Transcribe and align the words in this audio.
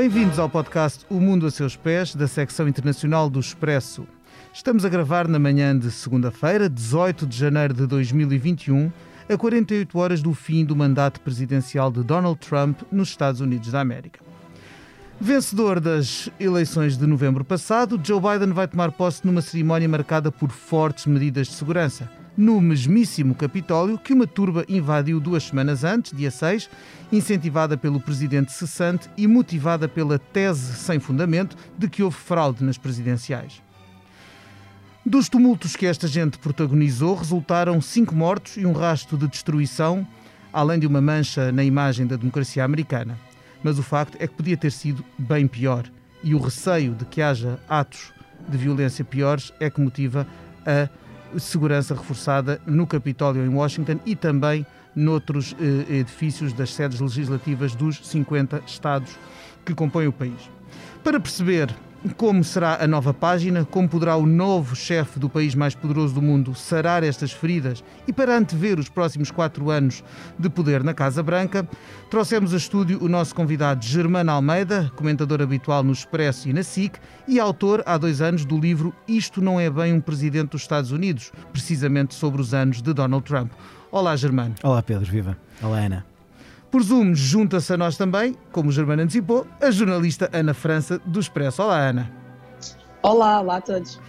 Bem-vindos 0.00 0.38
ao 0.38 0.48
podcast 0.48 1.04
O 1.10 1.20
Mundo 1.20 1.44
a 1.44 1.50
Seus 1.50 1.76
Pés, 1.76 2.14
da 2.14 2.26
secção 2.26 2.66
internacional 2.66 3.28
do 3.28 3.38
Expresso. 3.38 4.06
Estamos 4.50 4.82
a 4.82 4.88
gravar 4.88 5.28
na 5.28 5.38
manhã 5.38 5.78
de 5.78 5.90
segunda-feira, 5.90 6.70
18 6.70 7.26
de 7.26 7.36
janeiro 7.36 7.74
de 7.74 7.86
2021, 7.86 8.90
a 9.28 9.36
48 9.36 9.98
horas 9.98 10.22
do 10.22 10.32
fim 10.32 10.64
do 10.64 10.74
mandato 10.74 11.20
presidencial 11.20 11.92
de 11.92 12.02
Donald 12.02 12.40
Trump 12.40 12.80
nos 12.90 13.10
Estados 13.10 13.42
Unidos 13.42 13.70
da 13.70 13.82
América. 13.82 14.20
Vencedor 15.20 15.78
das 15.78 16.30
eleições 16.40 16.96
de 16.96 17.06
novembro 17.06 17.44
passado, 17.44 18.00
Joe 18.02 18.22
Biden 18.22 18.54
vai 18.54 18.66
tomar 18.66 18.92
posse 18.92 19.26
numa 19.26 19.42
cerimónia 19.42 19.86
marcada 19.86 20.32
por 20.32 20.50
fortes 20.50 21.04
medidas 21.04 21.48
de 21.48 21.52
segurança 21.52 22.19
no 22.40 22.58
mesmíssimo 22.58 23.34
Capitólio 23.34 23.98
que 23.98 24.14
uma 24.14 24.26
turba 24.26 24.64
invadiu 24.66 25.20
duas 25.20 25.42
semanas 25.44 25.84
antes, 25.84 26.16
dia 26.16 26.30
6, 26.30 26.70
incentivada 27.12 27.76
pelo 27.76 28.00
presidente 28.00 28.50
cessante 28.50 29.10
e 29.14 29.26
motivada 29.26 29.86
pela 29.86 30.18
tese 30.18 30.72
sem 30.72 30.98
fundamento 30.98 31.54
de 31.76 31.86
que 31.86 32.02
houve 32.02 32.16
fraude 32.16 32.64
nas 32.64 32.78
presidenciais. 32.78 33.62
Dos 35.04 35.28
tumultos 35.28 35.76
que 35.76 35.84
esta 35.84 36.08
gente 36.08 36.38
protagonizou, 36.38 37.14
resultaram 37.14 37.78
cinco 37.78 38.14
mortos 38.14 38.56
e 38.56 38.64
um 38.64 38.72
rasto 38.72 39.18
de 39.18 39.28
destruição, 39.28 40.06
além 40.50 40.80
de 40.80 40.86
uma 40.86 41.00
mancha 41.00 41.52
na 41.52 41.62
imagem 41.62 42.06
da 42.06 42.16
democracia 42.16 42.64
americana. 42.64 43.18
Mas 43.62 43.78
o 43.78 43.82
facto 43.82 44.16
é 44.18 44.26
que 44.26 44.34
podia 44.34 44.56
ter 44.56 44.72
sido 44.72 45.04
bem 45.18 45.46
pior, 45.46 45.84
e 46.22 46.34
o 46.34 46.38
receio 46.38 46.94
de 46.94 47.04
que 47.04 47.20
haja 47.20 47.60
atos 47.68 48.14
de 48.48 48.56
violência 48.56 49.04
piores 49.04 49.52
é 49.60 49.68
que 49.68 49.80
motiva 49.80 50.26
a 50.64 50.88
segurança 51.38 51.94
reforçada 51.94 52.60
no 52.66 52.86
Capitólio 52.86 53.44
em 53.44 53.48
Washington 53.48 54.00
e 54.04 54.16
também 54.16 54.66
noutros 54.94 55.54
eh, 55.60 55.98
edifícios 55.98 56.52
das 56.52 56.72
sedes 56.72 57.00
legislativas 57.00 57.74
dos 57.74 58.06
50 58.06 58.62
estados 58.66 59.16
que 59.64 59.74
compõem 59.74 60.08
o 60.08 60.12
país. 60.12 60.50
Para 61.02 61.20
perceber 61.20 61.74
como 62.16 62.42
será 62.42 62.82
a 62.82 62.86
nova 62.86 63.12
página, 63.12 63.64
como 63.64 63.88
poderá 63.88 64.16
o 64.16 64.24
novo 64.24 64.74
chefe 64.74 65.18
do 65.18 65.28
país 65.28 65.54
mais 65.54 65.74
poderoso 65.74 66.14
do 66.14 66.22
mundo 66.22 66.54
sarar 66.54 67.02
estas 67.02 67.32
feridas 67.32 67.84
e 68.06 68.12
para 68.12 68.36
antever 68.36 68.78
os 68.78 68.88
próximos 68.88 69.30
quatro 69.30 69.70
anos 69.70 70.02
de 70.38 70.48
poder 70.48 70.82
na 70.82 70.94
Casa 70.94 71.22
Branca, 71.22 71.68
trouxemos 72.08 72.54
a 72.54 72.56
estúdio 72.56 73.02
o 73.02 73.08
nosso 73.08 73.34
convidado 73.34 73.84
Germano 73.84 74.30
Almeida, 74.30 74.90
comentador 74.96 75.42
habitual 75.42 75.82
no 75.82 75.92
Expresso 75.92 76.48
e 76.48 76.52
na 76.52 76.62
SIC 76.62 76.98
e 77.28 77.38
autor 77.38 77.82
há 77.84 77.98
dois 77.98 78.20
anos 78.20 78.44
do 78.44 78.58
livro 78.58 78.94
Isto 79.06 79.42
Não 79.42 79.60
É 79.60 79.68
Bem 79.68 79.92
um 79.92 80.00
Presidente 80.00 80.50
dos 80.50 80.62
Estados 80.62 80.92
Unidos, 80.92 81.30
precisamente 81.52 82.14
sobre 82.14 82.40
os 82.40 82.54
anos 82.54 82.80
de 82.80 82.92
Donald 82.92 83.24
Trump. 83.24 83.52
Olá, 83.92 84.16
Germano. 84.16 84.54
Olá, 84.62 84.82
Pedro, 84.82 85.10
viva. 85.10 85.36
Olá, 85.62 85.78
Ana. 85.78 86.09
Por 86.70 86.84
Zoom, 86.84 87.14
junta-se 87.14 87.72
a 87.72 87.76
nós 87.76 87.96
também, 87.96 88.36
como 88.52 88.68
o 88.68 88.72
Germano 88.72 89.02
antecipou, 89.02 89.44
a 89.60 89.72
jornalista 89.72 90.30
Ana 90.32 90.54
França 90.54 91.00
do 91.04 91.18
Expresso. 91.18 91.62
Olá, 91.62 91.78
Ana. 91.78 92.12
Olá, 93.02 93.40
olá 93.40 93.56
a 93.56 93.60
todos. 93.60 94.00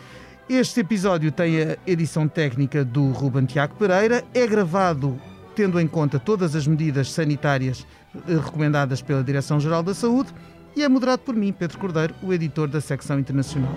Este 0.48 0.82
episódio 0.82 1.32
tem 1.32 1.60
a 1.60 1.78
edição 1.88 2.28
técnica 2.28 2.86
do 2.86 3.12
Ruben 3.12 3.46
Tiago 3.46 3.74
Pereira, 3.76 4.24
é 4.34 4.46
gravado 4.46 5.20
tendo 5.56 5.80
em 5.80 5.88
conta 5.88 6.20
todas 6.20 6.56
as 6.56 6.68
medidas 6.68 7.12
sanitárias 7.12 7.86
eh, 8.28 8.36
recomendadas 8.36 9.02
pela 9.02 9.24
Direção-Geral 9.24 9.82
da 9.82 9.94
Saúde 9.94 10.30
e 10.76 10.84
é 10.84 10.88
moderado 10.88 11.24
por 11.24 11.36
mim, 11.36 11.52
Pedro 11.52 11.80
Cordeiro, 11.80 12.14
o 12.22 12.32
editor 12.32 12.68
da 12.68 12.80
secção 12.80 13.20
internacional. 13.20 13.74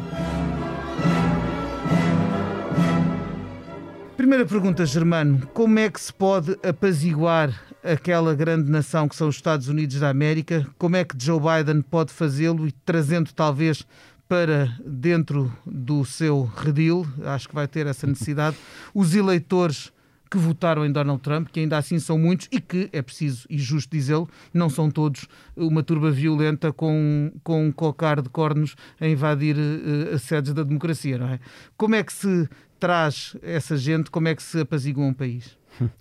Primeira 4.17 4.45
pergunta, 4.45 4.85
Germano: 4.85 5.47
como 5.55 5.79
é 5.79 5.89
que 5.89 6.01
se 6.01 6.13
pode 6.13 6.59
apaziguar 6.63 7.51
aquela 7.85 8.35
grande 8.35 8.71
nação 8.71 9.07
que 9.09 9.15
são 9.15 9.29
os 9.29 9.37
Estados 9.37 9.69
Unidos 9.69 10.01
da 10.01 10.09
América? 10.09 10.67
Como 10.79 10.97
é 10.97 11.05
que 11.05 11.15
Joe 11.19 11.39
Biden 11.39 11.83
pode 11.83 12.13
fazê-lo 12.13 12.67
e 12.67 12.73
trazendo 12.73 13.33
talvez 13.33 13.87
para 14.27 14.75
dentro 14.85 15.53
do 15.67 16.05
seu 16.05 16.45
redil, 16.45 17.07
acho 17.25 17.49
que 17.49 17.55
vai 17.55 17.69
ter 17.69 17.87
essa 17.87 18.07
necessidade, 18.07 18.57
os 18.95 19.15
eleitores 19.15 19.93
que 20.31 20.39
votaram 20.39 20.85
em 20.85 20.91
Donald 20.91 21.23
Trump, 21.23 21.49
que 21.53 21.61
ainda 21.61 21.79
assim 21.79 21.99
são 21.99 22.19
muitos 22.19 22.49
e 22.51 22.61
que, 22.61 22.89
é 22.93 23.01
preciso 23.01 23.47
e 23.49 23.57
justo 23.59 23.91
dizê-lo, 23.95 24.29
não 24.53 24.69
são 24.69 24.91
todos 24.91 25.29
uma 25.55 25.83
turba 25.83 26.11
violenta 26.11 26.73
com, 26.73 27.31
com 27.45 27.67
um 27.67 27.71
cocar 27.71 28.21
de 28.21 28.29
cornos 28.29 28.75
a 29.01 29.07
invadir 29.07 29.57
uh, 29.57 30.15
as 30.15 30.23
sedes 30.23 30.53
da 30.53 30.65
democracia, 30.65 31.19
não 31.19 31.29
é? 31.29 31.39
Como 31.77 31.95
é 31.95 32.03
que 32.03 32.13
se 32.13 32.49
traz 32.81 33.37
essa 33.43 33.77
gente, 33.77 34.11
como 34.11 34.27
é 34.27 34.35
que 34.35 34.43
se 34.43 34.59
apazigua 34.61 35.05
um 35.05 35.15
país? 35.15 35.57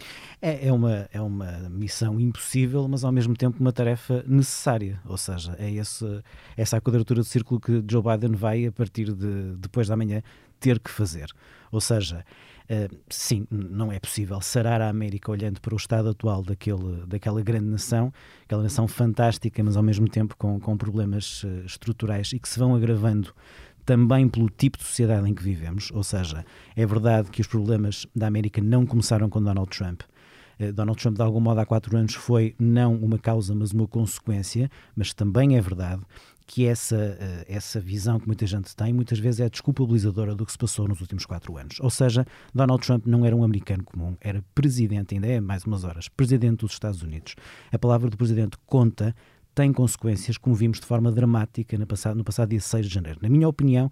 É, 0.45 0.67
é, 0.67 0.73
uma, 0.73 1.07
é 1.13 1.21
uma 1.21 1.69
missão 1.69 2.19
impossível, 2.19 2.85
mas 2.85 3.05
ao 3.05 3.13
mesmo 3.13 3.33
tempo 3.33 3.61
uma 3.61 3.71
tarefa 3.71 4.25
necessária. 4.27 4.99
Ou 5.05 5.15
seja, 5.15 5.55
é 5.57 5.71
esse, 5.71 6.05
essa 6.57 6.75
a 6.75 6.81
quadratura 6.81 7.21
do 7.21 7.25
círculo 7.25 7.61
que 7.61 7.81
Joe 7.89 8.03
Biden 8.03 8.35
vai, 8.35 8.65
a 8.65 8.71
partir 8.73 9.13
de 9.13 9.55
depois 9.55 9.87
da 9.87 9.95
manhã, 9.95 10.21
ter 10.59 10.81
que 10.81 10.89
fazer. 10.89 11.27
Ou 11.71 11.79
seja, 11.79 12.25
uh, 12.69 12.97
sim, 13.09 13.47
não 13.49 13.89
é 13.89 13.99
possível 13.99 14.41
sarar 14.41 14.81
a 14.81 14.89
América 14.89 15.31
olhando 15.31 15.61
para 15.61 15.73
o 15.73 15.77
estado 15.77 16.09
atual 16.09 16.43
daquele, 16.43 17.05
daquela 17.07 17.41
grande 17.41 17.65
nação, 17.65 18.13
aquela 18.43 18.63
nação 18.63 18.85
fantástica, 18.85 19.63
mas 19.63 19.77
ao 19.77 19.83
mesmo 19.83 20.09
tempo 20.09 20.35
com, 20.37 20.59
com 20.59 20.75
problemas 20.75 21.43
uh, 21.43 21.65
estruturais 21.65 22.33
e 22.33 22.39
que 22.39 22.49
se 22.49 22.59
vão 22.59 22.75
agravando 22.75 23.33
também 23.85 24.27
pelo 24.27 24.49
tipo 24.49 24.77
de 24.77 24.83
sociedade 24.83 25.29
em 25.29 25.33
que 25.33 25.43
vivemos. 25.43 25.91
Ou 25.93 26.03
seja, 26.03 26.45
é 26.75 26.85
verdade 26.85 27.29
que 27.29 27.41
os 27.41 27.47
problemas 27.47 28.07
da 28.15 28.27
América 28.27 28.61
não 28.61 28.85
começaram 28.85 29.29
com 29.29 29.41
Donald 29.41 29.69
Trump. 29.69 30.01
Eh, 30.59 30.71
Donald 30.71 30.99
Trump, 31.01 31.15
de 31.15 31.21
algum 31.21 31.39
modo, 31.39 31.59
há 31.59 31.65
quatro 31.65 31.95
anos 31.97 32.13
foi 32.13 32.55
não 32.59 32.95
uma 32.95 33.17
causa, 33.17 33.53
mas 33.55 33.71
uma 33.71 33.87
consequência, 33.87 34.69
mas 34.95 35.13
também 35.13 35.57
é 35.57 35.61
verdade 35.61 36.03
que 36.45 36.65
essa, 36.65 37.17
eh, 37.19 37.45
essa 37.47 37.79
visão 37.79 38.19
que 38.19 38.27
muita 38.27 38.45
gente 38.45 38.75
tem, 38.75 38.93
muitas 38.93 39.17
vezes 39.19 39.39
é 39.39 39.49
desculpabilizadora 39.49 40.35
do 40.35 40.45
que 40.45 40.51
se 40.51 40.57
passou 40.57 40.87
nos 40.87 40.99
últimos 40.99 41.25
quatro 41.25 41.57
anos. 41.57 41.79
Ou 41.79 41.89
seja, 41.89 42.25
Donald 42.53 42.85
Trump 42.85 43.05
não 43.05 43.25
era 43.25 43.35
um 43.35 43.43
americano 43.43 43.83
comum, 43.83 44.15
era 44.19 44.43
presidente, 44.53 45.15
ainda 45.15 45.27
é 45.27 45.39
mais 45.39 45.63
umas 45.63 45.83
horas, 45.83 46.09
presidente 46.09 46.59
dos 46.59 46.73
Estados 46.73 47.01
Unidos. 47.01 47.35
A 47.71 47.79
palavra 47.79 48.09
do 48.09 48.17
presidente 48.17 48.57
conta 48.65 49.15
tem 49.53 49.71
consequências, 49.71 50.37
como 50.37 50.55
vimos 50.55 50.79
de 50.79 50.85
forma 50.85 51.11
dramática 51.11 51.77
no 51.77 51.85
passado, 51.85 52.15
no 52.15 52.23
passado 52.23 52.49
dia 52.49 52.59
6 52.59 52.87
de 52.87 52.93
janeiro. 52.93 53.19
Na 53.21 53.29
minha 53.29 53.47
opinião, 53.47 53.91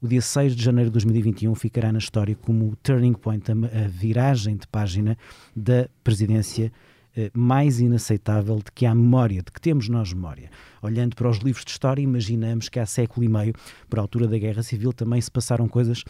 o 0.00 0.08
dia 0.08 0.22
6 0.22 0.56
de 0.56 0.62
janeiro 0.62 0.90
de 0.90 0.94
2021 0.94 1.54
ficará 1.54 1.92
na 1.92 1.98
história 1.98 2.34
como 2.34 2.70
o 2.70 2.76
turning 2.76 3.12
point, 3.12 3.44
a, 3.50 3.88
viragem 3.88 4.56
de 4.56 4.66
página 4.66 5.16
da 5.54 5.88
presidência 6.02 6.72
eh, 7.16 7.30
mais 7.34 7.80
inaceitável 7.80 8.56
de 8.56 8.72
que 8.74 8.86
há 8.86 8.94
memória, 8.94 9.42
de 9.42 9.50
que 9.50 9.60
temos 9.60 9.88
nós 9.88 10.12
memória. 10.12 10.50
Olhando 10.80 11.14
para 11.16 11.28
os 11.28 11.38
livros 11.38 11.64
de 11.64 11.70
história, 11.72 12.00
imaginamos 12.00 12.68
que 12.68 12.78
há 12.78 12.86
século 12.86 13.24
e 13.24 13.28
meio, 13.28 13.52
por 13.88 13.98
altura 13.98 14.26
da 14.26 14.38
Guerra 14.38 14.62
Civil, 14.62 14.92
também 14.92 15.20
se 15.20 15.30
passaram 15.30 15.68
coisas 15.68 16.04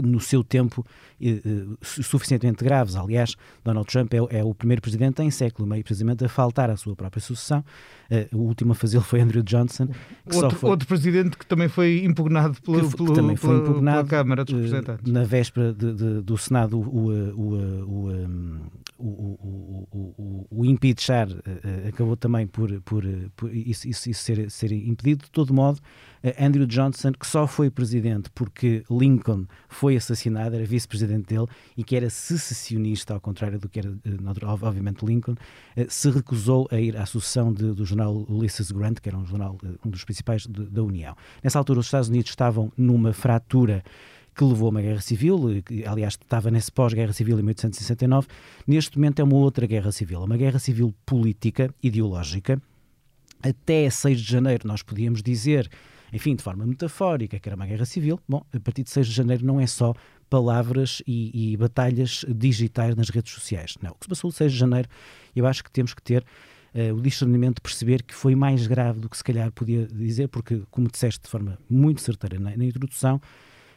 no 0.00 0.20
seu 0.20 0.44
tempo 0.44 0.84
eh, 1.20 1.40
eh, 1.44 1.64
suficientemente 1.82 2.64
graves. 2.64 2.96
Aliás, 2.96 3.36
Donald 3.64 3.86
Trump 3.86 4.12
é, 4.14 4.38
é, 4.38 4.44
o 4.44 4.54
primeiro 4.54 4.80
presidente 4.80 5.22
em 5.22 5.30
século 5.30 5.66
meio 5.66 5.82
precisamente 5.82 6.24
a 6.24 6.28
faltar 6.28 6.70
à 6.70 6.76
sua 6.76 6.94
própria 6.94 7.20
sucessão. 7.20 7.64
o 8.32 8.38
último 8.38 8.72
a 8.72 8.74
fazê-lo 8.74 9.02
foi 9.02 9.20
Andrew 9.20 9.42
Johnson. 9.42 9.88
Outro, 10.32 10.56
foi... 10.56 10.70
outro, 10.70 10.86
presidente 10.86 11.36
que 11.36 11.46
também 11.46 11.68
foi 11.68 12.04
impugnado 12.04 12.60
pelo, 12.62 12.88
que, 12.88 12.96
pelo, 12.96 13.08
que 13.08 13.14
também 13.14 13.36
foi 13.36 13.56
impugnado, 13.56 14.08
pela 14.08 14.22
Câmara 14.22 14.44
dos 14.44 14.54
Representantes. 14.54 15.12
Na 15.12 15.24
véspera 15.24 15.72
de, 15.72 15.94
de, 15.94 16.22
do 16.22 16.36
Senado, 16.38 16.78
o, 16.78 17.10
o, 17.32 18.04
o, 18.98 20.46
o, 20.50 20.64
impeachar 20.64 21.28
acabou 21.88 22.16
também 22.16 22.46
por, 22.46 22.80
por, 22.82 23.04
por 23.34 23.54
isso, 23.54 23.88
isso, 23.88 24.10
isso 24.10 24.22
ser, 24.22 24.50
ser 24.50 24.72
impedido. 24.72 25.24
De 25.24 25.30
todo 25.30 25.52
modo, 25.52 25.80
Andrew 26.38 26.66
Johnson, 26.66 27.12
que 27.12 27.26
só 27.26 27.46
foi 27.46 27.70
presidente 27.70 28.30
porque 28.34 28.82
Lincoln 28.90 29.46
foi 29.68 29.96
assassinado, 29.96 30.56
era 30.56 30.64
vice-presidente 30.64 31.34
dele 31.34 31.46
e 31.76 31.84
que 31.84 31.94
era 31.94 32.08
secessionista, 32.08 33.12
ao 33.12 33.20
contrário 33.20 33.58
do 33.58 33.68
que 33.68 33.80
era, 33.80 33.90
eh, 33.90 34.46
obviamente, 34.62 35.04
Lincoln, 35.04 35.34
eh, 35.76 35.86
se 35.88 36.10
recusou 36.10 36.66
a 36.70 36.80
ir 36.80 36.96
à 36.96 37.04
sucessão 37.04 37.52
de, 37.52 37.72
do 37.72 37.84
jornal 37.84 38.24
Ulysses 38.28 38.70
Grant, 38.70 39.00
que 39.00 39.08
era 39.08 39.18
um 39.18 39.26
jornal, 39.26 39.58
eh, 39.62 39.68
um 39.84 39.90
dos 39.90 40.04
principais 40.04 40.46
de, 40.46 40.64
da 40.64 40.82
União. 40.82 41.14
Nessa 41.42 41.58
altura, 41.58 41.80
os 41.80 41.86
Estados 41.86 42.08
Unidos 42.08 42.30
estavam 42.30 42.72
numa 42.76 43.12
fratura 43.12 43.84
que 44.34 44.44
levou 44.44 44.68
a 44.68 44.70
uma 44.70 44.82
guerra 44.82 45.00
civil, 45.00 45.62
que, 45.62 45.84
aliás 45.86 46.14
estava 46.14 46.50
nesse 46.50 46.72
pós-guerra 46.72 47.12
civil 47.12 47.38
em 47.38 47.42
1869, 47.42 48.26
neste 48.66 48.98
momento 48.98 49.20
é 49.20 49.24
uma 49.24 49.36
outra 49.36 49.66
guerra 49.66 49.92
civil, 49.92 50.22
uma 50.22 50.36
guerra 50.36 50.58
civil 50.58 50.94
política, 51.04 51.72
ideológica. 51.82 52.60
Até 53.42 53.88
6 53.88 54.20
de 54.20 54.32
janeiro 54.32 54.66
nós 54.66 54.82
podíamos 54.82 55.22
dizer 55.22 55.70
enfim, 56.14 56.36
de 56.36 56.44
forma 56.44 56.64
metafórica, 56.64 57.40
que 57.40 57.48
era 57.48 57.56
uma 57.56 57.66
guerra 57.66 57.84
civil. 57.84 58.20
Bom, 58.28 58.46
a 58.54 58.60
partir 58.60 58.84
de 58.84 58.90
6 58.90 59.08
de 59.08 59.12
janeiro 59.12 59.44
não 59.44 59.60
é 59.60 59.66
só 59.66 59.92
palavras 60.30 61.02
e, 61.06 61.52
e 61.52 61.56
batalhas 61.56 62.24
digitais 62.28 62.94
nas 62.94 63.08
redes 63.08 63.32
sociais. 63.32 63.74
Não, 63.82 63.90
o 63.90 63.94
que 63.94 64.04
se 64.04 64.08
passou 64.08 64.30
de 64.30 64.36
6 64.36 64.52
de 64.52 64.58
janeiro, 64.58 64.88
eu 65.34 65.44
acho 65.44 65.64
que 65.64 65.70
temos 65.72 65.92
que 65.92 66.00
ter 66.00 66.24
uh, 66.72 66.94
o 66.94 67.02
discernimento 67.02 67.56
de 67.56 67.62
perceber 67.62 68.04
que 68.04 68.14
foi 68.14 68.36
mais 68.36 68.64
grave 68.68 69.00
do 69.00 69.08
que 69.08 69.16
se 69.16 69.24
calhar 69.24 69.50
podia 69.50 69.88
dizer, 69.88 70.28
porque, 70.28 70.62
como 70.70 70.88
disseste 70.88 71.24
de 71.24 71.28
forma 71.28 71.58
muito 71.68 72.00
certeira 72.00 72.38
na, 72.38 72.56
na 72.56 72.64
introdução, 72.64 73.20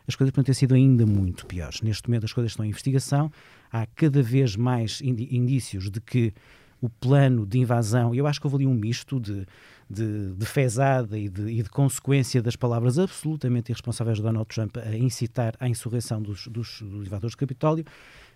as 0.08 0.16
coisas 0.16 0.32
podem 0.32 0.46
ter 0.46 0.54
sido 0.54 0.76
ainda 0.76 1.08
muito 1.08 1.44
piores. 1.48 1.82
Neste 1.82 2.08
momento 2.08 2.26
as 2.26 2.34
coisas 2.34 2.52
estão 2.52 2.64
em 2.64 2.70
investigação, 2.70 3.32
há 3.72 3.88
cada 3.88 4.22
vez 4.22 4.56
mais 4.56 5.02
indícios 5.02 5.90
de 5.90 6.00
que 6.00 6.34
o 6.82 6.90
plano 6.90 7.46
de 7.46 7.60
invasão. 7.60 8.14
Eu 8.14 8.28
acho 8.28 8.40
que 8.40 8.48
houve 8.48 8.58
ali 8.58 8.68
um 8.68 8.74
misto 8.74 9.20
de, 9.20 9.46
de, 9.90 10.34
de 10.34 10.46
fezada 10.46 11.18
e 11.18 11.30
de, 11.30 11.44
e 11.44 11.64
de 11.64 11.70
consequência 11.70 12.42
das 12.42 12.56
palavras 12.56 13.00
absolutamente 13.00 13.72
irresponsáveis 13.72 14.18
de 14.18 14.24
Donald 14.24 14.48
Trump 14.48 14.78
a 14.78 14.96
incitar 14.96 15.56
à 15.60 15.68
insurreição 15.68 16.22
dos, 16.22 16.48
dos, 16.48 16.82
dos 16.82 17.08
invasores 17.08 17.36
do 17.36 17.40
Capitólio. 17.40 17.86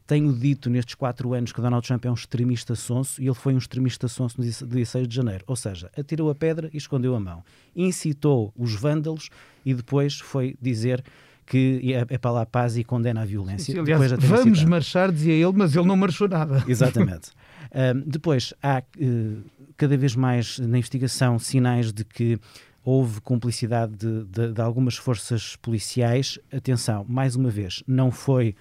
Tenho 0.07 0.33
dito 0.33 0.69
nestes 0.69 0.95
quatro 0.95 1.33
anos 1.33 1.53
que 1.53 1.61
Donald 1.61 1.85
Trump 1.85 2.03
é 2.05 2.09
um 2.09 2.15
extremista 2.15 2.75
sonso 2.75 3.21
e 3.21 3.27
ele 3.27 3.35
foi 3.35 3.53
um 3.53 3.57
extremista 3.57 4.07
sonso 4.07 4.35
no 4.37 4.43
dia 4.43 4.53
16 4.65 5.07
de 5.07 5.15
janeiro. 5.15 5.43
Ou 5.47 5.55
seja, 5.55 5.89
atirou 5.97 6.29
a 6.29 6.35
pedra 6.35 6.69
e 6.73 6.77
escondeu 6.77 7.15
a 7.15 7.19
mão. 7.19 7.43
Incitou 7.75 8.51
os 8.57 8.73
vândalos 8.73 9.29
e 9.65 9.73
depois 9.73 10.19
foi 10.19 10.57
dizer 10.59 11.03
que 11.45 11.93
é, 11.93 12.15
é 12.15 12.17
para 12.17 12.31
lá 12.31 12.41
a 12.41 12.45
paz 12.45 12.77
e 12.77 12.83
condena 12.83 13.21
a 13.21 13.25
violência. 13.25 13.73
Sim, 13.73 13.79
aliás, 13.79 14.11
vamos 14.19 14.63
marchar, 14.63 15.11
dizia 15.11 15.33
ele, 15.33 15.53
mas 15.53 15.75
ele 15.75 15.85
não 15.85 15.97
marchou 15.97 16.27
nada. 16.27 16.63
Exatamente. 16.67 17.31
depois, 18.05 18.53
há 18.61 18.79
uh, 18.79 19.43
cada 19.77 19.97
vez 19.97 20.15
mais 20.15 20.59
na 20.59 20.77
investigação 20.77 21.39
sinais 21.39 21.93
de 21.93 22.03
que 22.03 22.39
houve 22.83 23.21
cumplicidade 23.21 23.95
de, 23.95 24.23
de, 24.25 24.53
de, 24.53 24.61
algumas 24.61 24.97
forças 24.97 25.55
policiais. 25.55 26.39
Atenção, 26.51 27.05
mais 27.07 27.35
uma 27.35 27.49
vez, 27.49 27.83
não 27.87 28.11
foi, 28.11 28.55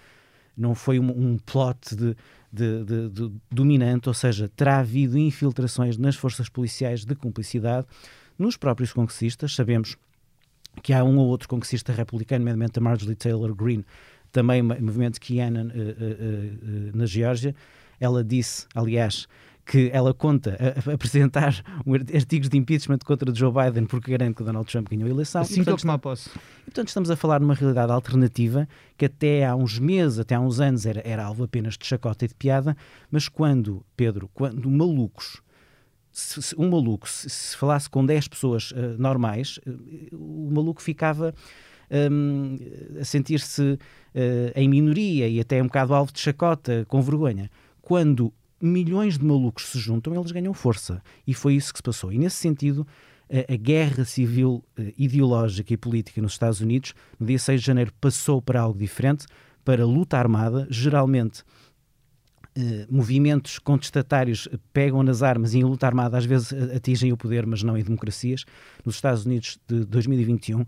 não 0.57 0.75
foi 0.75 0.99
um, 0.99 1.11
um 1.11 1.39
plot 1.39 1.97
de, 1.97 2.15
de, 2.53 3.33
dominante, 3.51 4.09
ou 4.09 4.15
seja, 4.15 4.49
terá 4.49 4.79
havido 4.79 5.19
infiltrações 5.19 5.97
nas 5.97 6.17
forças 6.17 6.49
policiais 6.49 7.05
de 7.05 7.15
cumplicidade. 7.15 7.87
Nos 8.39 8.57
próprios 8.57 8.93
congressistas, 8.93 9.55
sabemos 9.55 9.97
que 10.83 10.93
há 10.93 11.03
um 11.03 11.19
ou 11.19 11.29
outro 11.29 11.49
congressista 11.49 11.93
republicano, 11.93 12.41
nomeadamente 12.41 12.79
a 12.79 12.83
Marjorie 12.83 13.17
Taylor 13.17 13.55
Greene, 13.55 13.85
também 14.33 14.62
movimento 14.62 15.21
Kianan 15.21 15.67
uh, 15.67 15.69
uh, 15.69 15.73
uh, 15.73 16.97
na 16.97 17.07
Geórgia. 17.07 17.55
Ela 18.00 18.25
disse, 18.25 18.67
aliás, 18.75 19.29
que 19.70 19.88
ela 19.93 20.12
conta 20.12 20.56
a, 20.58 20.91
a 20.91 20.94
apresentar 20.94 21.62
artigos 22.14 22.49
de 22.49 22.58
impeachment 22.58 22.99
contra 23.05 23.32
Joe 23.32 23.52
Biden 23.52 23.87
porque 23.87 24.11
garante 24.11 24.37
que 24.37 24.43
Donald 24.43 24.69
Trump 24.69 24.88
ganhou 24.91 25.06
a 25.06 25.11
eleição. 25.11 25.43
Assim 25.43 25.62
que 25.62 25.70
ele 25.70 25.99
posse. 25.99 26.31
Portanto, 26.64 26.88
estamos 26.88 27.11
a 27.11 27.14
falar 27.14 27.38
de 27.38 27.44
uma 27.44 27.55
realidade 27.55 27.93
alternativa 27.93 28.69
que 28.97 29.05
até 29.05 29.47
há 29.47 29.55
uns 29.55 29.79
meses, 29.79 30.19
até 30.19 30.35
há 30.35 30.41
uns 30.41 30.58
anos, 30.58 30.87
era, 30.87 31.00
era 31.05 31.25
alvo 31.25 31.44
apenas 31.44 31.79
de 31.79 31.87
chacota 31.87 32.25
e 32.25 32.29
de 32.29 32.35
piada, 32.35 32.76
mas 33.11 33.29
quando, 33.29 33.85
Pedro, 33.97 34.29
quando 34.35 34.69
malucos 34.69 35.41
se, 36.12 36.43
se, 36.43 36.56
um 36.58 36.69
maluco, 36.69 37.08
se, 37.08 37.31
se, 37.31 37.56
falasse 37.56 37.88
com 37.88 38.05
10 38.05 38.29
pessoas 38.29 38.73
uh, 38.73 38.97
normais, 38.99 39.58
uh, 39.58 40.17
o 40.17 40.50
maluco 40.52 40.82
ficava 40.82 41.32
um, 42.11 42.58
a 43.00 43.05
sentir-se 43.05 43.62
uh, 43.62 43.79
em 44.55 44.69
minoria 44.69 45.29
e 45.29 45.41
até 45.41 45.62
um 45.62 45.67
bocado 45.67 45.94
alvo 45.94 46.12
de 46.12 46.20
chacota, 46.20 46.85
com 46.88 47.00
vergonha. 47.00 47.50
Quando 47.81 48.32
milhões 48.61 49.19
de 49.19 49.25
malucos 49.25 49.67
se 49.67 49.79
juntam, 49.79 50.15
eles 50.15 50.32
ganham 50.32 50.53
força. 50.53 51.03
E 51.27 51.32
foi 51.32 51.55
isso 51.55 51.73
que 51.73 51.79
se 51.79 51.82
passou. 51.82 52.12
E 52.12 52.19
nesse 52.19 52.37
sentido, 52.37 52.87
a, 53.31 53.53
a 53.53 53.56
guerra 53.56 54.05
civil 54.05 54.62
ideológica 54.99 55.73
e 55.73 55.77
política 55.77 56.21
nos 56.21 56.32
Estados 56.32 56.61
Unidos, 56.61 56.94
no 57.19 57.27
dia 57.27 57.38
6 57.38 57.61
de 57.61 57.67
janeiro, 57.67 57.93
passou 58.00 58.43
para 58.43 58.61
algo 58.61 58.79
diferente, 58.79 59.27
para 59.65 59.85
luta 59.85 60.19
armada, 60.19 60.67
geralmente 60.71 61.44
eh, 62.56 62.87
movimentos 62.91 63.61
contestatários 63.61 64.49
pegam 64.73 65.03
nas 65.03 65.23
armas 65.23 65.55
e 65.55 65.59
em 65.59 65.65
luta 65.65 65.87
armada 65.87 66.19
às 66.19 66.25
vezes 66.25 66.53
atingem 66.75 67.12
o 67.12 67.17
poder, 67.17 67.47
mas 67.47 67.62
não 67.62 67.76
em 67.76 67.83
democracias. 67.83 68.44
Nos 68.85 68.97
Estados 68.97 69.25
Unidos 69.25 69.59
de 69.69 69.85
2021, 69.85 70.65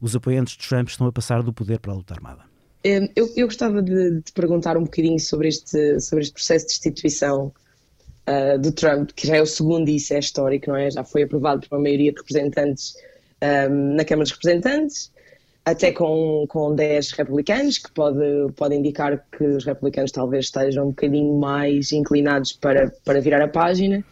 os 0.00 0.14
apoiantes 0.14 0.56
de 0.56 0.68
Trump 0.68 0.88
estão 0.88 1.06
a 1.06 1.12
passar 1.12 1.42
do 1.42 1.52
poder 1.52 1.80
para 1.80 1.92
a 1.92 1.96
luta 1.96 2.14
armada. 2.14 2.53
Eu, 2.84 3.08
eu 3.34 3.46
gostava 3.46 3.80
de, 3.80 4.20
de, 4.20 4.32
perguntar 4.32 4.76
um 4.76 4.84
bocadinho 4.84 5.18
sobre 5.18 5.48
este, 5.48 5.98
sobre 6.00 6.22
este 6.22 6.34
processo 6.34 6.66
de 6.66 6.72
destituição 6.72 7.50
uh, 8.28 8.58
do 8.58 8.70
Trump, 8.72 9.10
que 9.16 9.26
já 9.26 9.36
é 9.36 9.42
o 9.42 9.46
segundo 9.46 9.88
e 9.88 9.96
isso 9.96 10.12
é 10.12 10.18
histórico, 10.18 10.68
não 10.68 10.76
é? 10.76 10.90
Já 10.90 11.02
foi 11.02 11.22
aprovado 11.22 11.66
por 11.66 11.76
uma 11.76 11.82
maioria 11.82 12.12
de 12.12 12.18
representantes 12.18 12.94
um, 13.42 13.94
na 13.94 14.04
Câmara 14.04 14.24
dos 14.24 14.32
Representantes 14.32 15.10
até 15.64 15.92
com, 15.92 16.44
com 16.46 16.74
10 16.74 17.12
republicanos, 17.12 17.78
que 17.78 17.90
pode, 17.90 18.20
pode 18.54 18.74
indicar 18.74 19.24
que 19.32 19.44
os 19.44 19.64
republicanos 19.64 20.12
talvez 20.12 20.46
estejam 20.46 20.84
um 20.84 20.90
bocadinho 20.90 21.38
mais 21.38 21.90
inclinados 21.90 22.52
para, 22.52 22.92
para 23.02 23.20
virar 23.20 23.42
a 23.42 23.48
página. 23.48 24.04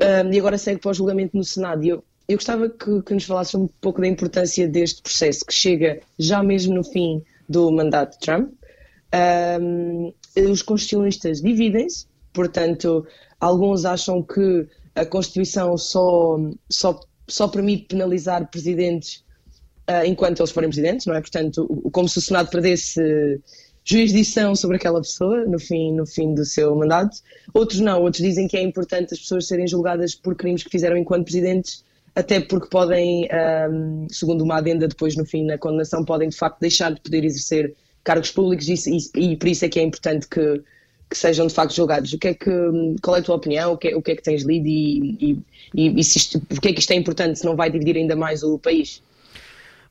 Um, 0.00 0.32
e 0.32 0.38
agora 0.38 0.58
segue 0.58 0.80
para 0.80 0.90
o 0.90 0.94
julgamento 0.94 1.36
no 1.36 1.44
Senado. 1.44 1.84
E 1.84 1.90
eu, 1.90 2.02
eu 2.28 2.36
gostava 2.36 2.68
que, 2.68 3.02
que 3.02 3.14
nos 3.14 3.24
falasse 3.24 3.56
um 3.56 3.68
pouco 3.80 4.00
da 4.00 4.08
importância 4.08 4.66
deste 4.66 5.00
processo, 5.00 5.44
que 5.46 5.54
chega 5.54 6.00
já 6.18 6.42
mesmo 6.42 6.74
no 6.74 6.82
fim 6.82 7.22
do 7.50 7.70
mandato 7.72 8.12
de 8.12 8.20
Trump. 8.20 8.52
Um, 9.60 10.12
os 10.50 10.62
constitucionalistas 10.62 11.42
dividem-se, 11.42 12.06
portanto, 12.32 13.04
alguns 13.40 13.84
acham 13.84 14.22
que 14.22 14.68
a 14.94 15.04
Constituição 15.04 15.76
só, 15.76 16.38
só, 16.70 17.00
só 17.26 17.48
permite 17.48 17.86
penalizar 17.86 18.48
presidentes 18.48 19.24
uh, 19.90 20.06
enquanto 20.06 20.40
eles 20.40 20.52
forem 20.52 20.70
presidentes, 20.70 21.06
não 21.06 21.14
é? 21.14 21.20
Portanto, 21.20 21.66
como 21.92 22.08
se 22.08 22.18
o 22.18 22.20
Senado 22.20 22.48
perdesse 22.50 23.40
jurisdição 23.84 24.54
sobre 24.54 24.76
aquela 24.76 25.00
pessoa 25.00 25.44
no 25.44 25.58
fim, 25.58 25.92
no 25.92 26.06
fim 26.06 26.34
do 26.34 26.44
seu 26.44 26.76
mandato. 26.76 27.18
Outros 27.52 27.80
não, 27.80 28.00
outros 28.02 28.22
dizem 28.22 28.46
que 28.46 28.56
é 28.56 28.62
importante 28.62 29.14
as 29.14 29.20
pessoas 29.20 29.48
serem 29.48 29.66
julgadas 29.66 30.14
por 30.14 30.36
crimes 30.36 30.62
que 30.62 30.70
fizeram 30.70 30.96
enquanto 30.96 31.24
presidentes, 31.24 31.84
até 32.14 32.40
porque 32.40 32.68
podem, 32.68 33.28
um, 33.70 34.06
segundo 34.10 34.42
uma 34.42 34.58
adenda 34.58 34.88
depois 34.88 35.16
no 35.16 35.24
fim 35.24 35.44
na 35.44 35.58
condenação, 35.58 36.04
podem 36.04 36.28
de 36.28 36.36
facto 36.36 36.60
deixar 36.60 36.92
de 36.92 37.00
poder 37.00 37.24
exercer 37.24 37.74
cargos 38.02 38.30
públicos 38.30 38.68
e, 38.68 38.74
e, 39.16 39.32
e 39.32 39.36
por 39.36 39.48
isso 39.48 39.64
é 39.64 39.68
que 39.68 39.78
é 39.78 39.82
importante 39.82 40.26
que, 40.28 40.62
que 41.08 41.16
sejam 41.16 41.46
de 41.46 41.54
facto 41.54 41.74
julgados. 41.74 42.12
O 42.12 42.18
que 42.18 42.28
é 42.28 42.34
que, 42.34 42.50
qual 43.02 43.16
é 43.16 43.20
a 43.20 43.22
tua 43.22 43.36
opinião? 43.36 43.72
O 43.72 43.78
que 43.78 43.88
é, 43.88 43.96
o 43.96 44.02
que, 44.02 44.12
é 44.12 44.16
que 44.16 44.22
tens 44.22 44.42
lido 44.42 44.66
e, 44.66 45.38
e, 45.74 46.00
e 46.00 46.04
se 46.04 46.18
isto, 46.18 46.40
porque 46.40 46.68
é 46.68 46.72
que 46.72 46.80
isto 46.80 46.90
é 46.92 46.96
importante 46.96 47.38
se 47.38 47.44
não 47.44 47.56
vai 47.56 47.70
dividir 47.70 47.96
ainda 47.96 48.16
mais 48.16 48.42
o 48.42 48.58
país? 48.58 49.02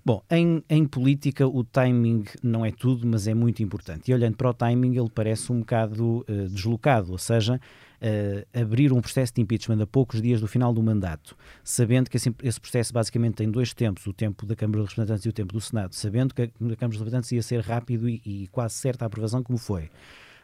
Bom, 0.10 0.24
em, 0.28 0.64
em 0.68 0.88
política 0.88 1.48
o 1.48 1.64
timing 1.64 2.24
não 2.42 2.66
é 2.66 2.72
tudo, 2.72 3.06
mas 3.06 3.28
é 3.28 3.34
muito 3.36 3.62
importante. 3.62 4.10
E 4.10 4.14
olhando 4.16 4.36
para 4.38 4.50
o 4.50 4.54
timing, 4.56 4.98
ele 4.98 5.08
parece 5.08 5.52
um 5.52 5.60
bocado 5.60 6.26
uh, 6.28 6.50
deslocado, 6.50 7.12
ou 7.12 7.20
seja, 7.20 7.62
uh, 8.02 8.60
abrir 8.60 8.92
um 8.92 9.02
processo 9.02 9.32
de 9.36 9.42
impeachment 9.42 9.80
a 9.84 9.86
poucos 9.86 10.20
dias 10.20 10.42
do 10.42 10.48
final 10.48 10.74
do 10.74 10.82
mandato, 10.82 11.38
sabendo 11.64 12.10
que 12.10 12.18
esse, 12.18 12.34
esse, 12.42 12.60
processo 12.60 12.92
basicamente 12.92 13.36
tem 13.36 13.52
dois 13.52 13.72
tempos, 13.72 14.08
o 14.08 14.12
tempo 14.12 14.48
da 14.48 14.56
Câmara 14.56 14.80
dos 14.80 14.90
Representantes 14.90 15.26
e 15.28 15.30
o 15.30 15.34
tempo 15.34 15.54
do 15.54 15.62
Senado, 15.62 15.94
sabendo 15.94 16.34
que 16.34 16.42
a, 16.42 16.48
Câmara 16.48 16.88
dos 16.88 16.98
Representantes 16.98 17.31
ia 17.31 17.44
ser 17.44 17.60
rápido 17.60 18.10
e, 18.10 18.19
e 18.26 18.48
quase 18.48 18.74
certa 18.74 19.06
a 19.06 19.07
aprovação, 19.07 19.44
como 19.44 19.60
foi. 19.60 19.92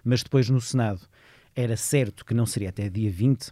Mas 0.04 0.22
depois 0.22 0.48
no 0.48 0.62
Senado 0.62 1.01
era 1.56 1.75
certo 1.75 2.24
que 2.24 2.36
não 2.36 2.46
seria 2.46 2.70
até 2.70 2.88
dia 2.88 3.10
20 3.10 3.51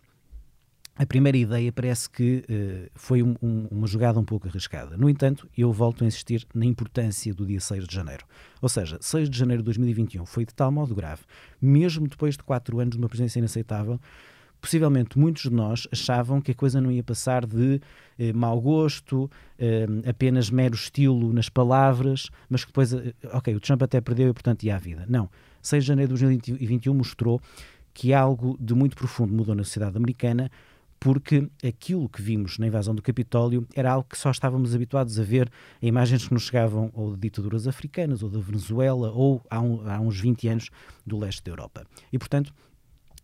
a 0.95 1.05
primeira 1.05 1.37
ideia 1.37 1.71
parece 1.71 2.07
que 2.09 2.43
uh, 2.47 2.91
foi 2.93 3.23
um, 3.23 3.35
um, 3.41 3.67
uma 3.71 3.87
jogada 3.87 4.19
um 4.19 4.23
pouco 4.23 4.47
arriscada. 4.47 4.95
No 4.95 5.09
entanto, 5.09 5.49
eu 5.57 5.71
volto 5.71 6.03
a 6.03 6.07
insistir 6.07 6.45
na 6.53 6.65
importância 6.65 7.33
do 7.33 7.45
dia 7.45 7.59
6 7.59 7.87
de 7.87 7.95
janeiro. 7.95 8.25
Ou 8.61 8.69
seja, 8.69 8.97
6 9.01 9.29
de 9.29 9.37
janeiro 9.37 9.63
de 9.63 9.65
2021 9.65 10.25
foi 10.25 10.45
de 10.45 10.53
tal 10.53 10.71
modo 10.71 10.93
grave, 10.93 11.23
mesmo 11.59 12.07
depois 12.07 12.37
de 12.37 12.43
quatro 12.43 12.79
anos 12.79 12.95
de 12.95 12.99
uma 12.99 13.09
presença 13.09 13.39
inaceitável, 13.39 13.99
possivelmente 14.63 15.19
muitos 15.19 15.43
de 15.43 15.51
nós 15.51 15.85
achavam 15.91 16.39
que 16.39 16.51
a 16.51 16.55
coisa 16.55 16.79
não 16.79 16.89
ia 16.89 17.03
passar 17.03 17.45
de 17.45 17.81
eh, 18.17 18.31
mau 18.31 18.61
gosto, 18.61 19.29
eh, 19.59 19.85
apenas 20.07 20.49
mero 20.49 20.73
estilo 20.73 21.33
nas 21.33 21.49
palavras, 21.49 22.29
mas 22.49 22.63
que 22.63 22.69
depois, 22.69 22.93
eh, 22.93 23.13
ok, 23.33 23.53
o 23.53 23.59
Trump 23.59 23.83
até 23.83 23.99
perdeu 23.99 24.29
e 24.29 24.33
portanto 24.33 24.63
ia 24.63 24.77
à 24.77 24.79
vida. 24.79 25.05
Não. 25.09 25.29
6 25.61 25.83
de 25.83 25.87
janeiro 25.89 26.13
de 26.13 26.21
2021 26.21 26.93
mostrou 26.93 27.41
que 27.93 28.13
algo 28.13 28.57
de 28.57 28.73
muito 28.73 28.95
profundo 28.95 29.33
mudou 29.33 29.53
na 29.53 29.65
sociedade 29.65 29.97
americana 29.97 30.49
porque 31.03 31.49
aquilo 31.61 32.07
que 32.07 32.21
vimos 32.21 32.57
na 32.57 32.67
invasão 32.67 32.95
do 32.95 33.01
Capitólio 33.01 33.67
era 33.75 33.91
algo 33.91 34.07
que 34.09 34.17
só 34.17 34.31
estávamos 34.31 34.73
habituados 34.73 35.19
a 35.19 35.23
ver 35.23 35.51
em 35.81 35.87
imagens 35.87 36.25
que 36.25 36.33
nos 36.33 36.43
chegavam 36.43 36.89
ou 36.93 37.13
de 37.13 37.19
ditaduras 37.19 37.67
africanas, 37.67 38.23
ou 38.23 38.29
da 38.29 38.39
Venezuela, 38.39 39.11
ou 39.11 39.45
há, 39.49 39.59
um, 39.59 39.85
há 39.85 39.99
uns 39.99 40.17
20 40.17 40.47
anos 40.47 40.69
do 41.05 41.19
leste 41.19 41.43
da 41.43 41.51
Europa. 41.51 41.85
E, 42.09 42.17
portanto, 42.17 42.53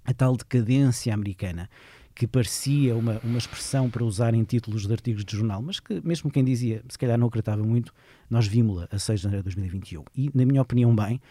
a 0.04 0.14
tal 0.14 0.36
decadência 0.36 1.14
americana 1.14 1.70
que 2.14 2.28
parecia 2.28 2.98
uma, 2.98 3.18
uma 3.24 3.38
expressão 3.38 3.90
para 3.90 4.04
usar 4.04 4.34
em 4.34 4.44
títulos 4.44 4.86
de 4.86 4.92
artigos 4.92 5.24
de 5.24 5.38
jornal, 5.38 5.62
mas 5.62 5.80
que 5.80 6.06
mesmo 6.06 6.30
quem 6.30 6.44
dizia, 6.44 6.84
se 6.90 6.98
calhar 6.98 7.18
não 7.18 7.28
acreditava 7.28 7.64
muito, 7.64 7.94
nós 8.30 8.46
vimos-la 8.46 8.90
a 8.92 9.00
6 9.00 9.22
de 9.22 9.24
janeiro 9.24 9.44
de 9.44 9.56
2021. 9.56 10.04
E, 10.18 10.30
na 10.36 10.46
minha 10.46 10.62
opinião, 10.62 10.94
bem, 10.94 11.22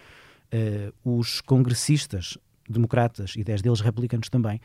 uh, 1.05 1.19
os 1.19 1.43
congressistas 1.43 2.39
democratas 2.67 3.35
e 3.37 3.45
10 3.45 3.61
deles 3.61 3.81
republicanos 3.83 4.31
também, 4.31 4.59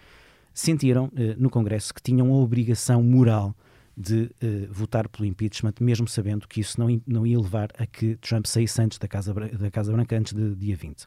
sentiram 0.53 1.11
eh, 1.15 1.35
no 1.37 1.49
Congresso 1.49 1.93
que 1.93 2.01
tinham 2.01 2.31
a 2.31 2.35
obrigação 2.37 3.01
moral 3.01 3.55
de 3.95 4.23
uh, 4.23 4.71
votar 4.71 5.07
pelo 5.07 5.25
impeachment, 5.25 5.73
mesmo 5.79 6.07
sabendo 6.07 6.47
que 6.47 6.59
isso 6.59 6.79
não, 6.79 7.01
não 7.05 7.27
ia 7.27 7.39
levar 7.39 7.69
a 7.77 7.85
que 7.85 8.15
Trump 8.15 8.47
saísse 8.47 8.81
antes 8.81 8.97
da 8.97 9.07
Casa, 9.07 9.33
da 9.33 9.69
Casa 9.69 9.91
Branca, 9.91 10.17
antes 10.17 10.33
de 10.33 10.55
dia 10.55 10.75
20. 10.75 11.05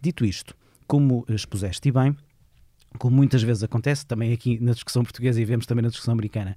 Dito 0.00 0.24
isto, 0.24 0.56
como 0.86 1.26
expuseste 1.28 1.92
bem, 1.92 2.16
como 2.98 3.14
muitas 3.14 3.42
vezes 3.42 3.62
acontece, 3.62 4.06
também 4.06 4.32
aqui 4.32 4.58
na 4.58 4.72
discussão 4.72 5.02
portuguesa 5.02 5.38
e 5.38 5.44
vemos 5.44 5.66
também 5.66 5.82
na 5.82 5.88
discussão 5.88 6.12
americana, 6.12 6.56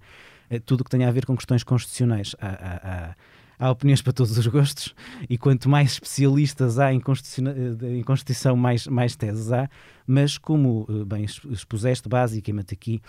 uh, 0.49 0.59
tudo 0.61 0.81
o 0.81 0.83
que 0.85 0.89
tenha 0.89 1.07
a 1.07 1.11
ver 1.11 1.25
com 1.25 1.35
questões 1.35 1.63
constitucionais 1.63 2.33
há 2.39 3.13
opiniões 3.59 4.01
para 4.01 4.13
todos 4.13 4.37
os 4.37 4.47
gostos 4.47 4.93
e 5.29 5.37
quanto 5.37 5.67
mais 5.67 5.93
especialistas 5.93 6.77
há 6.77 6.93
em 6.93 6.99
Constituição, 6.99 7.53
em 7.81 8.03
Constituição 8.03 8.55
mais, 8.55 8.85
mais 8.87 9.15
teses 9.15 9.51
há, 9.51 9.69
mas 10.05 10.37
como 10.37 10.85
eh, 10.89 11.05
bem 11.05 11.25
expuseste 11.25 12.07
basicamente 12.07 12.73
aqui, 12.73 13.01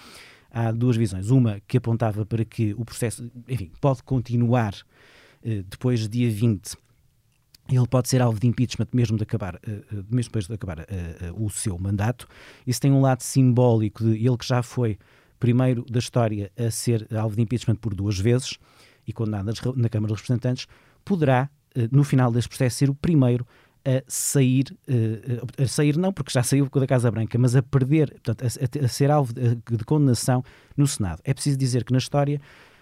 há 0.50 0.72
duas 0.72 0.96
visões. 0.96 1.30
Uma 1.30 1.60
que 1.66 1.76
apontava 1.76 2.24
para 2.24 2.44
que 2.44 2.74
o 2.78 2.84
processo, 2.84 3.30
enfim, 3.46 3.70
pode 3.80 4.02
continuar 4.02 4.74
eh, 5.44 5.62
depois 5.68 6.00
do 6.00 6.08
dia 6.08 6.30
20 6.30 6.76
ele 7.70 7.86
pode 7.86 8.08
ser 8.08 8.22
alvo 8.22 8.40
de 8.40 8.46
impeachment 8.46 8.88
mesmo, 8.94 9.18
de 9.18 9.24
acabar, 9.24 9.60
mesmo 10.10 10.30
depois 10.30 10.46
de 10.46 10.54
acabar 10.54 10.86
o 11.36 11.50
seu 11.50 11.78
mandato. 11.78 12.26
Isso 12.66 12.80
tem 12.80 12.90
um 12.90 13.02
lado 13.02 13.20
simbólico 13.20 14.02
de 14.04 14.26
ele 14.26 14.38
que 14.38 14.46
já 14.46 14.62
foi 14.62 14.96
primeiro 15.38 15.84
da 15.84 15.98
história 15.98 16.50
a 16.56 16.70
ser 16.70 17.06
alvo 17.14 17.36
de 17.36 17.42
impeachment 17.42 17.76
por 17.76 17.94
duas 17.94 18.18
vezes 18.18 18.58
e 19.08 19.12
condenado 19.12 19.50
na 19.76 19.88
Câmara 19.88 20.12
dos 20.12 20.20
Representantes, 20.20 20.68
poderá, 21.04 21.48
no 21.90 22.04
final 22.04 22.30
deste 22.30 22.48
processo, 22.48 22.76
ser 22.76 22.90
o 22.90 22.94
primeiro 22.94 23.46
a 23.84 24.02
sair, 24.06 24.66
a 25.56 25.66
sair 25.66 25.96
não 25.96 26.12
porque 26.12 26.30
já 26.30 26.42
saiu 26.42 26.68
da 26.68 26.86
Casa 26.86 27.10
Branca, 27.10 27.38
mas 27.38 27.56
a 27.56 27.62
perder, 27.62 28.10
portanto, 28.10 28.44
a, 28.44 28.84
a 28.84 28.88
ser 28.88 29.10
alvo 29.10 29.32
de, 29.32 29.54
de 29.54 29.84
condenação 29.84 30.44
no 30.76 30.86
Senado. 30.86 31.20
É 31.24 31.32
preciso 31.32 31.56
dizer 31.56 31.84
que 31.84 31.92
na 31.92 31.98
história, 31.98 32.40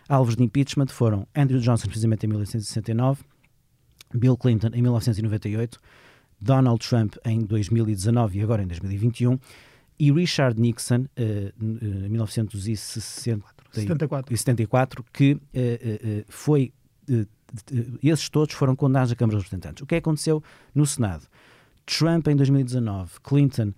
alvos 0.09 0.35
de 0.35 0.43
impeachment 0.43 0.89
foram 0.89 1.27
Andrew 1.35 1.61
Johnson, 1.61 1.87
precisamente 1.87 2.27
em 2.27 2.29
1969, 2.29 3.23
Bill 4.13 4.37
Clinton 4.37 4.71
em 4.75 4.83
1998, 4.83 5.79
Donald 6.41 6.87
Trump 6.87 7.15
em 7.25 7.41
2019 7.41 8.39
e 8.39 8.43
agora 8.43 8.63
em 8.63 8.67
2021 8.67 9.39
e 9.99 10.13
Richard 10.13 10.61
Nixon 10.61 11.03
uh, 11.03 11.09
em 11.59 12.11
1974, 12.11 15.05
que 15.13 15.33
uh, 15.33 15.39
uh, 15.39 16.25
foi 16.29 16.73
esses 18.03 18.29
todos 18.29 18.55
foram 18.55 18.75
condenados 18.75 19.13
à 19.13 19.15
Câmara 19.15 19.37
dos 19.37 19.45
Representantes. 19.45 19.81
O 19.83 19.87
que 19.87 19.95
aconteceu 19.95 20.43
no 20.75 20.85
Senado? 20.85 21.29
Trump 21.87 22.27
em 22.27 22.35
2019, 22.35 23.21
Clinton 23.23 23.73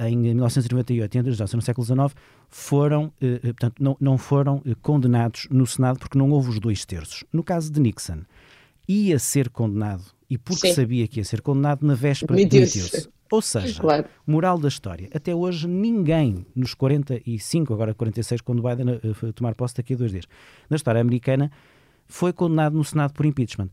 em 0.00 0.16
1998 0.16 1.14
e 1.14 1.18
Andrew 1.20 1.36
Johnson 1.36 1.58
no 1.58 1.62
século 1.62 1.86
XIX 1.86 2.12
foram, 2.48 3.12
portanto, 3.42 3.80
não, 3.80 3.96
não 4.00 4.18
foram 4.18 4.60
condenados 4.82 5.46
no 5.48 5.64
Senado 5.64 6.00
porque 6.00 6.18
não 6.18 6.28
houve 6.30 6.48
os 6.48 6.58
dois 6.58 6.84
terços. 6.84 7.22
No 7.32 7.44
caso 7.44 7.70
de 7.70 7.80
Nixon, 7.80 8.22
ia 8.88 9.20
ser 9.20 9.48
condenado 9.48 10.02
e 10.28 10.36
porque 10.36 10.66
Sim. 10.68 10.74
sabia 10.74 11.06
que 11.06 11.20
ia 11.20 11.24
ser 11.24 11.40
condenado, 11.40 11.86
na 11.86 11.94
véspera 11.94 12.34
demitiu-se. 12.34 13.08
Ou 13.30 13.42
seja, 13.42 13.80
claro. 13.80 14.06
moral 14.26 14.58
da 14.58 14.68
história, 14.68 15.08
até 15.14 15.34
hoje 15.34 15.68
ninguém 15.68 16.46
nos 16.54 16.74
45, 16.74 17.74
agora 17.74 17.94
46, 17.94 18.40
quando 18.40 18.62
Biden 18.62 18.94
uh, 18.94 19.32
tomar 19.32 19.54
posse 19.54 19.76
daqui 19.76 19.94
a 19.94 19.96
dois 19.96 20.10
dias, 20.10 20.24
na 20.68 20.76
história 20.76 21.00
americana, 21.00 21.50
foi 22.06 22.32
condenado 22.32 22.76
no 22.76 22.84
Senado 22.84 23.12
por 23.12 23.26
impeachment. 23.26 23.68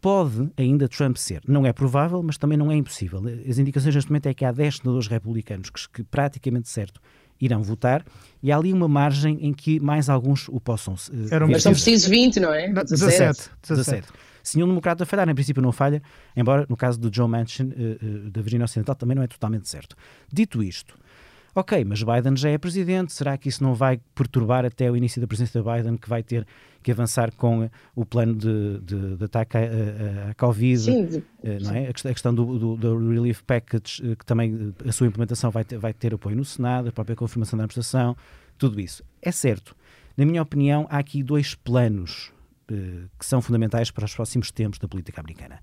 Pode 0.00 0.50
ainda 0.56 0.88
Trump 0.88 1.16
ser. 1.16 1.42
Não 1.46 1.64
é 1.64 1.72
provável, 1.72 2.22
mas 2.22 2.36
também 2.36 2.58
não 2.58 2.70
é 2.70 2.76
impossível. 2.76 3.20
As 3.48 3.58
indicações 3.58 3.94
neste 3.94 4.10
momento 4.10 4.26
é 4.26 4.34
que 4.34 4.44
há 4.44 4.50
10 4.50 4.78
senadores 4.78 5.06
republicanos 5.06 5.70
que, 5.70 5.88
que 5.88 6.02
praticamente 6.02 6.68
certo 6.68 7.00
irão 7.42 7.60
votar 7.60 8.04
e 8.40 8.52
há 8.52 8.56
ali 8.56 8.72
uma 8.72 8.86
margem 8.86 9.36
em 9.42 9.52
que 9.52 9.80
mais 9.80 10.08
alguns 10.08 10.48
o 10.48 10.60
possam. 10.60 10.94
Uh, 10.94 11.50
mas 11.50 11.64
são 11.64 11.72
precisos 11.72 12.08
20, 12.08 12.38
não 12.38 12.54
é? 12.54 12.68
17. 12.68 12.88
17. 12.88 13.50
17. 13.68 14.08
Se 14.42 14.56
nenhum 14.56 14.68
democrata 14.68 15.04
falhar, 15.04 15.28
em 15.28 15.34
princípio 15.34 15.62
não 15.62 15.72
falha, 15.72 16.02
embora 16.36 16.66
no 16.68 16.76
caso 16.76 16.98
do 16.98 17.14
Joe 17.14 17.28
Manchin, 17.28 17.64
uh, 17.64 17.66
uh, 17.66 18.30
da 18.30 18.40
Virgínia 18.40 18.64
Ocidental, 18.64 18.94
também 18.94 19.16
não 19.16 19.22
é 19.22 19.26
totalmente 19.26 19.68
certo. 19.68 19.96
Dito 20.32 20.62
isto, 20.62 20.96
ok, 21.54 21.84
mas 21.84 22.02
Biden 22.02 22.36
já 22.36 22.50
é 22.50 22.58
presidente, 22.58 23.12
será 23.12 23.36
que 23.36 23.48
isso 23.48 23.62
não 23.62 23.74
vai 23.74 24.00
perturbar 24.14 24.64
até 24.64 24.90
o 24.90 24.96
início 24.96 25.20
da 25.20 25.26
presidência 25.26 25.62
de 25.62 25.70
Biden, 25.70 25.96
que 25.96 26.08
vai 26.08 26.22
ter 26.22 26.46
que 26.82 26.90
avançar 26.90 27.32
com 27.32 27.70
o 27.94 28.04
plano 28.04 28.34
de, 28.34 28.80
de, 28.80 29.16
de 29.16 29.24
ataque 29.24 29.56
à, 29.56 30.30
à 30.30 30.34
Covid, 30.34 30.80
Sim, 30.80 31.22
não 31.60 31.74
é? 31.74 31.88
a 31.88 31.92
questão 31.92 32.34
do, 32.34 32.58
do, 32.58 32.76
do, 32.76 33.10
Relief 33.10 33.42
Package, 33.42 34.16
que 34.16 34.26
também 34.26 34.74
a 34.86 34.92
sua 34.92 35.06
implementação 35.06 35.50
vai 35.50 35.64
ter, 35.64 35.78
vai 35.78 35.92
ter 35.92 36.14
apoio 36.14 36.36
no 36.36 36.44
Senado, 36.44 36.88
a 36.88 36.92
própria 36.92 37.14
confirmação 37.14 37.56
da 37.56 37.64
administração, 37.64 38.16
tudo 38.58 38.80
isso. 38.80 39.04
É 39.20 39.30
certo. 39.30 39.76
Na 40.16 40.24
minha 40.24 40.42
opinião, 40.42 40.86
há 40.90 40.98
aqui 40.98 41.22
dois 41.22 41.54
planos 41.54 42.32
eh, 42.68 43.08
que 43.18 43.26
são 43.26 43.42
fundamentais 43.42 43.90
para 43.90 44.04
os 44.04 44.14
próximos 44.14 44.50
tempos 44.50 44.78
da 44.78 44.88
política 44.88 45.20
americana. 45.20 45.60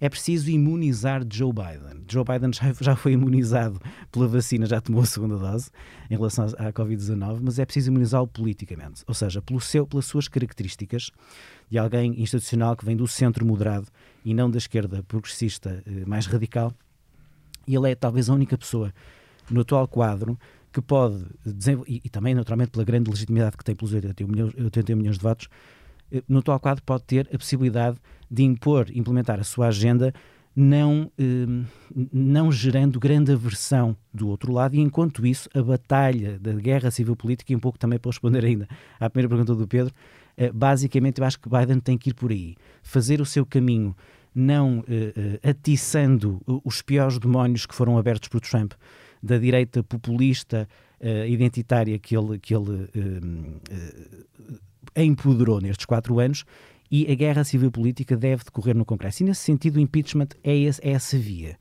É 0.00 0.08
preciso 0.08 0.50
imunizar 0.50 1.22
Joe 1.30 1.52
Biden. 1.52 2.04
Joe 2.08 2.24
Biden 2.24 2.50
já, 2.80 2.96
foi 2.96 3.12
imunizado 3.12 3.80
pela 4.10 4.26
vacina, 4.26 4.66
já 4.66 4.80
tomou 4.80 5.02
a 5.02 5.06
segunda 5.06 5.38
dose 5.38 5.70
em 6.10 6.16
relação 6.16 6.46
à 6.58 6.72
Covid-19, 6.72 7.40
mas 7.42 7.58
é 7.58 7.64
preciso 7.64 7.90
imunizá-lo 7.90 8.26
politicamente, 8.26 9.04
ou 9.06 9.14
seja, 9.14 9.40
pelo 9.40 9.60
seu, 9.60 9.86
pelas 9.86 10.04
suas 10.04 10.28
características 10.28 11.10
de 11.70 11.78
alguém 11.78 12.20
institucional 12.20 12.76
que 12.76 12.84
vem 12.84 12.96
do 12.96 13.06
centro 13.06 13.46
moderado 13.46 13.86
e 14.24 14.34
não 14.34 14.50
da 14.50 14.58
esquerda 14.58 15.02
progressista 15.02 15.82
eh, 15.86 16.04
mais 16.06 16.26
radical. 16.26 16.72
E 17.66 17.74
ele 17.74 17.90
é 17.90 17.94
talvez 17.94 18.28
a 18.28 18.34
única 18.34 18.58
pessoa 18.58 18.92
no 19.50 19.60
atual 19.60 19.88
quadro 19.88 20.38
que 20.72 20.82
pode 20.82 21.24
desenvolver, 21.46 21.90
e, 21.90 22.00
e, 22.04 22.08
também 22.08 22.34
naturalmente 22.34 22.70
pela 22.70 22.84
grande 22.84 23.08
legitimidade 23.08 23.56
que 23.56 23.64
tem 23.64 23.76
pelos 23.76 23.92
81 23.92 24.26
milhões, 24.26 24.54
81 24.54 24.96
milhões 24.96 25.16
de 25.16 25.22
votos, 25.22 25.48
no 26.28 26.38
atual 26.38 26.60
quadro 26.60 26.82
pode 26.84 27.04
ter 27.04 27.28
a 27.32 27.38
possibilidade 27.38 27.98
de 28.30 28.42
impor, 28.42 28.86
implementar 28.94 29.40
a 29.40 29.44
sua 29.44 29.68
agenda, 29.68 30.12
não, 30.56 31.10
eh, 31.18 31.64
não 32.12 32.52
gerando 32.52 33.00
grande 33.00 33.32
aversão 33.32 33.96
do 34.12 34.28
outro 34.28 34.52
lado, 34.52 34.76
e 34.76 34.80
enquanto 34.80 35.26
isso, 35.26 35.48
a 35.54 35.62
batalha 35.62 36.38
da 36.38 36.52
guerra 36.52 36.90
civil 36.90 37.16
política, 37.16 37.52
e 37.52 37.56
um 37.56 37.60
pouco 37.60 37.78
também 37.78 37.98
para 37.98 38.10
responder 38.10 38.44
ainda 38.44 38.68
à 39.00 39.10
primeira 39.10 39.28
pergunta 39.28 39.54
do 39.54 39.66
Pedro, 39.66 39.92
eh, 40.36 40.52
basicamente 40.52 41.20
eu 41.20 41.26
acho 41.26 41.40
que 41.40 41.48
Biden 41.48 41.80
tem 41.80 41.98
que 41.98 42.10
ir 42.10 42.14
por 42.14 42.30
aí, 42.30 42.56
fazer 42.82 43.20
o 43.20 43.26
seu 43.26 43.44
caminho, 43.44 43.96
não 44.34 44.84
atiçando 45.48 46.42
os 46.64 46.82
piores 46.82 47.20
demónios 47.20 47.66
que 47.66 47.74
foram 47.74 47.96
abertos 47.96 48.28
por 48.28 48.40
Trump, 48.40 48.72
da 49.22 49.38
direita 49.38 49.80
populista, 49.84 50.68
identitária 51.28 51.96
que 52.00 52.16
ele, 52.16 52.40
que 52.40 52.52
ele 52.52 52.90
empoderou 54.96 55.60
nestes 55.60 55.86
quatro 55.86 56.18
anos 56.18 56.44
e 56.90 57.10
a 57.10 57.14
guerra 57.14 57.44
civil 57.44 57.70
política 57.70 58.16
deve 58.16 58.44
decorrer 58.44 58.76
no 58.76 58.84
Congresso. 58.84 59.22
E 59.22 59.26
nesse 59.26 59.40
sentido, 59.40 59.76
o 59.76 59.80
impeachment 59.80 60.28
é, 60.42 60.54
esse, 60.56 60.80
é 60.86 60.92
essa 60.92 61.18
via. 61.18 61.58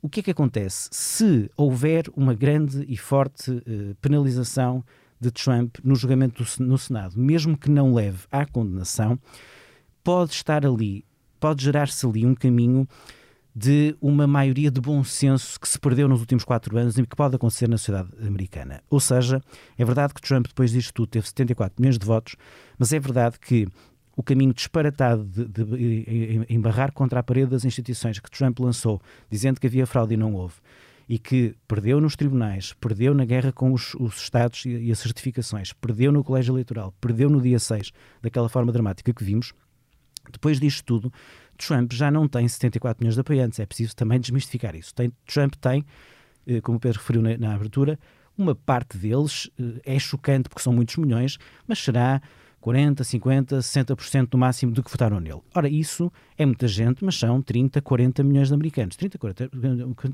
O 0.00 0.08
que 0.08 0.20
é 0.20 0.22
que 0.22 0.30
acontece? 0.30 0.88
Se 0.92 1.50
houver 1.56 2.04
uma 2.16 2.34
grande 2.34 2.84
e 2.88 2.96
forte 2.96 3.50
uh, 3.50 3.94
penalização 4.00 4.84
de 5.20 5.30
Trump 5.30 5.76
no 5.82 5.96
julgamento 5.96 6.42
do, 6.42 6.64
no 6.64 6.78
Senado, 6.78 7.18
mesmo 7.18 7.58
que 7.58 7.68
não 7.68 7.92
leve 7.92 8.20
à 8.30 8.46
condenação, 8.46 9.18
pode 10.04 10.32
estar 10.32 10.64
ali, 10.64 11.04
pode 11.40 11.64
gerar-se 11.64 12.06
ali 12.06 12.24
um 12.24 12.34
caminho 12.34 12.88
de 13.58 13.96
uma 14.00 14.24
maioria 14.24 14.70
de 14.70 14.80
bom 14.80 15.02
senso 15.02 15.58
que 15.58 15.68
se 15.68 15.80
perdeu 15.80 16.06
nos 16.06 16.20
últimos 16.20 16.44
quatro 16.44 16.78
anos 16.78 16.96
e 16.96 17.04
que 17.04 17.16
pode 17.16 17.34
acontecer 17.34 17.68
na 17.68 17.76
sociedade 17.76 18.08
americana. 18.24 18.80
Ou 18.88 19.00
seja, 19.00 19.42
é 19.76 19.84
verdade 19.84 20.14
que 20.14 20.22
Trump, 20.22 20.46
depois 20.46 20.70
disto 20.70 20.94
tudo, 20.94 21.08
teve 21.08 21.26
74 21.26 21.74
milhões 21.80 21.98
de 21.98 22.06
votos, 22.06 22.36
mas 22.78 22.92
é 22.92 23.00
verdade 23.00 23.36
que 23.40 23.66
o 24.16 24.22
caminho 24.22 24.54
disparatado 24.54 25.24
de, 25.24 25.44
de, 25.44 25.64
de, 25.64 26.46
embarrar 26.48 26.92
contra 26.92 27.18
a 27.18 27.22
parede 27.22 27.50
das 27.50 27.64
instituições 27.64 28.20
que 28.20 28.30
Trump 28.30 28.60
lançou, 28.60 29.00
dizendo 29.28 29.60
que 29.60 29.66
havia 29.66 29.88
fraude 29.88 30.14
e 30.14 30.16
não 30.16 30.34
houve, 30.34 30.54
e 31.08 31.18
que 31.18 31.56
perdeu 31.66 32.00
nos 32.00 32.14
tribunais, 32.14 32.74
perdeu 32.74 33.12
na 33.12 33.24
guerra 33.24 33.50
com 33.50 33.72
os, 33.72 33.92
os 33.94 34.22
Estados 34.22 34.66
e, 34.66 34.70
e 34.70 34.92
as 34.92 35.00
certificações, 35.00 35.72
perdeu 35.72 36.12
no 36.12 36.22
colégio 36.22 36.52
eleitoral, 36.52 36.94
perdeu 37.00 37.28
no 37.28 37.40
dia 37.40 37.58
6, 37.58 37.90
daquela 38.22 38.48
forma 38.48 38.70
dramática 38.70 39.12
que 39.12 39.24
vimos, 39.24 39.52
depois 40.30 40.60
disto 40.60 40.84
tudo, 40.84 41.12
Trump 41.58 41.92
já 41.92 42.10
não 42.10 42.26
tem 42.26 42.46
74 42.48 43.02
milhões 43.02 43.14
de 43.14 43.20
apoiantes. 43.20 43.58
É 43.58 43.66
preciso 43.66 43.94
também 43.94 44.18
desmistificar 44.18 44.74
isso. 44.74 44.94
Tem, 44.94 45.12
Trump 45.26 45.54
tem, 45.56 45.84
eh, 46.46 46.60
como 46.60 46.78
o 46.78 46.80
Pedro 46.80 46.98
referiu 46.98 47.22
na, 47.22 47.36
na 47.36 47.54
abertura, 47.54 47.98
uma 48.36 48.54
parte 48.54 48.96
deles 48.96 49.50
eh, 49.58 49.96
é 49.96 49.98
chocante 49.98 50.48
porque 50.48 50.62
são 50.62 50.72
muitos 50.72 50.96
milhões, 50.96 51.38
mas 51.66 51.78
será 51.80 52.22
40, 52.60 53.04
50, 53.04 53.58
60% 53.58 54.28
no 54.32 54.38
máximo 54.38 54.72
do 54.72 54.82
que 54.82 54.90
votaram 54.90 55.20
nele. 55.20 55.40
Ora, 55.54 55.68
isso 55.68 56.12
é 56.36 56.44
muita 56.44 56.66
gente, 56.66 57.04
mas 57.04 57.16
são 57.16 57.40
30, 57.42 57.80
40 57.80 58.22
milhões 58.22 58.48
de 58.48 58.54
americanos. 58.54 58.96
30, 58.96 59.18
40, 59.18 59.50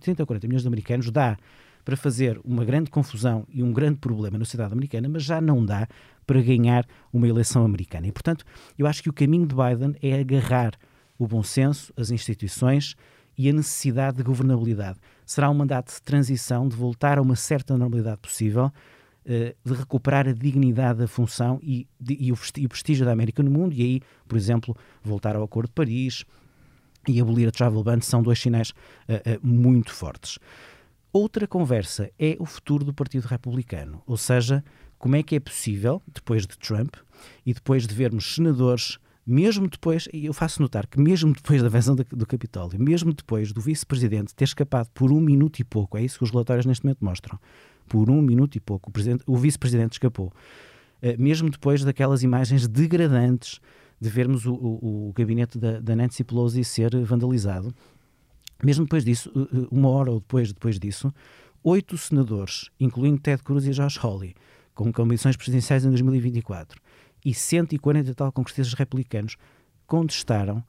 30, 0.01 0.27
40 0.27 0.47
milhões 0.47 0.63
de 0.63 0.69
americanos 0.69 1.11
dá 1.11 1.37
para 1.85 1.97
fazer 1.97 2.41
uma 2.45 2.65
grande 2.65 2.91
confusão 2.91 3.47
e 3.53 3.63
um 3.63 3.73
grande 3.73 3.99
problema 3.99 4.39
na 4.39 4.45
sociedade 4.45 4.73
americana, 4.73 5.09
mas 5.09 5.23
já 5.23 5.41
não 5.41 5.65
dá 5.65 5.87
para 6.27 6.41
ganhar 6.41 6.87
uma 7.13 7.29
eleição 7.29 7.65
americana. 7.65 8.07
E, 8.07 8.13
portanto, 8.13 8.45
eu 8.79 8.87
acho 8.87 9.03
que 9.03 9.11
o 9.11 9.13
caminho 9.13 9.47
de 9.47 9.55
Biden 9.55 9.95
é 10.03 10.21
agarrar 10.21 10.73
o 11.19 11.27
bom 11.27 11.43
senso, 11.43 11.93
as 11.97 12.11
instituições 12.11 12.95
e 13.37 13.49
a 13.49 13.53
necessidade 13.53 14.17
de 14.19 14.23
governabilidade. 14.23 14.99
Será 15.27 15.51
um 15.51 15.55
mandato 15.55 15.93
de 15.93 16.03
transição, 16.03 16.69
de 16.69 16.77
voltar 16.77 17.19
a 17.19 17.23
uma 17.23 17.37
certa 17.37 17.77
normalidade 17.77 18.19
possível, 18.19 18.71
eh, 19.27 19.55
de 19.65 19.73
recuperar 19.73 20.29
a 20.29 20.33
dignidade 20.33 20.99
da 20.99 21.09
função 21.09 21.59
e, 21.63 21.89
e, 22.09 22.31
o 22.31 22.69
prestígio 22.69 23.07
da 23.07 23.13
América 23.13 23.43
no 23.43 23.51
mundo, 23.51 23.75
e 23.75 23.83
aí, 23.83 24.01
por 24.29 24.37
exemplo, 24.37 24.77
voltar 25.03 25.35
ao 25.35 25.43
Acordo 25.43 25.69
de 25.69 25.73
Paris 25.73 26.25
e 27.09 27.21
abolir 27.21 27.49
a 27.49 27.51
travel 27.51 27.83
ban 27.83 28.01
são 28.01 28.23
dois 28.23 28.39
sinais 28.39 28.71
uh, 28.71 28.75
uh, 29.15 29.47
muito 29.47 29.93
fortes. 29.93 30.39
Outra 31.11 31.47
conversa 31.47 32.11
é 32.19 32.37
o 32.39 32.45
futuro 32.45 32.85
do 32.85 32.93
Partido 32.93 33.27
Republicano, 33.27 34.03
ou 34.07 34.17
seja, 34.17 34.63
como 34.99 35.17
é 35.17 35.23
que 35.23 35.37
é 35.37 35.41
possível, 35.41 36.03
depois 36.13 36.47
de 36.47 36.59
Trump 36.59 36.97
e 37.47 37.55
depois 37.55 37.87
de 37.87 37.95
vermos 37.95 38.35
senadores 38.35 38.99
mesmo 39.27 39.69
depois, 39.69 40.09
e 40.13 40.27
eu 40.27 40.35
faço 40.35 40.61
notar 40.61 40.87
que 40.87 41.01
mesmo 41.01 41.33
depois 41.33 41.63
da 41.63 41.69
invasão 41.69 41.95
do 41.95 42.27
Capitólio, 42.27 42.81
mesmo 42.81 43.13
depois 43.13 43.53
do 43.53 43.61
vice-presidente 43.61 44.35
ter 44.35 44.45
escapado 44.45 44.91
por 44.93 45.11
um 45.11 45.21
minuto 45.21 45.61
e 45.61 45.65
pouco, 45.65 45.97
é 45.97 46.03
isso 46.03 46.19
que 46.19 46.25
os 46.25 46.31
relatórios 46.31 46.67
neste 46.67 46.85
momento 46.85 47.05
mostram, 47.05 47.39
por 47.89 48.11
um 48.11 48.21
minuto 48.21 48.57
e 48.57 48.61
pouco, 48.61 48.91
o, 49.27 49.33
o 49.33 49.37
vice-presidente 49.37 49.93
escapou, 49.93 50.27
uh, 51.03 51.23
mesmo 51.23 51.49
depois 51.49 51.83
daquelas 51.83 52.23
imagens 52.23 52.69
degradantes 52.69 53.61
de 54.01 54.11
vermos 54.11 54.45
o, 54.45 54.53
o, 54.53 55.09
o 55.09 55.13
gabinete 55.15 55.59
da, 55.59 55.81
da, 55.81 55.97
Nancy 55.97 56.23
Pelosi 56.23 56.63
ser 56.63 56.95
vandalizado, 57.05 57.75
mesmo 58.63 58.85
depois 58.85 59.05
disso, 59.05 59.31
uh, 59.35 59.69
uma 59.71 59.89
hora 59.89 60.11
ou 60.11 60.21
depois, 60.21 60.53
depois 60.53 60.79
disso, 60.79 61.13
oito 61.63 61.97
senadores, 61.97 62.69
incluindo 62.79 63.21
Ted 63.21 63.43
Cruz 63.43 63.65
e 63.67 63.71
Josh 63.71 63.99
Hawley, 64.03 64.35
com 64.75 64.93
comissões 64.93 65.37
presidenciais 65.37 65.85
em 65.85 65.89
2024, 65.89 66.79
e 67.25 67.33
140 67.33 68.11
e 68.11 68.15
tal 68.15 68.31
congressistas 68.33 68.75
republicanos 68.75 69.37
contestaram 69.87 70.59
uh, 70.59 70.65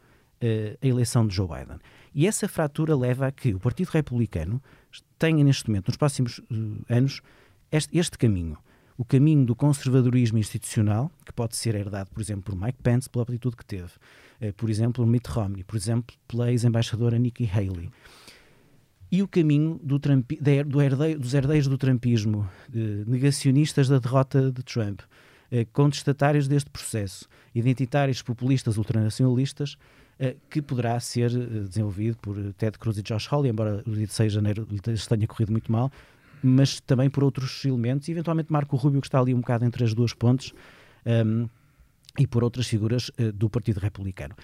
a 0.82 0.88
eleição 0.88 1.28
de 1.28 1.36
Joe 1.36 1.48
Biden. 1.48 1.80
E 2.14 2.28
essa 2.28 2.48
fratura 2.48 2.96
leva 2.96 3.28
a 3.28 3.32
que 3.32 3.54
o 3.54 3.60
Partido 3.60 3.90
Republicano 3.90 4.62
tenha 5.20 5.44
neste 5.44 5.68
momento, 5.70 5.88
nos 5.88 5.98
próximos 5.98 6.40
uh, 6.40 6.86
anos, 6.90 7.22
este, 7.72 7.98
este, 7.98 8.18
caminho. 8.18 8.58
O 8.98 9.04
caminho 9.04 9.46
do 9.46 9.56
conservadorismo 9.56 10.38
institucional, 10.38 11.12
que 11.26 11.34
pode 11.34 11.58
ser 11.58 11.76
herdado, 11.76 12.10
por 12.12 12.22
exemplo, 12.22 12.44
por 12.44 12.56
Mike 12.56 12.82
Pence, 12.82 13.10
pela 13.10 13.24
atitude 13.24 13.58
que 13.58 13.66
teve, 13.66 13.92
uh, 14.42 14.54
por 14.56 14.70
exemplo, 14.70 15.06
Mitt 15.06 15.30
Romney, 15.30 15.64
por 15.64 15.76
exemplo, 15.76 16.16
pela 16.28 16.52
ex-embaixadora 16.52 17.18
Nikki 17.18 17.50
Haley. 17.52 17.90
E 19.12 19.22
o 19.22 19.28
caminho 19.28 19.80
do 19.84 20.00
Trump, 20.00 20.32
do 20.32 21.20
dos 21.20 21.34
herdeiros 21.34 21.68
do 21.68 21.78
trumpismo, 21.78 22.50
negacionistas 23.06 23.88
da 23.88 24.00
derrota 24.00 24.52
de 24.52 24.64
Trump, 24.64 25.02
eh, 25.02 25.06
contestatários 25.64 26.48
deste 26.48 26.70
processo, 26.70 27.28
identitários, 27.54 28.22
populistas, 28.22 28.78
ultranacionalistas, 28.78 29.78
eh, 30.18 30.38
que 30.50 30.62
poderá 30.62 30.98
ser 31.00 31.30
eh, 31.32 31.68
desenvolvido 31.68 32.18
por 32.18 32.36
Ted 32.54 32.78
Cruz 32.80 32.98
e 32.98 33.02
Josh 33.02 33.28
Hawley, 33.32 33.52
embora 33.52 33.84
o 33.86 33.92
dia 33.92 34.08
de 34.08 34.14
6 34.14 34.32
de 34.32 34.36
janeiro 34.36 34.68
lhes 34.70 35.08
tenha 35.08 35.28
corrido 35.28 35.52
muito 35.52 35.70
mal, 35.72 35.92
mas 36.42 36.80
também 36.80 37.10
por 37.10 37.24
outros 37.24 37.66
elementos, 37.66 38.08
e 38.08 38.12
eventualmente 38.12 38.52
Marco 38.52 38.78
Rubio, 38.78 39.02
que 39.02 39.08
está 39.08 39.20
ali 39.20 39.34
um 39.34 39.42
bocado 39.42 39.66
entre 39.66 39.84
as 39.84 39.94
duas 39.94 40.14
pontes, 40.14 40.54
um, 41.06 41.10
ehm, 41.10 41.50
e 42.18 42.26
por 42.26 42.46
outras 42.46 42.66
figuras 42.68 43.10
uh, 43.20 43.32
do 43.34 43.50
Partido 43.50 43.80
Republicano. 43.80 44.36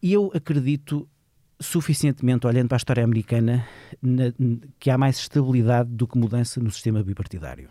E 0.00 0.12
eu 0.12 0.30
acredito 0.32 1.08
suficientemente, 1.60 2.46
olhando 2.46 2.68
para 2.68 2.76
a 2.76 2.78
história 2.78 3.02
americana, 3.02 3.66
na, 4.00 4.32
que 4.78 4.90
há 4.90 4.96
mais 4.96 5.18
estabilidade 5.18 5.90
do 5.90 6.06
que 6.06 6.16
mudança 6.16 6.60
no 6.60 6.70
sistema 6.70 7.02
bipartidário. 7.02 7.68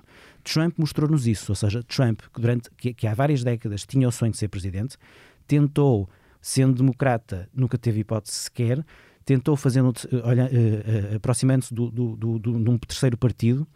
Trump 0.52 0.78
mostrou-nos 0.78 1.28
isso, 1.28 1.52
ou 1.52 1.56
seja, 1.56 1.84
Trump, 1.84 2.22
que, 2.34 2.40
durante, 2.40 2.70
que, 2.78 2.94
que 2.94 3.06
há 3.06 3.14
várias 3.14 3.44
décadas 3.44 3.86
tinha 3.86 4.08
o 4.08 4.12
sonho 4.12 4.32
de 4.32 4.38
ser 4.38 4.48
presidente, 4.48 4.98
tentou, 5.46 6.10
sendo 6.42 6.74
democrata, 6.74 7.50
nunca 7.54 7.78
teve 7.78 8.00
hipótese 8.00 8.36
sequer, 8.36 8.86
tentou 9.26 9.58
fazendo, 9.58 9.94
olha, 10.24 10.46
uh, 10.46 11.14
uh, 11.14 11.16
aproximando-se 11.18 11.74
do, 11.74 11.92
do, 11.92 12.16
do, 12.16 12.40
do, 12.40 12.64
de 12.64 12.70
um 12.70 12.78
terceiro 12.78 13.18
partido 13.18 13.68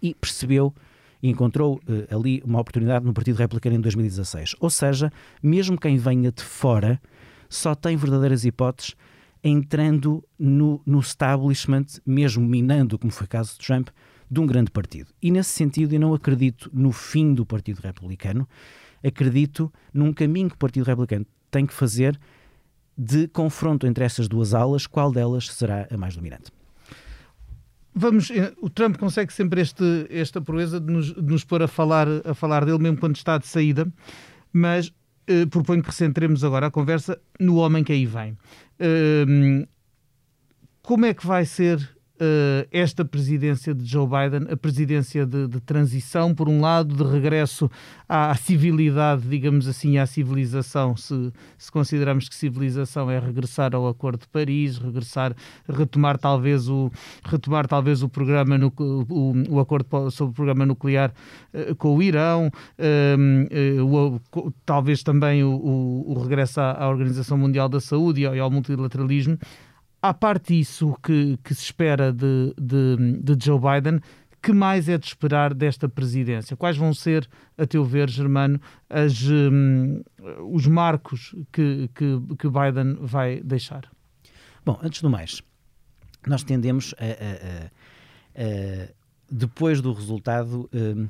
e 0.00 0.14
percebeu 0.14 0.74
e 1.22 1.28
encontrou 1.28 1.76
uh, 1.86 2.16
ali 2.16 2.42
uma 2.44 2.58
oportunidade 2.58 3.04
no 3.04 3.12
Partido 3.12 3.36
Republicano 3.36 3.76
em 3.76 3.80
2016. 3.80 4.56
Ou 4.58 4.70
seja, 4.70 5.12
mesmo 5.42 5.78
quem 5.78 5.98
venha 5.98 6.32
de 6.32 6.42
fora 6.42 7.00
só 7.48 7.74
tem 7.74 7.94
verdadeiras 7.94 8.46
hipóteses 8.46 8.96
entrando 9.44 10.24
no, 10.38 10.80
no 10.86 11.00
establishment, 11.00 11.86
mesmo 12.06 12.46
minando, 12.46 12.98
como 12.98 13.12
foi 13.12 13.26
o 13.26 13.28
caso 13.28 13.52
de 13.52 13.66
Trump, 13.66 13.88
de 14.32 14.40
um 14.40 14.46
grande 14.46 14.70
partido. 14.70 15.10
E 15.20 15.30
nesse 15.30 15.50
sentido, 15.50 15.92
eu 15.92 16.00
não 16.00 16.14
acredito 16.14 16.70
no 16.72 16.90
fim 16.90 17.34
do 17.34 17.44
Partido 17.44 17.80
Republicano, 17.80 18.48
acredito 19.04 19.70
num 19.92 20.10
caminho 20.10 20.48
que 20.48 20.54
o 20.54 20.58
Partido 20.58 20.86
Republicano 20.86 21.26
tem 21.50 21.66
que 21.66 21.74
fazer 21.74 22.18
de 22.96 23.28
confronto 23.28 23.86
entre 23.86 24.02
essas 24.02 24.28
duas 24.28 24.54
alas, 24.54 24.86
qual 24.86 25.12
delas 25.12 25.48
será 25.48 25.86
a 25.90 25.98
mais 25.98 26.16
dominante. 26.16 26.50
Vamos, 27.94 28.30
eh, 28.30 28.54
o 28.62 28.70
Trump 28.70 28.96
consegue 28.96 29.30
sempre 29.34 29.60
este, 29.60 30.06
esta 30.08 30.40
proeza 30.40 30.80
de 30.80 30.90
nos, 30.90 31.12
de 31.12 31.20
nos 31.20 31.44
pôr 31.44 31.62
a 31.62 31.68
falar, 31.68 32.08
a 32.24 32.32
falar 32.32 32.64
dele, 32.64 32.78
mesmo 32.78 32.96
quando 32.96 33.16
está 33.16 33.36
de 33.36 33.46
saída, 33.46 33.86
mas 34.50 34.90
eh, 35.26 35.44
proponho 35.44 35.82
que 35.82 35.90
recentremos 35.90 36.42
agora 36.42 36.68
a 36.68 36.70
conversa 36.70 37.20
no 37.38 37.56
homem 37.56 37.84
que 37.84 37.92
aí 37.92 38.06
vem. 38.06 38.38
Eh, 38.78 39.66
como 40.80 41.04
é 41.04 41.12
que 41.12 41.26
vai 41.26 41.44
ser 41.44 41.86
uh, 42.22 42.68
esta 42.70 43.04
presidência 43.04 43.74
de 43.74 43.84
Joe 43.84 44.06
Biden, 44.06 44.52
a 44.52 44.56
presidência 44.56 45.26
de, 45.26 45.48
de 45.48 45.60
transição, 45.60 46.34
por 46.34 46.48
um 46.48 46.60
lado, 46.60 46.94
de 46.94 47.02
regresso 47.02 47.70
à, 48.08 48.30
à, 48.30 48.34
civilidade, 48.34 49.22
digamos 49.22 49.66
assim, 49.66 49.98
à 49.98 50.06
civilização, 50.06 50.96
se, 50.96 51.32
se 51.58 51.70
considerarmos 51.72 52.28
que 52.28 52.34
civilização 52.34 53.10
é 53.10 53.18
regressar 53.18 53.74
ao 53.74 53.88
Acordo 53.88 54.20
de 54.20 54.28
Paris, 54.28 54.78
regressar, 54.78 55.34
retomar 55.68 56.16
talvez 56.16 56.68
o, 56.68 56.90
retomar 57.24 57.66
talvez 57.66 58.02
o 58.02 58.08
programa, 58.08 58.56
no, 58.56 58.72
o, 58.78 59.32
o 59.50 59.60
acordo 59.60 60.10
sobre 60.10 60.32
o 60.32 60.34
programa 60.34 60.64
nuclear 60.64 61.12
uh, 61.52 61.74
com 61.74 61.96
o 61.96 62.02
Irão, 62.02 62.50
uh, 62.78 64.20
o, 64.34 64.52
talvez 64.64 65.02
também 65.02 65.42
o, 65.42 66.04
o 66.06 66.22
regresso 66.22 66.60
à, 66.60 66.72
à, 66.72 66.88
Organização 66.88 67.36
Mundial 67.36 67.68
da 67.68 67.80
Saúde 67.80 68.20
e 68.20 68.26
ao, 68.26 68.36
e 68.36 68.38
ao 68.38 68.50
multilateralismo 68.50 69.38
à 70.02 70.12
parte 70.12 70.54
disso 70.54 70.96
que, 71.02 71.38
que 71.44 71.54
se 71.54 71.62
espera 71.62 72.12
de, 72.12 72.52
de, 72.60 73.20
de, 73.22 73.44
Joe 73.44 73.58
Biden, 73.58 74.00
que 74.42 74.52
mais 74.52 74.88
é 74.88 74.98
de 74.98 75.06
esperar 75.06 75.54
desta 75.54 75.88
presidência? 75.88 76.56
Quais 76.56 76.76
vão 76.76 76.92
ser, 76.92 77.28
a 77.56 77.64
teu 77.64 77.84
ver, 77.84 78.10
Germano, 78.10 78.60
as, 78.90 79.22
um, 79.22 80.02
os 80.50 80.66
marcos 80.66 81.34
que, 81.52 81.88
que, 81.94 82.20
que, 82.36 82.48
Biden 82.48 82.96
vai 83.00 83.40
deixar? 83.40 83.88
Bom, 84.64 84.78
antes 84.82 85.00
do 85.00 85.08
mais, 85.08 85.40
nós 86.26 86.42
tendemos 86.42 86.94
a, 86.98 87.04
a, 87.04 88.42
a, 88.42 88.88
a 88.88 88.88
depois 89.30 89.80
do 89.80 89.92
resultado 89.92 90.68
um, 90.74 91.08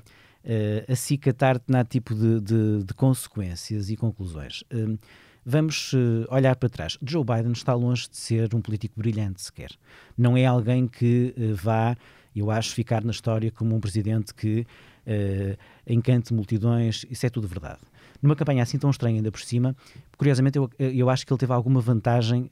a 0.89 0.93
acicatar 0.93 1.55
determinado 1.55 1.89
tipo 1.89 2.15
de, 2.15 2.41
de, 2.41 2.85
de, 2.85 2.95
consequências 2.95 3.91
e 3.91 3.97
conclusões. 3.97 4.63
Um, 4.73 4.99
Vamos 5.45 5.93
uh, 5.93 6.25
olhar 6.29 6.55
para 6.55 6.69
trás. 6.69 6.97
Joe 7.05 7.25
Biden 7.25 7.53
está 7.53 7.75
longe 7.75 8.09
de 8.09 8.17
ser 8.17 8.55
um 8.55 8.61
político 8.61 8.95
brilhante 8.97 9.43
sequer. 9.43 9.71
Não 10.17 10.37
é 10.37 10.47
alguém 10.47 10.87
que 10.87 11.35
uh, 11.37 11.55
vá, 11.57 11.97
eu 12.35 12.51
acho, 12.51 12.73
ficar 12.75 13.03
na 13.03 13.11
história 13.11 13.51
como 13.51 13.75
um 13.75 13.81
presidente 13.81 14.33
que 14.33 14.61
uh, 14.61 15.59
encante 15.85 16.33
multidões. 16.33 17.05
Isso 17.11 17.27
é 17.27 17.29
tudo 17.29 17.49
verdade. 17.49 17.81
Numa 18.23 18.37
campanha 18.37 18.63
assim 18.63 18.79
tão 18.79 18.89
estranha 18.89 19.17
ainda 19.17 19.33
por 19.33 19.41
cima, 19.41 19.75
curiosamente 20.17 20.57
eu, 20.57 20.71
eu 20.79 21.11
acho 21.11 21.27
que 21.27 21.33
ele 21.33 21.41
teve 21.41 21.53
alguma 21.53 21.81
vantagem 21.81 22.49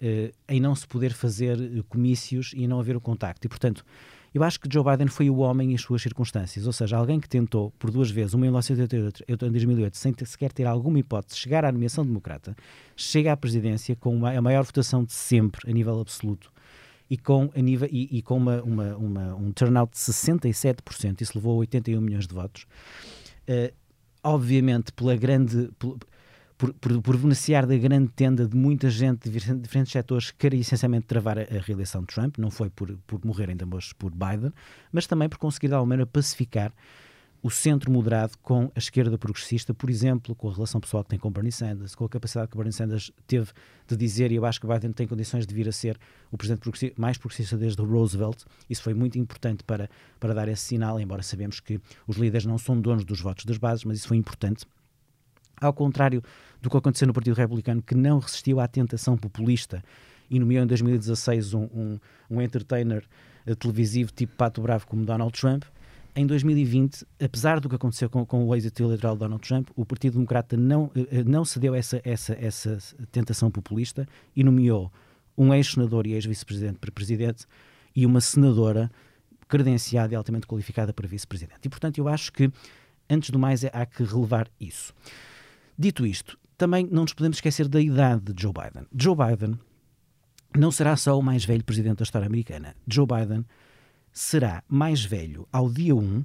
em 0.49 0.59
não 0.59 0.75
se 0.75 0.85
poder 0.85 1.13
fazer 1.13 1.57
comícios 1.89 2.53
e 2.57 2.67
não 2.67 2.81
haver 2.81 2.97
o 2.97 3.01
contacto. 3.01 3.47
E, 3.47 3.49
portanto, 3.49 3.85
eu 4.33 4.43
acho 4.45 4.61
que 4.61 4.69
Joe 4.73 4.85
Biden 4.85 5.09
foi 5.09 5.29
o 5.29 5.39
homem 5.39 5.73
e 5.73 5.75
as 5.75 5.81
suas 5.81 6.03
circunstâncias, 6.03 6.67
ou 6.67 6.73
seja, 6.73 6.97
alguém 6.97 7.19
que 7.19 7.29
tentou 7.29 7.73
por 7.79 7.91
duas 7.91 8.11
vezes, 8.11 8.35
uma 8.35 8.47
em 8.47 8.51
1988 8.51 9.25
e 9.27 9.33
outra 9.33 9.49
em 9.49 9.51
2008, 9.51 9.97
sem 9.97 10.13
ter, 10.13 10.27
sequer 10.27 10.53
ter 10.53 10.67
alguma 10.67 10.99
hipótese 10.99 11.35
de 11.35 11.41
chegar 11.41 11.65
à 11.65 11.73
nomeação 11.73 12.05
democrata, 12.07 12.57
chega 12.97 13.33
à 13.33 13.37
presidência 13.37 13.97
com 13.97 14.15
uma, 14.15 14.31
a 14.31 14.41
maior 14.41 14.63
votação 14.63 15.05
de 15.05 15.13
sempre 15.13 15.69
a 15.69 15.73
nível 15.73 16.01
absoluto 16.01 16.53
e 17.11 17.17
com, 17.17 17.51
a 17.57 17.61
nível, 17.61 17.89
e, 17.91 18.19
e 18.19 18.23
com 18.23 18.37
uma, 18.37 18.63
uma, 18.63 18.97
uma, 18.97 19.35
um 19.35 19.51
turnout 19.51 19.93
de 19.93 19.99
67%, 19.99 21.21
isso 21.21 21.33
levou 21.35 21.55
a 21.55 21.59
81 21.59 22.01
milhões 22.01 22.27
de 22.29 22.35
votos. 22.35 22.67
Uh, 23.49 23.75
obviamente, 24.23 24.93
pela 24.93 25.17
grande, 25.17 25.71
por, 26.61 26.75
por, 26.75 27.01
por, 27.01 27.17
beneficiar 27.17 27.67
da 27.67 27.75
grande 27.79 28.09
tenda 28.09 28.47
de 28.47 28.55
muita 28.55 28.91
gente 28.91 29.31
de 29.31 29.57
diferentes 29.57 29.91
setores 29.91 30.31
que 30.31 30.37
queria 30.37 30.61
essencialmente 30.61 31.07
travar 31.07 31.39
a, 31.39 31.43
a, 31.43 31.59
reeleição 31.59 32.03
de 32.03 32.09
Trump, 32.09 32.37
não 32.37 32.51
foi 32.51 32.69
por, 32.69 32.95
por 33.07 33.25
morrerem 33.25 33.57
de 33.57 33.65
ambos 33.65 33.95
por 33.95 34.11
Biden, 34.11 34.53
mas 34.93 35.07
também 35.07 35.27
por 35.27 35.39
conseguir 35.39 35.69
de 35.69 35.75
alguma 35.75 35.95
maneira 35.95 36.07
pacificar 36.07 36.71
o 37.43 37.51
centro 37.51 37.91
moderado 37.91 38.35
com 38.43 38.71
a 38.75 38.79
esquerda 38.79 39.17
progressista, 39.17 39.73
por 39.73 39.89
exemplo, 39.89 40.35
com 40.35 40.51
a 40.51 40.53
relação 40.53 40.79
pessoal 40.79 41.03
que 41.03 41.09
tem 41.09 41.19
com 41.19 41.31
Bernie 41.31 41.51
Sanders, 41.51 41.95
com 41.95 42.05
a 42.05 42.09
capacidade 42.11 42.51
que 42.51 42.57
Bernie 42.59 42.75
Sanders 42.75 43.11
teve 43.27 43.51
de 43.89 43.97
dizer, 43.97 44.31
e 44.31 44.35
eu 44.35 44.45
acho 44.45 44.61
que 44.61 44.67
Biden 44.67 44.93
tem 44.93 45.07
condições 45.07 45.47
de 45.47 45.55
vir 45.55 45.67
a 45.67 45.73
ser 45.73 45.99
o 46.31 46.37
presidente 46.37 46.61
progressista, 46.61 47.01
mais 47.01 47.17
progressista 47.17 47.57
desde 47.57 47.81
Roosevelt. 47.81 48.45
Isso 48.69 48.83
foi 48.83 48.93
muito 48.93 49.19
importante 49.19 49.65
para, 49.65 49.89
para 50.19 50.35
dar 50.35 50.47
esse 50.49 50.63
sinal, 50.65 51.01
embora 51.01 51.23
sabemos 51.23 51.59
que 51.59 51.81
os 52.07 52.19
líderes 52.19 52.45
não 52.45 52.59
são 52.59 52.79
donos 52.79 53.07
dos 53.07 53.23
votos 53.23 53.47
das 53.47 53.57
bases, 53.57 53.87
mas 53.87 53.97
isso 53.97 54.09
foi 54.09 54.19
importante 54.19 54.67
ao 55.61 55.73
contrário 55.73 56.23
do 56.61 56.71
que 56.71 56.77
aconteceu 56.77 57.07
no 57.07 57.13
Partido 57.13 57.35
Republicano, 57.35 57.83
que 57.83 57.95
não 57.95 58.19
resistiu 58.19 58.61
à 58.61 58.69
tentação 58.69 59.17
populista 59.17 59.83
e 60.31 60.39
nomeou 60.39 60.63
em 60.63 60.67
2016 60.67 61.55
um, 61.55 61.63
um, 61.65 61.99
um 62.31 62.43
entertainer 62.43 63.05
uh, 63.47 63.57
televisivo 63.57 64.13
tipo 64.13 64.35
Pato 64.37 64.61
Bravo 64.63 64.87
como 64.87 65.05
Donald 65.05 65.33
Trump, 65.33 65.65
em 66.15 66.27
2020, 66.27 67.07
apesar 67.23 67.61
do 67.61 67.69
que 67.69 67.77
aconteceu 67.77 68.11
com, 68.11 68.27
com 68.27 68.45
o 68.45 68.55
êxito 68.55 68.83
eleitoral 68.83 69.15
de 69.15 69.21
Donald 69.21 69.47
Trump, 69.47 69.69
o 69.77 69.85
Partido 69.85 70.15
Democrata 70.15 70.57
não, 70.57 70.85
uh, 70.85 70.93
não 71.25 71.45
cedeu 71.45 71.75
essa, 71.75 72.01
essa, 72.05 72.37
essa 72.41 72.79
tentação 73.13 73.51
populista 73.51 74.07
e 74.35 74.43
nomeou 74.43 74.93
um 75.37 75.55
ex-senador 75.55 76.07
e 76.07 76.13
ex-vice-presidente 76.13 76.79
para 76.79 76.91
presidente 76.91 77.47
e 77.95 78.05
uma 78.05 78.21
senadora 78.21 78.91
credenciada 79.49 80.15
e 80.15 80.17
altamente 80.17 80.47
qualificada 80.47 80.93
para 80.93 81.09
vice-presidente. 81.09 81.61
E, 81.65 81.69
portanto, 81.69 81.99
eu 81.99 82.09
acho 82.09 82.33
que, 82.33 82.51
antes 83.09 83.31
do 83.31 83.39
mais, 83.39 83.65
é, 83.65 83.71
há 83.73 83.85
que 83.85 84.03
relevar 84.05 84.49
isso. 84.61 84.95
Dito 85.81 86.05
isto, 86.05 86.39
também 86.59 86.87
não 86.93 87.05
nos 87.05 87.15
podemos 87.15 87.39
esquecer 87.39 87.67
da 87.67 87.81
idade 87.81 88.35
de 88.35 88.43
Joe 88.43 88.53
Biden. 88.53 88.87
Joe 88.95 89.17
Biden 89.17 89.59
não 90.55 90.71
será 90.71 90.95
só 90.95 91.19
o 91.19 91.23
mais 91.23 91.43
velho 91.43 91.65
presidente 91.65 92.01
da 92.01 92.03
história 92.03 92.27
americana. 92.27 92.77
Joe 92.87 93.07
Biden 93.07 93.47
será 94.13 94.63
mais 94.69 95.03
velho 95.03 95.49
ao 95.51 95.71
dia 95.71 95.97
1 95.97 96.23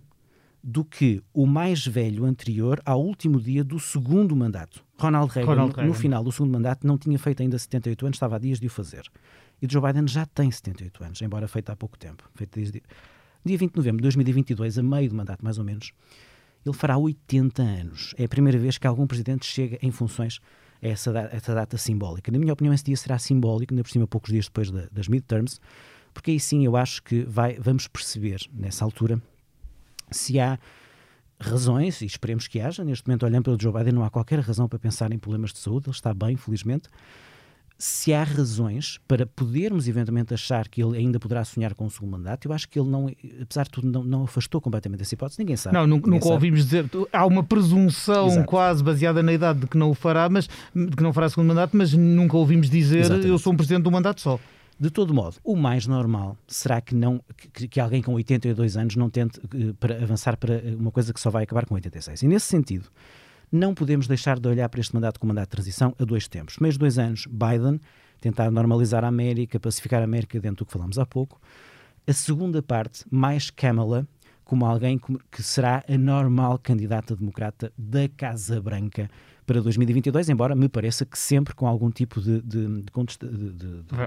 do 0.61 0.83
que 0.83 1.23
o 1.33 1.45
mais 1.45 1.87
velho 1.87 2.25
anterior 2.25 2.81
ao 2.85 3.01
último 3.01 3.39
dia 3.39 3.63
do 3.63 3.79
segundo 3.79 4.35
mandato. 4.35 4.83
Ronald 4.99 5.31
Reagan, 5.31 5.49
Ronald 5.49 5.73
Reagan. 5.73 5.87
no 5.87 5.93
final 5.93 6.21
do 6.21 6.33
segundo 6.33 6.51
mandato, 6.51 6.85
não 6.85 6.97
tinha 6.97 7.17
feito 7.17 7.41
ainda 7.41 7.57
78 7.57 8.07
anos, 8.07 8.17
estava 8.17 8.35
a 8.35 8.39
dias 8.39 8.59
de 8.59 8.67
o 8.67 8.69
fazer. 8.69 9.09
E 9.61 9.71
Joe 9.71 9.81
Biden 9.81 10.05
já 10.05 10.25
tem 10.25 10.51
78 10.51 11.01
anos, 11.01 11.21
embora 11.21 11.47
feito 11.47 11.69
há 11.69 11.77
pouco 11.77 11.97
tempo. 11.97 12.29
Feito 12.35 12.59
desde 12.59 12.83
dia 13.45 13.57
20 13.57 13.71
de 13.71 13.77
novembro 13.77 13.99
de 13.99 14.03
2022, 14.03 14.79
a 14.79 14.83
meio 14.83 15.07
do 15.07 15.15
mandato 15.15 15.45
mais 15.45 15.57
ou 15.57 15.63
menos, 15.63 15.93
ele 16.65 16.75
fará 16.75 16.97
80 16.97 17.61
anos. 17.61 18.13
É 18.17 18.25
a 18.25 18.27
primeira 18.27 18.57
vez 18.57 18.77
que 18.77 18.87
algum 18.87 19.05
presidente 19.05 19.45
chega 19.45 19.77
em 19.81 19.91
funções 19.91 20.39
a 20.81 20.87
essa, 20.87 21.13
data, 21.13 21.35
essa 21.35 21.53
data 21.53 21.77
simbólica. 21.77 22.31
Na 22.31 22.39
minha 22.39 22.53
opinião, 22.53 22.73
esse 22.73 22.83
dia 22.83 22.97
será 22.97 23.19
simbólico, 23.19 23.73
ainda 23.73 23.83
por 23.83 23.91
cima, 23.91 24.07
poucos 24.07 24.31
dias 24.31 24.45
depois 24.45 24.71
da, 24.71 24.87
das 24.91 25.07
midterms, 25.07 25.59
porque 26.13 26.31
aí 26.31 26.39
sim 26.39 26.65
eu 26.65 26.75
acho 26.75 27.03
que 27.03 27.23
vai, 27.23 27.57
vamos 27.59 27.87
perceber, 27.87 28.39
nessa 28.53 28.83
altura, 28.83 29.21
se 30.09 30.39
há 30.39 30.57
razões, 31.39 32.01
e 32.01 32.05
esperemos 32.05 32.47
que 32.47 32.59
haja, 32.59 32.83
neste 32.83 33.07
momento, 33.07 33.25
olhando 33.25 33.43
para 33.43 33.53
o 33.53 33.57
Joe 33.59 33.73
Biden, 33.73 33.93
não 33.93 34.03
há 34.03 34.09
qualquer 34.09 34.39
razão 34.39 34.67
para 34.67 34.79
pensar 34.79 35.11
em 35.11 35.19
problemas 35.19 35.51
de 35.51 35.59
saúde, 35.59 35.87
ele 35.87 35.95
está 35.95 36.13
bem, 36.13 36.37
felizmente. 36.37 36.89
Se 37.77 38.13
há 38.13 38.23
razões 38.23 38.99
para 39.05 39.25
podermos 39.25 39.87
eventualmente 39.87 40.33
achar 40.33 40.67
que 40.69 40.81
ele 40.81 40.97
ainda 40.97 41.19
poderá 41.19 41.43
sonhar 41.43 41.73
com 41.73 41.85
o 41.85 41.89
segundo 41.91 42.11
mandato, 42.11 42.47
eu 42.47 42.53
acho 42.53 42.69
que 42.69 42.79
ele 42.79 42.89
não, 42.89 43.11
apesar 43.41 43.63
de 43.63 43.71
tudo, 43.71 43.91
não, 43.91 44.03
não 44.03 44.23
afastou 44.23 44.61
completamente 44.61 45.01
essa 45.01 45.13
hipótese. 45.13 45.39
Ninguém 45.39 45.57
sabe. 45.57 45.75
Não, 45.75 45.85
nunca, 45.85 46.09
nunca 46.09 46.29
ouvimos 46.29 46.63
dizer. 46.63 46.89
Há 47.11 47.25
uma 47.25 47.43
presunção 47.43 48.27
Exato. 48.27 48.47
quase 48.47 48.81
baseada 48.81 49.21
na 49.21 49.33
idade 49.33 49.59
de 49.59 49.67
que 49.67 49.77
não 49.77 49.89
o 49.89 49.93
fará, 49.93 50.29
mas 50.29 50.47
de 50.73 50.95
que 50.95 51.03
não 51.03 51.11
fará 51.11 51.27
segundo 51.27 51.49
mandato, 51.49 51.75
mas 51.75 51.93
nunca 51.93 52.37
ouvimos 52.37 52.69
dizer 52.69 52.99
Exatamente. 52.99 53.27
eu 53.27 53.37
sou 53.37 53.51
um 53.51 53.57
presidente 53.57 53.83
de 53.83 53.89
um 53.89 53.91
mandato 53.91 54.21
só. 54.21 54.39
De 54.77 54.89
todo 54.89 55.13
modo, 55.13 55.37
o 55.43 55.55
mais 55.55 55.87
normal 55.87 56.37
será 56.47 56.81
que 56.81 56.93
não 56.93 57.21
que, 57.53 57.67
que 57.67 57.79
alguém 57.79 58.01
com 58.01 58.13
82 58.13 58.75
anos 58.75 58.95
não 58.97 59.09
tente 59.09 59.39
uh, 59.39 59.73
para 59.75 60.03
avançar 60.03 60.35
para 60.35 60.61
uma 60.77 60.91
coisa 60.91 61.13
que 61.13 61.19
só 61.19 61.29
vai 61.29 61.43
acabar 61.43 61.65
com 61.65 61.75
86. 61.75 62.23
E 62.23 62.27
nesse 62.27 62.47
sentido, 62.47 62.89
não 63.55 63.73
podemos 63.73 64.07
deixar 64.07 64.39
de 64.39 64.47
olhar 64.47 64.67
para 64.69 64.79
este 64.79 64.93
mandato 64.93 65.19
como 65.19 65.29
mandato 65.29 65.47
de 65.47 65.51
transição 65.51 65.95
a 65.99 66.03
dois 66.03 66.27
tempos. 66.27 66.55
Primeiros 66.55 66.77
dois 66.77 66.99
anos, 66.99 67.25
Biden 67.27 67.79
tentar 68.19 68.49
normalizar 68.49 69.03
a 69.03 69.07
América, 69.07 69.59
pacificar 69.59 70.01
a 70.01 70.05
América 70.05 70.39
dentro 70.39 70.57
do 70.57 70.65
que 70.65 70.73
falámos 70.73 70.97
há 70.97 71.05
pouco. 71.05 71.39
A 72.07 72.13
segunda 72.13 72.61
parte, 72.61 73.05
mais 73.09 73.49
Kamala, 73.49 74.07
como 74.43 74.65
alguém 74.65 74.99
que 75.31 75.41
será 75.41 75.83
a 75.87 75.97
normal 75.97 76.59
candidata 76.59 77.15
democrata 77.15 77.71
da 77.77 78.07
Casa 78.09 78.61
Branca 78.61 79.09
para 79.45 79.61
2022, 79.61 80.29
embora 80.29 80.55
me 80.55 80.67
pareça 80.67 81.05
que 81.05 81.17
sempre 81.17 81.53
com 81.53 81.67
algum 81.67 81.91
tipo 81.91 82.19
de, 82.19 82.41
de, 82.41 82.67
de, 82.67 82.83
de, 82.83 82.91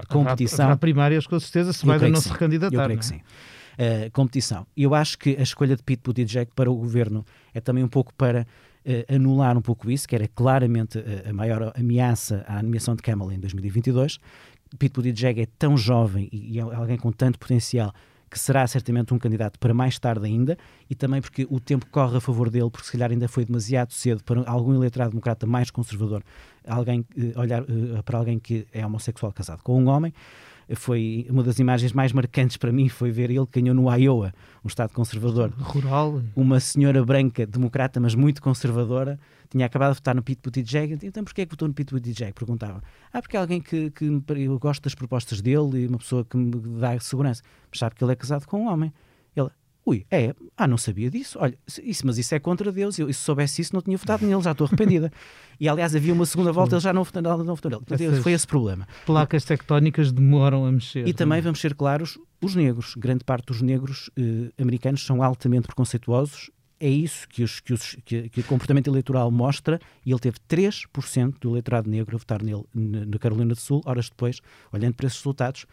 competição. 0.07 0.65
Haverá 0.65 0.77
primárias, 0.77 1.25
com 1.25 1.39
certeza, 1.39 1.71
se 1.71 1.85
Biden 1.85 2.11
não 2.11 2.21
se 2.21 2.29
recandidatar. 2.29 2.77
Eu 2.77 2.83
creio 2.83 2.99
que 2.99 3.05
é? 3.05 3.07
sim. 3.07 3.15
Uh, 3.15 4.11
competição. 4.11 4.67
Eu 4.75 4.93
acho 4.93 5.17
que 5.17 5.37
a 5.37 5.41
escolha 5.41 5.75
de 5.75 5.83
Pete 5.83 6.01
Buttigieg 6.03 6.51
para 6.53 6.69
o 6.69 6.75
governo 6.75 7.25
é 7.53 7.61
também 7.61 7.83
um 7.83 7.87
pouco 7.87 8.13
para 8.13 8.45
uh, 8.85 9.15
anular 9.15 9.57
um 9.57 9.61
pouco 9.61 9.89
isso, 9.89 10.07
que 10.07 10.15
era 10.15 10.27
claramente 10.27 10.99
a, 10.99 11.29
a 11.29 11.33
maior 11.33 11.71
ameaça 11.75 12.43
à 12.47 12.61
nomeação 12.61 12.95
de 12.95 13.01
Kamala 13.01 13.33
em 13.33 13.39
2022. 13.39 14.19
Pete 14.77 14.93
Buttigieg 14.93 15.41
é 15.41 15.47
tão 15.57 15.75
jovem 15.75 16.29
e, 16.31 16.55
e 16.55 16.59
é 16.59 16.61
alguém 16.61 16.97
com 16.97 17.11
tanto 17.11 17.39
potencial 17.39 17.93
que 18.29 18.37
será 18.37 18.67
certamente 18.67 19.11
um 19.11 19.17
candidato 19.17 19.57
para 19.57 19.73
mais 19.73 19.97
tarde 19.97 20.25
ainda, 20.27 20.55
e 20.87 20.93
também 20.93 21.19
porque 21.19 21.47
o 21.49 21.59
tempo 21.59 21.87
corre 21.87 22.17
a 22.17 22.21
favor 22.21 22.49
dele, 22.51 22.69
porque 22.69 22.85
se 22.85 22.91
calhar 22.91 23.09
ainda 23.09 23.27
foi 23.27 23.43
demasiado 23.43 23.91
cedo 23.91 24.23
para 24.23 24.47
algum 24.47 24.75
eleitorado 24.75 25.09
democrata 25.09 25.47
mais 25.47 25.71
conservador 25.71 26.23
alguém, 26.67 26.99
uh, 27.17 27.39
olhar 27.39 27.63
para 28.05 28.17
alguém 28.19 28.37
que 28.37 28.67
é 28.71 28.85
homossexual 28.85 29.33
casado 29.33 29.63
com 29.63 29.81
um 29.81 29.87
homem 29.87 30.13
foi 30.75 31.25
uma 31.29 31.43
das 31.43 31.59
imagens 31.59 31.93
mais 31.93 32.11
marcantes 32.11 32.57
para 32.57 32.71
mim 32.71 32.89
foi 32.89 33.11
ver 33.11 33.29
ele 33.31 33.45
que 33.45 33.59
ganhou 33.59 33.75
no 33.75 33.91
Iowa, 33.93 34.33
um 34.63 34.67
estado 34.67 34.93
conservador. 34.93 35.51
Rural. 35.57 36.21
Uma 36.35 36.59
senhora 36.59 37.03
branca, 37.03 37.45
democrata, 37.45 37.99
mas 37.99 38.13
muito 38.13 38.41
conservadora, 38.41 39.19
tinha 39.49 39.65
acabado 39.65 39.91
de 39.91 39.95
votar 39.95 40.15
no 40.15 40.21
Pete 40.21 40.41
Buttigieg. 40.43 40.99
Então 41.03 41.23
porquê 41.23 41.41
é 41.41 41.45
que 41.45 41.51
votou 41.51 41.67
no 41.67 41.73
Pete 41.73 41.93
Buttigieg? 41.93 42.33
Perguntava. 42.33 42.83
Ah, 43.11 43.21
porque 43.21 43.35
é 43.35 43.39
alguém 43.39 43.59
que, 43.59 43.89
que 43.91 44.05
eu 44.05 44.59
gosto 44.59 44.83
das 44.83 44.93
propostas 44.93 45.41
dele 45.41 45.83
e 45.83 45.87
uma 45.87 45.97
pessoa 45.97 46.23
que 46.23 46.37
me 46.37 46.51
dá 46.79 46.99
segurança. 46.99 47.41
Mas 47.71 47.79
sabe 47.79 47.95
que 47.95 48.03
ele 48.03 48.11
é 48.11 48.15
casado 48.15 48.45
com 48.45 48.65
um 48.65 48.67
homem. 48.67 48.93
Ui, 49.89 50.05
é? 50.11 50.35
Ah, 50.55 50.67
não 50.67 50.77
sabia 50.77 51.09
disso. 51.09 51.39
Olha, 51.41 51.57
isso, 51.81 52.05
mas 52.05 52.19
isso 52.19 52.35
é 52.35 52.39
contra 52.39 52.71
Deus. 52.71 52.99
Eu, 52.99 53.11
se 53.11 53.19
soubesse 53.19 53.63
isso, 53.63 53.73
não 53.73 53.81
tinha 53.81 53.97
votado 53.97 54.23
nele, 54.23 54.39
já 54.39 54.51
estou 54.51 54.67
arrependida. 54.67 55.11
e 55.59 55.67
aliás, 55.67 55.95
havia 55.95 56.13
uma 56.13 56.27
segunda 56.27 56.51
volta, 56.51 56.75
ele 56.75 56.81
já 56.81 56.93
não 56.93 57.03
votou, 57.03 57.23
não 57.23 57.55
votou 57.55 57.71
nele. 57.71 57.83
Essas 57.89 58.19
foi 58.19 58.33
esse 58.33 58.45
problema. 58.45 58.87
Placas 59.03 59.43
tectónicas 59.43 60.11
demoram 60.11 60.63
a 60.63 60.71
mexer. 60.71 61.07
E 61.07 61.11
também, 61.11 61.41
vamos 61.41 61.59
ser 61.59 61.73
claros, 61.73 62.19
os 62.39 62.53
negros, 62.53 62.93
grande 62.95 63.23
parte 63.23 63.47
dos 63.47 63.63
negros 63.63 64.11
eh, 64.15 64.51
americanos 64.61 65.03
são 65.03 65.23
altamente 65.23 65.65
preconceituosos. 65.65 66.51
É 66.79 66.87
isso 66.87 67.27
que, 67.27 67.41
os, 67.41 67.59
que, 67.59 67.73
os, 67.73 67.97
que, 68.05 68.29
que, 68.29 68.41
o 68.41 68.43
comportamento 68.43 68.87
eleitoral 68.87 69.31
mostra, 69.31 69.79
e 70.05 70.11
ele 70.11 70.19
teve 70.19 70.37
3% 70.47 71.33
do 71.41 71.49
eleitorado 71.49 71.89
negro 71.89 72.15
a 72.15 72.19
votar 72.19 72.43
nele 72.43 72.63
na 72.75 73.17
Carolina 73.17 73.55
do 73.55 73.59
Sul, 73.59 73.81
horas 73.85 74.07
depois, 74.07 74.39
olhando 74.71 74.93
para 74.93 75.07
esses 75.07 75.17
resultados, 75.17 75.65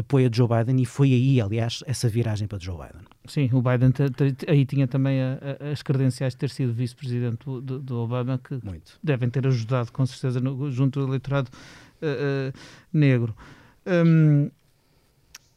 apoia 0.00 0.30
Joe 0.32 0.48
Biden 0.48 0.82
e 0.82 0.86
foi 0.86 1.12
aí, 1.12 1.40
aliás, 1.40 1.82
essa 1.86 2.08
viragem 2.08 2.46
para 2.46 2.58
Joe 2.58 2.76
Biden. 2.76 3.06
Sim, 3.26 3.50
o 3.52 3.62
Biden 3.62 3.92
aí 4.46 4.64
tinha 4.64 4.86
também 4.86 5.20
a, 5.20 5.38
a, 5.60 5.70
as 5.70 5.82
credenciais 5.82 6.34
de 6.34 6.38
ter 6.38 6.50
sido 6.50 6.72
vice-presidente 6.72 7.44
do, 7.44 7.60
do, 7.60 7.98
Obama, 7.98 8.38
que 8.38 8.58
Muito. 8.64 8.98
devem 9.02 9.30
ter 9.30 9.46
ajudado, 9.46 9.92
com 9.92 10.04
certeza, 10.06 10.40
no, 10.40 10.70
junto 10.70 11.00
ao 11.00 11.06
eleitorado 11.06 11.50
uh, 12.02 12.50
uh, 12.50 12.58
negro. 12.92 13.34
Um... 13.86 14.50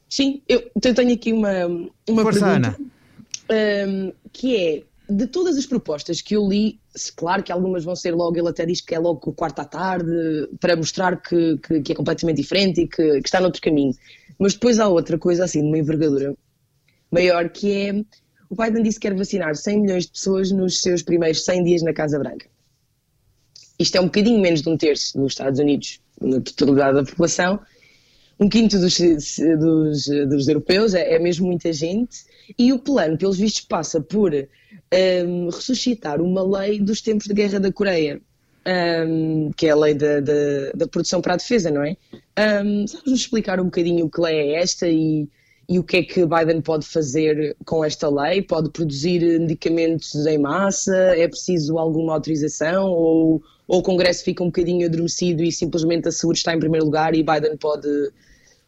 Sim, 0.09 0.41
eu, 0.47 0.69
eu, 0.75 0.93
tenho 0.93 1.13
aqui 1.13 1.31
uma, 1.31 1.65
uma 2.07 2.21
Força, 2.21 2.45
pergunta 2.45 2.77
um, 3.51 4.13
que 4.31 4.55
é 4.55 4.83
de 5.09 5.27
todas 5.27 5.57
as 5.57 5.65
propostas 5.65 6.21
que 6.21 6.35
eu 6.35 6.47
li, 6.47 6.79
claro 7.15 7.43
que 7.43 7.51
algumas 7.51 7.83
vão 7.83 7.95
ser 7.95 8.15
logo, 8.15 8.37
ele 8.37 8.47
até 8.47 8.65
diz 8.65 8.79
que 8.79 8.95
é 8.95 8.99
logo 8.99 9.19
o 9.29 9.33
quarto 9.33 9.59
à 9.59 9.65
tarde, 9.65 10.47
para 10.59 10.75
mostrar 10.75 11.21
que, 11.21 11.57
que, 11.57 11.81
que 11.81 11.91
é 11.91 11.95
completamente 11.95 12.37
diferente 12.37 12.81
e 12.81 12.87
que, 12.87 13.19
que, 13.19 13.27
está 13.27 13.41
noutro 13.41 13.61
caminho. 13.61 13.93
Mas 14.41 14.55
depois 14.55 14.79
há 14.79 14.87
outra 14.87 15.19
coisa 15.19 15.43
assim, 15.43 15.61
de 15.61 15.67
uma 15.67 15.77
envergadura 15.77 16.35
maior, 17.11 17.47
que 17.47 17.71
é 17.71 17.93
o 18.49 18.55
Biden 18.55 18.81
disse 18.81 18.99
que 18.99 19.07
quer 19.07 19.15
vacinar 19.15 19.55
100 19.55 19.81
milhões 19.81 20.05
de 20.07 20.13
pessoas 20.13 20.51
nos 20.51 20.81
seus 20.81 21.03
primeiros 21.03 21.45
100 21.45 21.63
dias 21.63 21.83
na 21.83 21.93
Casa 21.93 22.17
Branca. 22.17 22.47
Isto 23.77 23.97
é 23.97 24.01
um 24.01 24.05
bocadinho 24.05 24.41
menos 24.41 24.63
de 24.63 24.69
um 24.69 24.75
terço 24.75 25.15
dos 25.15 25.33
Estados 25.33 25.59
Unidos, 25.59 26.01
na 26.19 26.41
totalidade 26.41 26.95
da 26.95 27.03
população, 27.03 27.59
um 28.39 28.49
quinto 28.49 28.79
dos, 28.79 28.97
dos, 28.97 30.05
dos 30.27 30.47
europeus, 30.47 30.95
é, 30.95 31.13
é, 31.13 31.19
mesmo 31.19 31.45
muita 31.45 31.71
gente, 31.71 32.25
e 32.57 32.73
o 32.73 32.79
plano, 32.79 33.19
pelos 33.19 33.37
vistos, 33.37 33.61
passa 33.61 34.01
por 34.01 34.33
um, 34.33 35.45
ressuscitar 35.49 36.19
uma 36.19 36.41
lei 36.41 36.81
dos 36.81 36.99
tempos 36.99 37.27
de 37.27 37.33
guerra 37.35 37.59
da 37.59 37.71
Coreia, 37.71 38.19
um, 38.65 39.51
que 39.55 39.67
é 39.67 39.71
a 39.71 39.75
lei 39.75 39.93
da, 39.93 40.19
da, 40.19 40.71
da, 40.75 40.87
produção 40.87 41.21
para 41.21 41.33
a 41.33 41.37
defesa, 41.37 41.71
não 41.71 41.83
é? 41.83 41.97
Um, 42.63 42.87
Sabes-nos 42.87 43.21
explicar 43.21 43.59
um 43.59 43.65
bocadinho 43.65 44.05
o 44.05 44.09
que 44.09 44.21
lei 44.21 44.35
é 44.35 44.61
esta 44.61 44.87
e, 44.87 45.27
e 45.67 45.79
o 45.79 45.83
que 45.83 45.97
é 45.97 46.03
que 46.03 46.25
Biden 46.25 46.61
pode 46.61 46.85
fazer 46.85 47.55
com 47.65 47.83
esta 47.83 48.09
lei? 48.09 48.41
Pode 48.41 48.69
produzir 48.69 49.39
medicamentos 49.39 50.13
em 50.25 50.37
massa? 50.37 50.95
É 50.95 51.27
preciso 51.27 51.77
alguma 51.77 52.13
autorização? 52.13 52.87
Ou, 52.89 53.41
ou 53.67 53.79
o 53.79 53.83
Congresso 53.83 54.23
fica 54.23 54.43
um 54.43 54.47
bocadinho 54.47 54.85
adormecido 54.85 55.43
e 55.43 55.51
simplesmente 55.51 56.07
a 56.07 56.11
saúde 56.11 56.39
está 56.39 56.53
em 56.53 56.59
primeiro 56.59 56.85
lugar 56.85 57.15
e 57.15 57.23
Biden 57.23 57.57
pode 57.57 58.11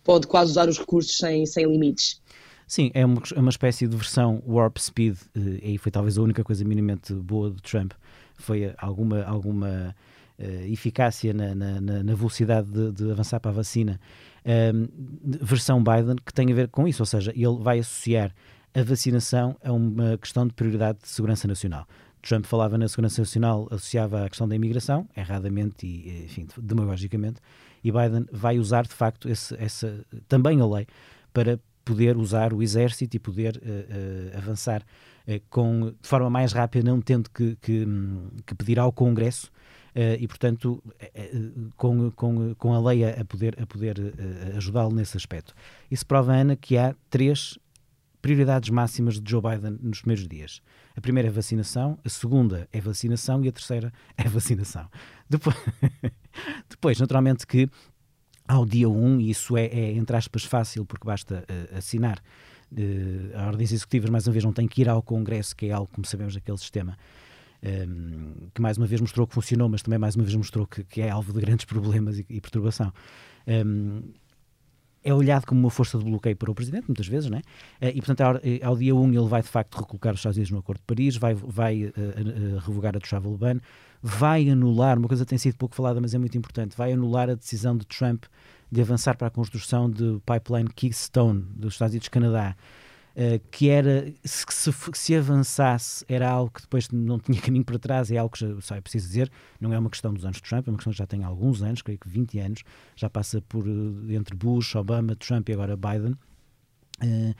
pode 0.03 0.27
quase 0.27 0.51
usar 0.51 0.67
os 0.67 0.77
recursos 0.77 1.17
sem, 1.17 1.45
sem 1.45 1.65
limites. 1.65 2.21
Sim, 2.67 2.91
é 2.93 3.05
uma, 3.05 3.21
é 3.35 3.39
uma 3.39 3.49
espécie 3.49 3.87
de 3.87 3.95
versão 3.95 4.41
warp 4.47 4.77
speed, 4.77 5.15
eh, 5.35 5.73
e 5.73 5.77
foi 5.77 5.91
talvez 5.91 6.17
a 6.17 6.21
única 6.21 6.43
coisa 6.43 6.63
minimamente 6.63 7.13
boa 7.13 7.49
do 7.49 7.61
Trump, 7.61 7.93
foi 8.43 8.73
alguma, 8.77 9.23
alguma 9.23 9.95
uh, 10.39 10.71
eficácia 10.71 11.33
na, 11.33 11.55
na, 11.55 11.81
na 11.81 12.15
velocidade 12.15 12.67
de, 12.69 12.91
de, 12.91 13.11
avançar 13.11 13.39
para 13.39 13.51
a 13.51 13.53
vacina. 13.53 13.99
Um, 14.45 14.87
versão 15.41 15.83
Biden 15.83 16.17
que 16.25 16.33
tem 16.33 16.51
a 16.51 16.55
ver 16.55 16.67
com 16.67 16.87
isso, 16.87 17.01
ou 17.01 17.07
seja, 17.07 17.31
ele 17.35 17.57
vai 17.59 17.79
associar 17.79 18.33
a 18.73 18.83
vacinação 18.83 19.55
a 19.63 19.71
uma 19.71 20.17
questão 20.17 20.47
de 20.47 20.53
prioridade 20.53 20.99
de 21.01 21.09
segurança 21.09 21.47
nacional. 21.47 21.87
Trump 22.21 22.45
falava 22.45 22.77
na 22.77 22.87
segurança 22.87 23.21
nacional, 23.21 23.67
associava 23.69 24.25
a 24.25 24.29
questão 24.29 24.47
da 24.47 24.55
imigração, 24.55 25.07
erradamente 25.15 25.85
e, 25.85 26.23
enfim, 26.25 26.47
demagogicamente, 26.57 27.39
e 27.83 27.91
Biden 27.91 28.25
vai 28.31 28.57
usar 28.57 28.83
de 28.83 28.93
facto 28.93 29.29
esse, 29.29 29.55
essa, 29.59 30.05
também 30.27 30.59
a 30.61 30.65
lei 30.65 30.87
para 31.33 31.59
poder 31.83 32.15
usar 32.15 32.53
o 32.53 32.63
exército 32.63 33.17
e 33.17 33.19
poder 33.19 33.57
uh, 33.57 33.59
uh, 33.59 34.37
avançar 34.37 34.83
com, 35.49 35.93
de 36.01 36.07
forma 36.07 36.29
mais 36.29 36.51
rápida, 36.51 36.89
não 36.89 37.01
tendo 37.01 37.29
que, 37.29 37.55
que, 37.61 37.87
que 38.45 38.55
pedir 38.55 38.79
ao 38.79 38.91
Congresso 38.91 39.51
e, 40.19 40.27
portanto, 40.27 40.83
com, 41.77 42.11
com, 42.11 42.55
com 42.55 42.73
a 42.73 42.81
lei 42.81 43.05
a 43.05 43.23
poder, 43.23 43.61
a 43.61 43.65
poder 43.65 43.95
ajudá-lo 44.57 44.93
nesse 44.93 45.15
aspecto. 45.15 45.53
Isso 45.89 46.05
prova, 46.05 46.33
Ana, 46.33 46.55
que 46.55 46.77
há 46.77 46.95
três 47.09 47.57
prioridades 48.23 48.69
máximas 48.69 49.19
de 49.19 49.29
Joe 49.29 49.41
Biden 49.41 49.77
nos 49.81 49.99
primeiros 49.99 50.25
dias. 50.25 50.61
A 50.95 51.01
primeira 51.01 51.27
é 51.27 51.31
vacinação, 51.31 51.99
a 52.05 52.09
segunda 52.09 52.69
é 52.71 52.79
vacinação 52.79 53.43
e 53.43 53.49
a 53.49 53.51
terceira 53.51 53.91
é 54.17 54.23
vacinação. 54.29 54.89
Depois, 55.29 55.55
depois 56.69 56.99
naturalmente 56.99 57.45
que 57.45 57.69
ao 58.47 58.65
dia 58.65 58.89
1, 58.89 59.19
e 59.19 59.29
isso 59.29 59.57
é, 59.57 59.65
é 59.65 59.91
entre 59.91 60.15
aspas 60.15 60.45
fácil 60.45 60.85
porque 60.85 61.05
basta 61.05 61.43
uh, 61.43 61.77
assinar 61.77 62.23
uh, 62.77 63.37
a 63.37 63.47
ordens 63.47 63.71
executivas, 63.71 64.09
mais 64.09 64.27
uma 64.27 64.33
vez 64.33 64.43
não 64.43 64.53
tem 64.53 64.67
que 64.67 64.81
ir 64.81 64.89
ao 64.89 65.01
Congresso, 65.01 65.55
que 65.55 65.67
é 65.67 65.71
algo, 65.71 65.89
como 65.91 66.05
sabemos, 66.05 66.33
daquele 66.33 66.57
sistema 66.57 66.97
um, 67.63 67.67
ehm, 67.67 68.49
que 68.53 68.61
mais 68.61 68.77
uma 68.77 68.85
vez 68.85 68.99
mostrou 68.99 69.25
que 69.25 69.33
funcionou, 69.33 69.69
mas 69.69 69.81
também 69.81 69.97
mais 69.97 70.15
uma 70.15 70.23
vez 70.23 70.35
mostrou 70.35 70.67
que, 70.67 70.83
que 70.83 71.01
é 71.01 71.09
alvo 71.09 71.31
de 71.31 71.39
grandes 71.39 71.65
problemas 71.65 72.19
e, 72.19 72.25
e 72.29 72.41
perturbação. 72.41 72.91
Um, 73.47 73.51
ehm, 73.51 74.03
é 75.03 75.13
olhado 75.13 75.45
como 75.45 75.59
uma 75.59 75.69
força 75.69 75.97
de 75.97 76.05
bloqueio 76.05 76.35
para 76.35 76.49
o 76.49 76.55
Presidente, 76.55 76.85
muitas 76.87 77.07
vezes, 77.07 77.29
é? 77.29 77.41
Eh, 77.81 77.91
e, 77.95 78.01
portanto, 78.01 78.21
ao, 78.21 78.35
eh, 78.37 78.77
dia 78.77 78.95
1 78.95 79.13
ele 79.13 79.27
vai, 79.27 79.41
de 79.41 79.49
facto, 79.49 79.75
recolocar 79.75 80.13
os 80.13 80.19
Estados 80.19 80.37
Unidos 80.37 80.51
no 80.51 80.59
Acordo 80.59 80.79
de 80.79 80.85
Paris, 80.85 81.17
vai, 81.17 81.33
vai 81.33 81.83
uh, 81.83 81.89
uh, 81.89 82.59
revogar 82.59 82.95
a 82.95 82.99
travel 82.99 83.37
ban, 83.37 83.59
vai 84.01 84.49
anular, 84.49 84.97
uma 84.97 85.07
coisa 85.07 85.25
que 85.25 85.29
tem 85.29 85.37
sido 85.37 85.57
pouco 85.57 85.75
falada, 85.75 85.99
mas 85.99 86.13
é 86.13 86.17
muito 86.17 86.37
importante, 86.37 86.75
vai 86.77 86.93
anular 86.93 87.29
a 87.29 87.35
decisão 87.35 87.75
de 87.77 87.85
Trump 87.85 88.23
de 88.73 88.81
avançar 88.81 89.15
para 89.15 89.27
a 89.27 89.29
construção 89.31 89.87
de 89.87 90.19
pipeline 90.25 90.67
Keystone 90.73 91.41
dos 91.55 91.75
Estados 91.75 91.93
Unidos-Canadá, 91.93 92.55
Uh, 93.15 93.37
que 93.51 93.69
era, 93.69 94.11
se, 94.23 94.43
se, 94.49 94.73
se, 94.95 95.15
avançasse, 95.15 96.03
era 96.09 96.27
algo 96.27 96.49
que 96.49 96.61
depois 96.61 96.89
não 96.89 97.19
tinha 97.19 97.39
caminho 97.39 97.63
para 97.63 97.77
trás, 97.77 98.09
é 98.09 98.17
algo 98.17 98.33
que, 98.35 98.39
já, 98.59 98.75
é 98.75 98.81
preciso 98.81 99.07
dizer, 99.07 99.31
não 99.61 99.71
é 99.71 99.77
uma 99.77 99.91
questão 99.91 100.11
dos 100.11 100.25
anos 100.25 100.37
de 100.37 100.41
Trump, 100.41 100.67
é 100.67 100.71
uma 100.71 100.77
questão 100.77 100.91
que 100.91 100.97
já 100.97 101.05
tem 101.05 101.23
alguns 101.23 101.61
anos, 101.61 101.83
creio 101.83 101.99
que 101.99 102.09
20 102.09 102.39
anos, 102.39 102.63
já 102.95 103.11
passa 103.11 103.39
por 103.43 103.67
eh, 103.67 104.15
entre 104.15 104.35
Bush, 104.35 104.73
Obama, 104.75 105.15
Trump 105.15 105.47
e 105.47 105.53
agora 105.53 105.77
Biden. 105.77 106.17
Uh, 107.03 107.35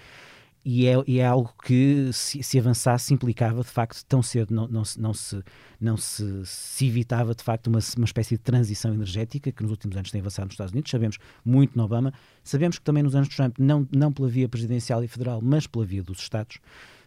e 0.66 0.88
é, 0.88 0.96
e 1.06 1.20
é 1.20 1.26
algo 1.26 1.54
que, 1.64 2.10
se, 2.14 2.42
se, 2.42 2.58
avançasse, 2.58 3.14
implicava 3.14 3.62
de 3.62 3.70
facto 3.70 4.04
tão 4.06 4.22
cedo, 4.22 4.54
não, 4.54 4.68
não, 4.68 4.84
não, 4.98 5.14
se, 5.14 5.44
não 5.80 5.98
se, 5.98 6.46
se 6.46 6.88
evitava 6.88 7.36
de 7.36 7.44
facto 7.44 7.68
uma, 7.68 7.80
uma 7.98 8.06
espécie 8.06 8.36
de 8.36 8.42
transição 8.42 8.94
energética 8.94 9.52
que 9.52 9.62
nos 9.62 9.72
últimos 9.72 9.98
anos 9.98 10.10
tem 10.10 10.22
avançado 10.22 10.46
nos 10.46 10.54
Estados 10.54 10.72
Unidos. 10.72 10.90
Sabemos 10.90 11.18
muito 11.44 11.78
no 11.78 11.84
Obama, 11.84 12.14
sabemos 12.44 12.80
que 12.80 12.84
também 12.86 13.04
nos 13.04 13.14
anos 13.14 13.28
de 13.28 13.36
Trump, 13.36 13.58
não, 13.60 13.88
não 13.92 14.12
pela 14.14 14.30
via 14.30 14.48
presidencial 14.48 15.04
e 15.04 15.08
federal, 15.08 15.42
mas 15.42 15.68
pela 15.68 15.86
via 15.86 16.02
dos 16.02 16.20
Estados. 16.20 16.60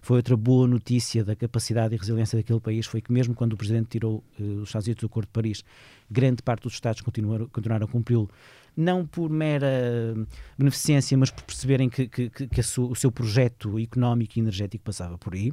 Foi 0.02 0.18
outra 0.18 0.36
boa 0.36 0.68
notícia 0.68 1.24
da 1.24 1.34
capacidade 1.34 1.94
e 1.94 1.98
resiliência 1.98 2.38
daquele 2.38 2.60
país, 2.60 2.86
foi 2.86 3.00
que 3.00 3.10
mesmo 3.10 3.34
quando 3.34 3.54
o 3.54 3.56
Presidente 3.56 3.88
tirou 3.88 4.22
uh, 4.38 4.60
os 4.60 4.68
Estados 4.68 4.86
Unidos 4.86 5.00
do 5.00 5.06
Acordo 5.06 5.26
de 5.26 5.32
Paris, 5.32 5.64
grande 6.08 6.42
parte 6.42 6.62
dos 6.62 6.74
Estados 6.74 7.00
continuaram, 7.00 7.48
continuaram 7.48 7.86
a 7.86 7.88
cumpri-lo 7.88 8.30
não 8.76 9.06
por 9.06 9.30
mera 9.30 10.14
beneficência, 10.58 11.16
mas 11.16 11.30
por 11.30 11.42
perceberem 11.44 11.88
que, 11.88 12.06
que, 12.08 12.28
que 12.28 12.60
o 12.60 12.94
seu 12.94 13.10
projeto 13.10 13.78
económico 13.78 14.38
e 14.38 14.40
energético 14.40 14.84
passava 14.84 15.16
por 15.16 15.34
aí. 15.34 15.52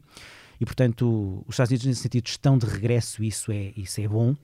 E, 0.59 0.65
portanto, 0.65 1.43
os 1.47 1.55
Estados 1.55 1.71
Unidos, 1.71 1.87
nesse 1.87 2.01
sentido, 2.01 2.27
estão 2.27 2.57
de 2.57 2.65
regresso, 2.65 3.23
isso 3.23 3.51
é, 3.51 3.73
isso 3.75 3.99
é 4.01 4.07
bom. 4.07 4.35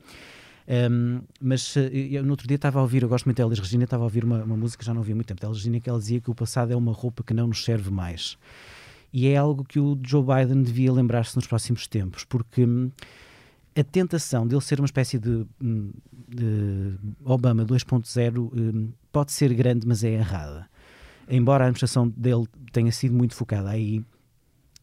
Um, 0.70 1.22
mas 1.42 1.76
eh, 1.78 1.89
eu, 2.12 2.24
no 2.24 2.32
outro 2.32 2.48
dia 2.48 2.56
estava 2.56 2.78
a 2.78 2.82
ouvir, 2.84 3.02
eu 3.02 3.10
gosto 3.10 3.26
muito 3.26 3.38
da 3.38 3.44
Elis 3.44 3.58
Regina, 3.58 3.86
estava 3.86 4.04
a 4.04 4.06
ouvir 4.06 4.24
uma, 4.24 4.44
uma 4.44 4.56
música 4.56 4.82
que 4.82 4.86
já 4.86 4.94
não 4.94 5.02
ouvi 5.02 5.13
há 5.13 5.15
muito 5.15 5.28
tempo, 5.28 5.42
da 5.42 5.48
Elis 5.48 5.58
Regina, 5.58 5.80
que 5.80 5.89
ela 5.89 5.98
dizia 5.98 6.22
que 6.22 6.30
o 6.30 6.36
passado 6.36 6.72
é 6.72 6.76
uma 6.76 6.94
roupa 6.94 7.24
que 7.24 7.34
não 7.34 7.48
nos 7.48 7.63
serve 7.63 7.89
mais. 7.89 8.38
E 9.12 9.28
é 9.28 9.36
algo 9.36 9.63
que 9.63 9.80
o 9.80 9.98
Joe 10.06 10.24
Biden 10.24 10.62
devia 10.62 10.94
lembrar-se 10.94 11.36
nos 11.36 11.48
próximos 11.48 11.88
tempos, 11.88 12.24
porque 12.24 12.65
hum, 12.65 12.92
a 13.76 13.84
tentação 13.84 14.48
dele 14.48 14.62
ser 14.62 14.80
uma 14.80 14.86
espécie 14.86 15.18
de, 15.20 15.46
hum, 15.62 15.92
de 16.28 16.98
Obama 17.24 17.66
2.0 17.66 18.38
hum, 18.38 18.92
pode 19.12 19.32
ser 19.32 19.54
grande, 19.54 19.88
mas 19.88 20.04
é 20.04 20.12
errada. 20.12 20.70
Embora 21.28 21.64
a 21.64 21.68
administração 21.68 22.08
dele 22.10 22.46
tenha 22.72 22.92
sido 22.92 23.16
muito 23.16 23.36
focada 23.36 23.70
aí, 23.70 24.04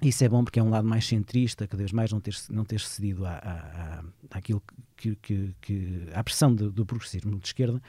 isso 0.01 0.22
é 0.25 0.29
bom 0.29 0.44
porque 0.44 0.61
é 0.61 0.62
um 0.62 0.70
lado 0.70 0.87
mais 0.87 1.07
centrista, 1.07 1.66
cada 1.66 1.83
vez 1.83 1.92
mais 1.92 2.12
não 2.12 2.20
ter, 2.20 2.35
não 2.51 2.64
ter 2.64 2.81
cedido 2.81 3.27
à, 3.27 3.33
à, 3.33 4.05
àquilo 4.31 4.62
que, 4.96 5.16
que, 5.16 5.55
que, 5.61 6.09
à 6.12 6.22
pressão 6.22 6.55
do, 6.55 6.70
do 6.70 6.85
progressismo 6.85 7.38
de 7.38 7.46
esquerda. 7.46 7.83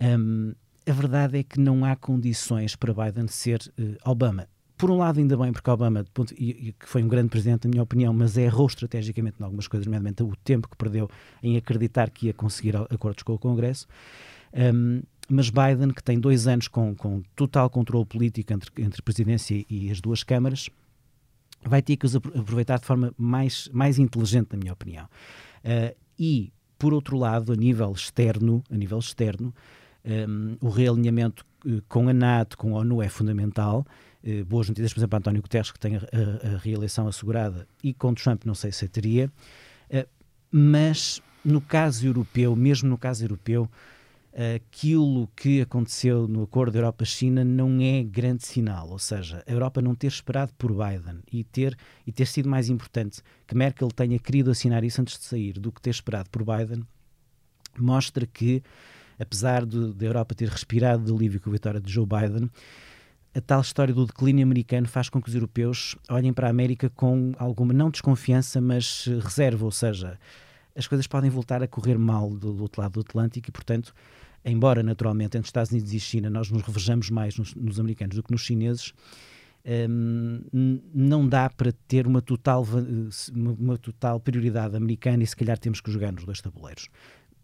Um, 0.00 0.52
a 0.86 0.92
verdade 0.92 1.38
é 1.38 1.42
que 1.42 1.58
não 1.58 1.84
há 1.84 1.96
condições 1.96 2.76
para 2.76 2.94
Biden 2.94 3.26
ser 3.26 3.60
uh, 3.78 4.10
Obama 4.10 4.46
por 4.76 4.90
um 4.90 4.98
lado, 4.98 5.18
ainda 5.18 5.36
bem, 5.36 5.52
porque 5.52 5.70
Obama, 5.70 6.04
ponto, 6.12 6.34
e, 6.34 6.68
e, 6.68 6.74
foi 6.80 7.02
um 7.02 7.08
grande 7.08 7.30
presidente, 7.30 7.64
na 7.64 7.70
minha 7.70 7.82
opinião, 7.82 8.12
mas 8.12 8.36
errou 8.36 8.66
estrategicamente 8.66 9.36
em 9.40 9.44
algumas 9.44 9.66
coisas, 9.66 9.86
nomeadamente 9.86 10.22
o 10.22 10.34
tempo 10.44 10.68
que 10.68 10.76
perdeu 10.76 11.08
em 11.42 11.56
acreditar 11.56 12.10
que 12.10 12.26
ia 12.26 12.34
conseguir 12.34 12.76
acordos 12.76 13.22
com 13.22 13.34
o 13.34 13.38
Congresso. 13.38 13.86
Um, 14.54 15.02
mas 15.28 15.50
Biden, 15.50 15.92
que 15.92 16.02
tem 16.02 16.20
dois 16.20 16.46
anos 16.46 16.68
com, 16.68 16.94
com 16.94 17.22
total 17.34 17.68
controle 17.68 18.04
político 18.04 18.52
entre, 18.52 18.70
entre 18.78 19.00
a 19.00 19.02
presidência 19.02 19.64
e 19.68 19.90
as 19.90 20.00
duas 20.00 20.22
câmaras, 20.22 20.70
vai 21.64 21.82
ter 21.82 21.96
que 21.96 22.06
os 22.06 22.14
aproveitar 22.14 22.78
de 22.78 22.86
forma 22.86 23.12
mais, 23.18 23.68
mais 23.72 23.98
inteligente, 23.98 24.48
na 24.52 24.58
minha 24.58 24.72
opinião. 24.72 25.06
Uh, 25.64 25.96
e, 26.18 26.52
por 26.78 26.94
outro 26.94 27.16
lado, 27.16 27.52
a 27.52 27.56
nível 27.56 27.92
externo, 27.92 28.62
a 28.70 28.76
nível 28.76 28.98
externo, 28.98 29.54
um, 30.04 30.56
o 30.60 30.68
realinhamento 30.68 31.44
uh, 31.64 31.82
com 31.88 32.08
a 32.08 32.12
NATO, 32.12 32.56
com 32.56 32.76
a 32.76 32.80
ONU 32.80 33.02
é 33.02 33.08
fundamental 33.08 33.84
eh, 34.26 34.42
boas 34.42 34.68
notícias, 34.68 34.92
por 34.92 34.98
exemplo, 34.98 35.18
António 35.18 35.40
Guterres, 35.40 35.70
que 35.70 35.78
tem 35.78 35.96
a, 35.96 36.00
a, 36.00 36.54
a, 36.54 36.58
reeleição 36.58 37.06
assegurada, 37.06 37.68
e 37.82 37.94
com 37.94 38.12
Trump 38.12 38.44
não 38.44 38.56
sei 38.56 38.72
se 38.72 38.88
teria, 38.88 39.30
eh, 39.88 40.08
mas 40.50 41.22
no 41.44 41.60
caso 41.60 42.04
europeu, 42.04 42.56
mesmo 42.56 42.88
no 42.88 42.98
caso 42.98 43.24
europeu, 43.24 43.70
aquilo 44.54 45.30
que 45.34 45.62
aconteceu 45.62 46.28
no 46.28 46.42
acordo 46.42 46.76
Europa-China 46.76 47.42
não 47.42 47.80
é 47.80 48.02
grande 48.02 48.44
sinal, 48.44 48.90
ou 48.90 48.98
seja, 48.98 49.42
a 49.46 49.50
Europa 49.50 49.80
não 49.80 49.94
ter 49.94 50.08
esperado 50.08 50.52
por 50.58 50.72
Biden 50.72 51.20
e 51.32 51.42
ter, 51.42 51.74
e 52.06 52.12
ter 52.12 52.26
sido 52.26 52.46
mais 52.46 52.68
importante 52.68 53.22
que 53.46 53.54
Merkel 53.54 53.88
tenha 53.88 54.18
querido 54.18 54.50
assinar 54.50 54.84
isso 54.84 55.00
antes 55.00 55.18
de 55.18 55.24
sair 55.24 55.54
do 55.54 55.72
que 55.72 55.80
ter 55.80 55.88
esperado 55.88 56.28
por 56.28 56.44
Biden, 56.44 56.84
mostra 57.78 58.26
que, 58.26 58.62
apesar 59.18 59.64
da 59.64 60.04
Europa 60.04 60.34
ter 60.34 60.50
respirado 60.50 61.04
de 61.04 61.12
alívio 61.12 61.40
com 61.40 61.48
a 61.48 61.52
vitória 61.54 61.80
de 61.80 61.90
Joe 61.90 62.06
Biden, 62.06 62.50
a 63.36 63.40
tal 63.42 63.60
história 63.60 63.92
do 63.92 64.06
declínio 64.06 64.42
americano 64.42 64.88
faz 64.88 65.10
com 65.10 65.20
que 65.20 65.28
os 65.28 65.34
europeus 65.34 65.94
olhem 66.08 66.32
para 66.32 66.46
a 66.46 66.50
América 66.50 66.88
com 66.88 67.34
alguma, 67.38 67.74
não 67.74 67.90
desconfiança, 67.90 68.62
mas 68.62 69.04
eh, 69.06 69.18
reserva, 69.22 69.62
ou 69.66 69.70
seja, 69.70 70.18
as 70.74 70.86
coisas 70.86 71.06
podem 71.06 71.28
voltar 71.28 71.62
a 71.62 71.68
correr 71.68 71.98
mal 71.98 72.30
do, 72.30 72.54
do 72.54 72.62
outro 72.62 72.80
lado 72.80 72.94
do 72.94 73.00
Atlântico 73.00 73.50
e, 73.50 73.52
portanto, 73.52 73.94
embora 74.42 74.82
naturalmente 74.82 75.36
entre 75.36 75.48
Estados 75.48 75.70
Unidos 75.70 75.92
e 75.92 76.00
China 76.00 76.30
nós 76.30 76.50
nos 76.50 76.62
revejamos 76.62 77.10
mais 77.10 77.36
nos, 77.36 77.54
nos 77.54 77.78
americanos 77.78 78.16
do 78.16 78.22
que 78.22 78.32
nos 78.32 78.40
chineses, 78.40 78.94
um, 79.90 80.80
não 80.94 81.28
dá 81.28 81.50
para 81.50 81.72
ter 81.86 82.06
uma 82.06 82.22
total, 82.22 82.66
uma, 83.34 83.52
uma 83.52 83.76
total 83.76 84.18
prioridade 84.18 84.74
americana 84.74 85.22
e 85.22 85.26
se 85.26 85.36
calhar 85.36 85.58
temos 85.58 85.82
que 85.82 85.90
jogar 85.90 86.10
nos 86.10 86.24
dois 86.24 86.40
tabuleiros. 86.40 86.88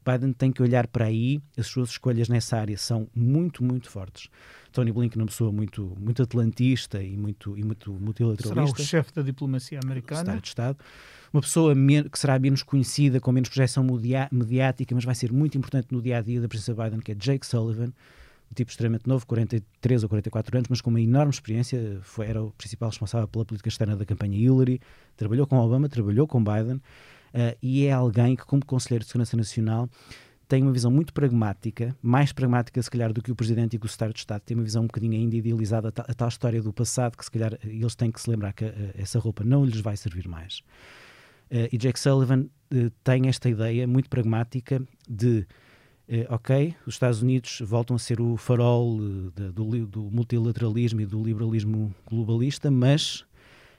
Biden 0.07 0.33
tem 0.33 0.51
que 0.51 0.63
olhar 0.63 0.87
para 0.87 1.05
aí, 1.05 1.41
as 1.57 1.67
suas 1.67 1.91
escolhas 1.91 2.31
nessa 2.31 2.57
área 2.57 2.79
são 2.79 3.09
muito, 3.15 3.63
muito 3.63 3.91
fortes. 3.91 4.31
Tony 4.73 4.91
Blinken 4.91 5.21
é 5.21 5.23
uma 5.23 5.29
pessoa 5.29 5.53
muito, 5.53 5.97
muito 6.01 6.23
atlantista 6.23 7.03
e 7.03 7.17
muito, 7.17 7.57
e 7.57 7.63
muito 7.63 7.93
multilateralista. 7.93 8.83
Será 8.83 8.85
o 8.85 9.05
chefe 9.05 9.13
da 9.15 9.23
diplomacia 9.23 9.79
americana? 9.83 10.21
Estado 10.21 10.41
de 10.41 10.49
Estado. 10.49 10.79
Uma 11.33 11.41
pessoa 11.41 11.75
que 12.11 12.19
será 12.19 12.39
menos 12.39 12.63
conhecida, 12.63 13.21
com 13.21 13.33
menos 13.33 13.49
projeção 13.49 13.87
mediática, 14.31 14.95
mas 14.95 15.05
vai 15.05 15.15
ser 15.15 15.33
muito 15.33 15.57
importante 15.57 15.89
no 15.91 16.03
dia 16.03 16.19
a 16.19 16.21
dia 16.21 16.41
da 16.41 16.49
presença 16.49 16.75
Biden, 16.75 17.01
que 17.01 17.13
é 17.13 17.15
Jake 17.15 17.47
Sullivan, 17.47 17.93
um 18.51 18.55
tipo 18.55 18.71
extremamente 18.71 19.09
novo, 19.09 19.27
43 19.27 20.03
ou 20.03 20.09
44 20.09 20.59
anos, 20.59 20.69
mas 20.69 20.81
com 20.81 20.91
uma 20.91 21.01
enorme 21.01 21.33
experiência. 21.33 22.01
Foi, 22.03 22.27
era 22.27 22.43
o 22.43 22.51
principal 22.53 22.91
responsável 22.91 23.27
pela 23.29 23.45
política 23.45 23.69
externa 23.69 23.97
da 23.97 24.05
campanha 24.05 24.37
Hillary, 24.37 24.81
trabalhou 25.17 25.47
com 25.47 25.57
Obama, 25.57 25.89
trabalhou 25.89 26.27
com 26.27 26.43
Biden. 26.43 26.77
Uh, 27.35 27.57
e 27.63 27.87
é 27.87 27.93
alguém 27.93 28.37
que, 28.37 28.45
como 28.45 28.65
Conselheiro 28.65 29.05
de 29.05 29.11
Segurança 29.11 29.37
Nacional, 29.39 29.89
tem 30.53 30.63
uma 30.63 30.73
visão 30.73 30.91
muito 30.91 31.15
pragmática, 31.15 31.97
mais 32.03 32.31
pragmática 32.31 32.83
se 32.83 32.91
calhar 32.91 33.11
do 33.11 33.23
que 33.23 33.33
o 33.33 33.35
Presidente 33.35 33.77
e 33.77 33.79
que 33.79 33.87
o 33.87 33.89
Secretário 33.89 34.13
de 34.13 34.21
Estado, 34.21 34.43
tem 34.43 34.55
uma 34.55 34.63
visão 34.63 34.83
um 34.83 34.87
bocadinho 34.87 35.15
ainda 35.15 35.35
idealizada, 35.35 35.89
a, 35.89 36.01
a 36.03 36.15
tal 36.15 36.29
história 36.29 36.61
do 36.61 36.71
passado, 36.75 37.17
que 37.17 37.25
se 37.25 37.31
calhar 37.31 37.59
eles 37.65 37.95
têm 37.95 38.13
que 38.13 38.21
se 38.21 38.29
lembrar 38.29 38.53
que 38.53 38.67
uh, 38.67 38.71
essa 38.95 39.19
roupa 39.19 39.43
não 39.45 39.65
lhes 39.65 39.81
vai 39.81 39.97
servir 39.97 40.29
mais. 40.29 40.59
Uh, 41.51 41.73
e 41.73 41.79
Jake 41.79 41.99
Sullivan 41.99 42.41
uh, 42.41 42.91
tem 43.03 43.29
esta 43.29 43.49
ideia 43.49 43.87
muito 43.87 44.11
pragmática 44.11 44.83
de 45.09 45.47
ok, 46.29 46.75
os 46.87 46.97
Estados 46.97 47.23
Unidos 47.23 47.63
voltam 47.65 47.97
a 47.97 47.99
ser 47.99 48.21
o 48.21 48.37
farol 48.37 48.99
do, 48.99 49.87
do 49.87 50.03
multilateralismo 50.11 51.01
e 51.01 51.07
do 51.07 51.23
liberalismo 51.23 51.95
globalista, 52.07 52.71
mas 52.71 53.25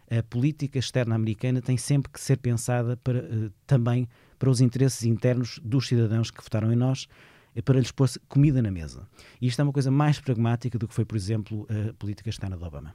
a 0.10 0.24
política 0.24 0.80
externa 0.80 1.14
americana 1.14 1.62
tem 1.62 1.78
sempre 1.78 2.12
que 2.12 2.20
ser 2.20 2.38
pensada 2.38 2.98
para, 2.98 3.52
também 3.68 4.08
para 4.44 4.50
os 4.50 4.60
interesses 4.60 5.06
internos 5.06 5.58
dos 5.64 5.88
cidadãos 5.88 6.30
que 6.30 6.44
votaram 6.44 6.70
em 6.74 6.76
nós, 6.76 7.08
é 7.56 7.62
para 7.62 7.80
lhes 7.80 7.94
pôr 7.94 8.10
comida 8.28 8.62
na 8.62 8.70
mesa. 8.70 9.08
E 9.40 9.48
isto 9.48 9.58
é 9.62 9.64
uma 9.64 9.72
coisa 9.72 9.90
mais 9.90 10.20
pragmática 10.20 10.78
do 10.78 10.86
que 10.86 10.94
foi, 10.94 11.06
por 11.06 11.16
exemplo, 11.16 11.66
a 11.70 11.94
política 11.94 12.30
externa 12.30 12.58
de 12.58 12.64
Obama. 12.66 12.94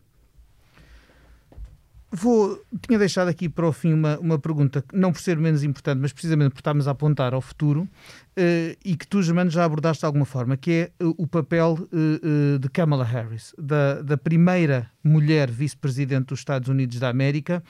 Vou, 2.13 2.63
tinha 2.87 2.99
deixado 2.99 3.29
aqui 3.29 3.49
para 3.49 3.67
o 3.67 3.73
fim 3.73 3.95
uma, 3.95 4.19
uma 4.19 4.39
pergunta, 4.39 4.85
não 4.93 5.11
por 5.11 5.23
ser 5.23 5.39
menos 5.39 5.65
importante, 5.65 5.99
mas 5.99 6.13
precisamente 6.13 6.51
por 6.51 6.59
estarmos 6.59 6.87
a 6.87 6.91
apontar 6.91 7.33
ao 7.33 7.41
futuro, 7.41 7.85
uh, 7.85 8.77
e 8.85 8.95
que 8.95 9.07
tu, 9.07 9.23
Germano, 9.23 9.49
já 9.49 9.65
abordaste 9.65 10.03
de 10.03 10.05
alguma 10.07 10.27
forma, 10.27 10.55
que 10.55 10.71
é 10.71 11.03
uh, 11.03 11.15
o 11.17 11.27
papel 11.27 11.79
uh, 11.81 12.59
de 12.59 12.69
Kamala 12.69 13.07
Harris, 13.07 13.55
da, 13.57 14.03
da 14.03 14.19
primeira 14.19 14.91
mulher 15.03 15.51
vice-presidente 15.51 16.27
dos 16.27 16.41
Estados 16.41 16.69
Unidos 16.69 17.01
da 17.01 17.09
América, 17.09 17.65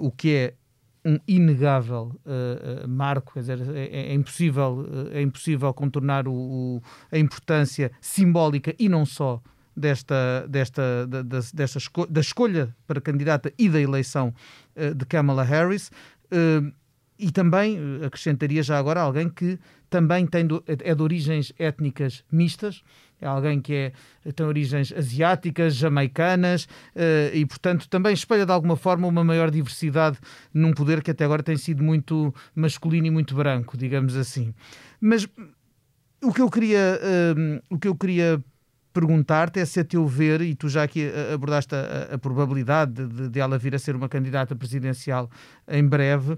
o 0.00 0.10
que 0.12 0.34
é 0.34 0.54
um 1.04 1.18
inegável 1.26 2.12
marco, 2.88 3.32
quer 3.34 3.40
dizer, 3.40 3.60
é, 3.74 4.12
é 4.12 4.14
impossível, 4.14 4.86
é 5.12 5.20
impossível 5.22 5.72
contornar 5.72 6.28
o, 6.28 6.32
o, 6.32 6.82
a 7.10 7.18
importância 7.18 7.90
simbólica 8.00 8.74
e 8.78 8.88
não 8.88 9.06
só 9.06 9.42
desta, 9.76 10.46
desta, 10.48 11.06
da, 11.06 11.22
desta 11.22 11.78
esco 11.78 12.06
da 12.06 12.20
escolha 12.20 12.74
para 12.86 13.00
candidata 13.00 13.52
e 13.58 13.68
da 13.68 13.80
eleição 13.80 14.34
uh, 14.76 14.94
de 14.94 15.06
Kamala 15.06 15.42
Harris. 15.42 15.90
E 17.20 17.30
também 17.30 17.78
uh, 17.78 18.06
acrescentaria 18.06 18.62
já 18.62 18.78
agora 18.78 19.00
alguém 19.00 19.28
que 19.28 19.58
também 19.88 20.26
tem 20.26 20.46
do, 20.46 20.62
é 20.66 20.94
de 20.94 21.02
origens 21.02 21.52
étnicas 21.58 22.24
mistas, 22.30 22.82
é 23.20 23.26
alguém 23.26 23.60
que 23.60 23.74
é, 23.74 23.92
tem 24.32 24.46
origens 24.46 24.92
asiáticas, 24.96 25.74
jamaicanas 25.74 26.66
e, 27.34 27.44
portanto, 27.44 27.88
também 27.88 28.14
espelha 28.14 28.46
de 28.46 28.52
alguma 28.52 28.76
forma 28.76 29.06
uma 29.08 29.24
maior 29.24 29.50
diversidade 29.50 30.16
num 30.54 30.72
poder 30.72 31.02
que 31.02 31.10
até 31.10 31.24
agora 31.24 31.42
tem 31.42 31.56
sido 31.56 31.82
muito 31.82 32.32
masculino 32.54 33.08
e 33.08 33.10
muito 33.10 33.34
branco, 33.34 33.76
digamos 33.76 34.16
assim. 34.16 34.54
Mas 35.00 35.28
o 36.22 36.32
que 36.32 36.40
eu 36.40 36.48
queria, 36.48 36.98
o 37.68 37.78
que 37.78 37.88
eu 37.88 37.96
queria 37.96 38.42
perguntar-te 38.92 39.60
é 39.60 39.64
se 39.64 39.80
a 39.80 39.84
teu 39.84 40.06
ver, 40.06 40.40
e 40.40 40.54
tu 40.54 40.68
já 40.68 40.82
aqui 40.82 41.02
eh, 41.02 41.32
abordaste 41.32 41.74
a, 41.74 42.14
a 42.14 42.18
probabilidade 42.18 43.06
de, 43.06 43.28
de, 43.28 43.40
ela 43.40 43.56
vir 43.56 43.74
a 43.74 43.78
ser 43.78 43.94
uma 43.94 44.08
candidata 44.08 44.54
presidencial 44.56 45.30
em 45.68 45.86
breve, 45.86 46.36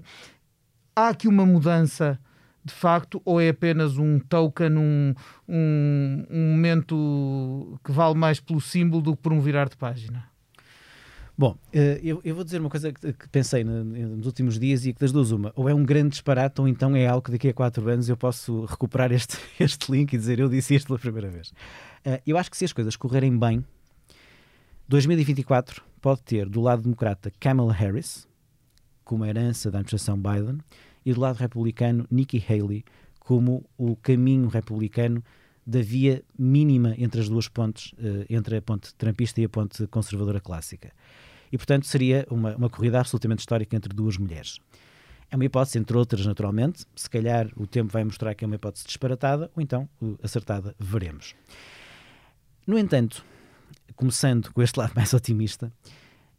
há 0.95 1.09
aqui 1.09 1.27
uma 1.27 1.45
mudança 1.45 2.19
de 2.65 2.73
facto 2.73 3.21
ou 3.25 3.41
é 3.41 3.49
apenas 3.49 3.97
um 3.97 4.19
token, 4.19 4.77
um, 4.77 5.13
um, 5.47 6.25
um 6.29 6.51
momento 6.51 7.79
que 7.83 7.91
vale 7.91 8.15
mais 8.15 8.39
pelo 8.39 8.61
símbolo 8.61 9.01
do 9.01 9.15
que 9.15 9.21
por 9.21 9.33
um 9.33 9.41
virar 9.41 9.67
de 9.67 9.75
página? 9.75 10.31
Bom, 11.35 11.57
eh, 11.73 11.99
eu, 12.03 12.35
vou 12.35 12.43
dizer 12.43 12.59
uma 12.61 12.69
coisa 12.69 12.93
que, 12.93 13.11
que 13.11 13.27
pensei 13.29 13.63
nos 13.63 14.27
últimos 14.27 14.59
dias 14.59 14.85
e 14.85 14.93
que 14.93 14.99
das 14.99 15.11
duas 15.11 15.31
uma, 15.31 15.51
ou 15.55 15.67
é 15.67 15.73
um 15.73 15.83
grande 15.83 16.09
disparate 16.09 16.61
ou 16.61 16.67
então 16.67 16.95
é 16.95 17.07
algo 17.07 17.23
que 17.23 17.31
daqui 17.31 17.49
a 17.49 17.53
quatro 17.53 17.89
anos 17.89 18.07
eu 18.07 18.15
posso 18.15 18.65
recuperar 18.65 19.11
este, 19.11 19.37
este 19.59 19.91
link 19.91 20.13
e 20.13 20.17
dizer 20.17 20.39
eu 20.39 20.47
disse 20.47 20.75
isto 20.75 20.87
pela 20.87 20.99
primeira 20.99 21.29
vez. 21.29 21.49
Uh, 22.05 22.21
eu 22.25 22.37
acho 22.37 22.51
que 22.51 22.57
se 22.57 22.65
as 22.65 22.71
coisas 22.71 22.95
correrem 22.95 23.37
bem, 23.37 23.65
2024 24.87 25.81
pode 25.99 26.21
ter 26.21 26.47
do 26.47 26.61
lado 26.61 26.83
democrata 26.83 27.31
Kamala 27.39 27.73
Harris, 27.73 28.27
como 29.03 29.25
herança 29.25 29.69
da 29.69 29.79
administração 29.79 30.17
Biden, 30.17 30.59
e 31.05 31.13
do 31.13 31.19
lado 31.19 31.37
republicano 31.37 32.07
Nikki 32.09 32.43
Haley, 32.47 32.83
como 33.19 33.65
o 33.77 33.95
caminho 33.95 34.47
republicano 34.47 35.23
da 35.65 35.81
via 35.81 36.23
mínima 36.37 36.93
entre 36.97 37.21
as 37.21 37.29
duas 37.29 37.47
pontes, 37.47 37.93
uh, 37.93 38.25
entre 38.29 38.57
a 38.57 38.61
ponte 38.61 38.93
trumpista 38.95 39.39
e 39.41 39.45
a 39.45 39.49
ponte 39.49 39.87
conservadora 39.87 40.39
clássica. 40.39 40.91
E, 41.51 41.57
portanto, 41.57 41.85
seria 41.85 42.25
uma, 42.29 42.55
uma 42.55 42.69
corrida 42.69 42.99
absolutamente 42.99 43.39
histórica 43.39 43.75
entre 43.75 43.93
duas 43.93 44.17
mulheres. 44.17 44.59
É 45.29 45.35
uma 45.35 45.45
hipótese, 45.45 45.77
entre 45.77 45.97
outras, 45.97 46.25
naturalmente. 46.25 46.85
Se 46.95 47.09
calhar 47.09 47.49
o 47.55 47.65
tempo 47.65 47.91
vai 47.91 48.03
mostrar 48.03 48.33
que 48.35 48.43
é 48.43 48.47
uma 48.47 48.55
hipótese 48.55 48.85
disparatada, 48.85 49.49
ou 49.55 49.61
então 49.61 49.87
acertada, 50.21 50.75
veremos. 50.79 51.35
No 52.67 52.77
entanto, 52.77 53.25
começando 53.95 54.51
com 54.51 54.61
este 54.61 54.77
lado 54.77 54.93
mais 54.97 55.13
otimista, 55.13 55.71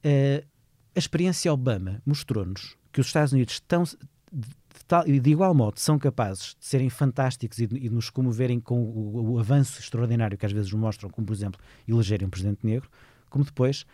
uh, 0.05 0.47
a 0.95 0.99
experiência 0.99 1.53
Obama 1.53 2.01
mostrou-nos 2.07 2.77
que 2.93 3.01
os 3.01 3.09
Estados 3.09 3.33
Unidos 3.33 3.55
estão 3.55 3.85
de, 3.85 5.21
de, 5.21 5.31
igual 5.31 5.55
modo 5.55 5.79
são 5.79 5.99
capazes 5.99 6.57
de 6.59 6.67
serem 6.67 6.91
fantásticos 6.91 7.59
e 7.59 7.67
de, 7.67 7.87
e 7.87 7.91
nos 7.91 8.11
comoverem 8.11 8.61
com 8.61 8.81
o, 8.81 9.33
o, 9.33 9.39
avanço 9.39 9.81
extraordinário 9.81 10.37
que 10.37 10.47
às 10.47 10.53
vezes 10.53 10.73
mostram, 10.73 11.09
como 11.11 11.27
por 11.27 11.33
exemplo 11.33 11.61
elegerem 11.87 12.27
um 12.27 12.31
presidente 12.31 12.65
negro, 12.65 12.89
como 13.31 13.45
depois 13.45 13.87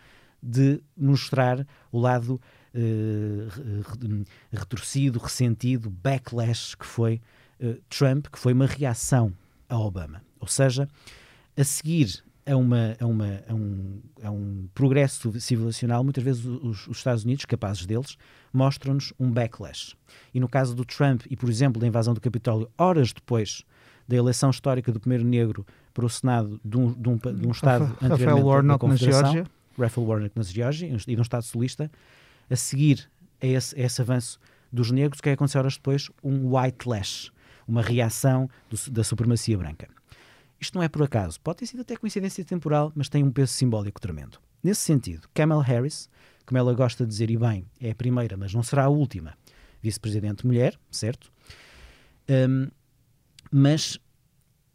de 0.43 0.81
mostrar 0.97 1.67
o 1.93 1.99
lado 2.01 2.41
uh, 2.75 4.25
retorcido, 4.51 5.19
ressentido, 5.19 5.91
backlash 5.91 6.75
que 6.77 6.87
foi 6.87 7.21
uh, 7.61 7.81
Trump, 7.89 8.27
que 8.29 8.39
foi 8.39 8.53
uma 8.53 8.67
reação 8.67 9.33
a 9.69 9.79
Obama. 9.79 10.23
Ou 10.39 10.49
seja, 10.49 10.89
a 11.57 11.65
seguir 11.65 12.25
a, 12.51 12.57
uma, 12.57 12.97
a, 12.99 13.07
uma, 13.07 13.43
a, 13.49 13.55
um, 13.55 14.01
a 14.23 14.31
um 14.31 14.69
progresso 14.75 15.41
civilizacional, 15.41 16.03
muitas 16.03 16.25
vezes 16.25 16.45
os, 16.45 16.89
os 16.89 16.97
Estados 16.97 17.25
Unidos, 17.25 17.45
capazes 17.45 17.87
deles, 17.87 18.17
mostram-nos 18.53 19.13
um 19.19 19.31
backlash. 19.31 19.95
E 20.35 20.41
no 20.41 20.49
caso 20.49 20.75
do 20.75 20.85
Trump 20.85 21.23
e, 21.31 21.37
por 21.37 21.49
exemplo, 21.49 21.81
da 21.81 21.87
invasão 21.87 22.13
do 22.13 22.21
Capitólio, 22.21 22.69
horas 22.77 23.13
depois 23.13 23.65
da 24.09 24.17
eleição 24.17 24.51
histórica 24.51 24.91
do 24.91 24.99
primeiro 24.99 25.25
negro 25.25 25.65
para 25.95 26.05
o 26.05 26.11
Senado 26.11 26.61
de 26.65 26.77
um, 26.77 26.93
de 26.93 27.09
um, 27.09 27.17
de 27.17 27.47
um 27.47 27.51
Estado 27.53 27.85
Rafael 27.85 28.13
anteriormente 28.13 28.47
Warnock 28.47 28.87
na 28.87 28.97
Geórgia. 28.97 29.47
Rafael 29.79 30.07
Warnock 30.07 30.37
na 30.37 30.43
Geórgia 30.43 30.99
e 31.07 31.17
num 31.17 31.23
Estado 31.23 31.45
solista, 31.45 31.91
a 32.51 32.57
seguir 32.57 33.09
a 33.41 33.47
esse, 33.47 33.81
a 33.81 33.85
esse 33.85 34.03
avanço 34.03 34.41
dos 34.73 34.91
negros, 34.91 35.21
o 35.21 35.23
que 35.23 35.29
é 35.29 35.33
que 35.33 35.35
aconteceu 35.35 35.61
horas 35.61 35.75
depois? 35.75 36.11
Um 36.23 36.57
white 36.57 36.89
lash, 36.89 37.31
uma 37.67 37.83
reação 37.83 38.51
do, 38.69 38.91
da 38.91 39.05
supremacia 39.05 39.57
branca. 39.57 39.89
Isto 40.61 40.75
não 40.77 40.83
é 40.83 40.89
por 40.89 41.03
acaso. 41.03 41.41
Pode 41.41 41.59
ter 41.59 41.67
sido 41.67 41.81
até 41.81 41.97
coincidência 41.97 42.45
temporal, 42.45 42.93
mas 42.95 43.09
tem 43.09 43.25
um 43.25 43.31
peso 43.31 43.53
simbólico 43.53 44.01
tremendo. 44.01 44.39
Nesse 44.63 44.83
sentido, 44.83 45.29
Kamala 45.33 45.63
Harris, 45.63 46.09
como 46.45 46.59
ela 46.59 46.75
gosta 46.75 47.05
de 47.05 47.11
dizer, 47.11 47.31
e 47.31 47.37
bem, 47.37 47.65
é 47.81 47.91
a 47.91 47.95
primeira, 47.95 48.37
mas 48.37 48.53
não 48.53 48.63
será 48.63 48.85
a 48.85 48.89
última, 48.89 49.35
vice-presidente 49.83 50.47
mulher, 50.47 50.79
certo? 50.91 51.33
Um, 52.29 52.69
mas 53.51 53.99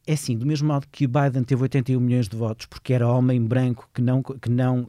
é 0.07 0.13
assim, 0.13 0.37
do 0.37 0.45
mesmo 0.45 0.67
modo 0.67 0.87
que 0.91 1.07
Biden 1.07 1.43
teve 1.43 1.61
81 1.63 1.99
milhões 1.99 2.27
de 2.27 2.35
votos 2.35 2.65
porque 2.67 2.93
era 2.93 3.07
homem 3.07 3.43
branco 3.43 3.89
que 3.93 4.01
não, 4.01 4.21
que 4.21 4.49
não 4.49 4.87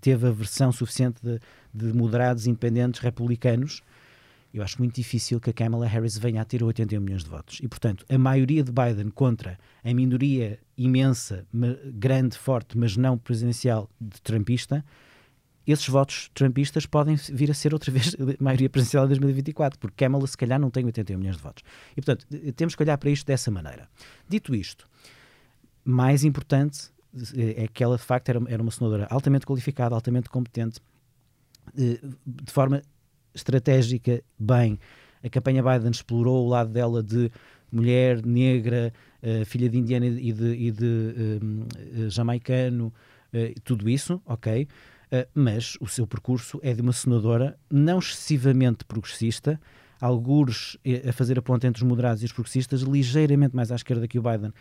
teve 0.00 0.26
a 0.26 0.30
versão 0.30 0.72
suficiente 0.72 1.20
de, 1.22 1.38
de 1.72 1.92
moderados 1.92 2.46
independentes 2.46 3.00
republicanos, 3.00 3.82
eu 4.54 4.62
acho 4.62 4.78
muito 4.78 4.94
difícil 4.94 5.40
que 5.40 5.50
a 5.50 5.52
Kamala 5.52 5.84
Harris 5.84 6.16
venha 6.16 6.40
a 6.40 6.44
ter 6.44 6.62
81 6.62 7.00
milhões 7.00 7.24
de 7.24 7.28
votos. 7.28 7.58
E, 7.60 7.66
portanto, 7.66 8.06
a 8.08 8.16
maioria 8.16 8.62
de 8.62 8.70
Biden 8.70 9.10
contra 9.10 9.58
a 9.82 9.92
minoria 9.92 10.60
imensa, 10.78 11.44
grande, 11.92 12.38
forte, 12.38 12.78
mas 12.78 12.96
não 12.96 13.18
presidencial 13.18 13.90
de 14.00 14.22
Trumpista, 14.22 14.84
esses 15.66 15.88
votos 15.88 16.30
trumpistas 16.34 16.86
podem 16.86 17.16
vir 17.32 17.50
a 17.50 17.54
ser 17.54 17.72
outra 17.72 17.90
vez 17.92 18.14
a 18.14 18.42
maioria 18.42 18.70
presidencial 18.70 19.08
de 19.08 19.14
2024, 19.14 19.76
porque 19.76 20.04
Kamala 20.04 20.26
se 20.28 20.36
calhar 20.36 20.60
não 20.60 20.70
tem 20.70 20.84
81 20.84 21.18
milhões 21.18 21.36
de 21.36 21.42
votos. 21.42 21.64
E, 21.96 22.00
portanto, 22.00 22.24
temos 22.54 22.76
que 22.76 22.82
olhar 22.82 22.96
para 22.96 23.10
isto 23.10 23.26
dessa 23.26 23.50
maneira. 23.50 23.88
Dito 24.28 24.54
isto, 24.54 24.88
mais 25.84 26.22
importante 26.22 26.90
é 27.34 27.66
que 27.66 27.82
ela, 27.82 27.96
de 27.96 28.04
facto, 28.04 28.28
era, 28.28 28.40
era 28.46 28.62
uma 28.62 28.70
senadora 28.70 29.08
altamente 29.10 29.46
qualificada, 29.46 29.96
altamente 29.96 30.28
competente, 30.28 30.80
eh, 31.76 31.98
de 32.24 32.52
forma 32.52 32.82
estratégica 33.34 34.22
bem. 34.38 34.78
A 35.24 35.28
campanha 35.28 35.62
Biden 35.62 35.90
explorou 35.90 36.44
o 36.44 36.48
lado 36.48 36.70
dela 36.70 37.02
de 37.02 37.30
mulher 37.74 38.24
negra, 38.24 38.92
uh, 39.22 39.44
filha 39.44 39.68
de 39.68 39.76
indiana 39.76 40.06
e 40.06 40.32
de, 40.32 40.54
e 40.54 40.70
de 40.70 40.84
uh, 40.84 42.10
jamaicano, 42.10 42.92
uh, 43.32 43.60
tudo 43.64 43.90
isso, 43.90 44.22
ok. 44.24 44.68
mas 45.32 45.76
o 45.80 45.86
seu 45.86 46.06
percurso 46.08 46.58
é 46.60 46.72
de 46.74 46.82
uma 46.82 46.92
senadora 46.92 47.56
não 47.70 48.00
excessivamente 48.00 48.84
progressista, 48.84 49.60
alguns 50.00 50.76
a 51.08 51.12
fazer 51.12 51.38
a 51.38 51.42
ponte 51.42 51.68
entre 51.68 51.82
os 51.82 51.88
moderados 51.88 52.20
e 52.20 52.26
os 52.26 52.32
progressistas, 52.32 52.80
ligeiramente 52.80 53.54
mais 53.54 53.70
à 53.70 53.76
esquerda 53.76 54.08
que 54.08 54.18
o 54.18 54.22
Biden, 54.22 54.52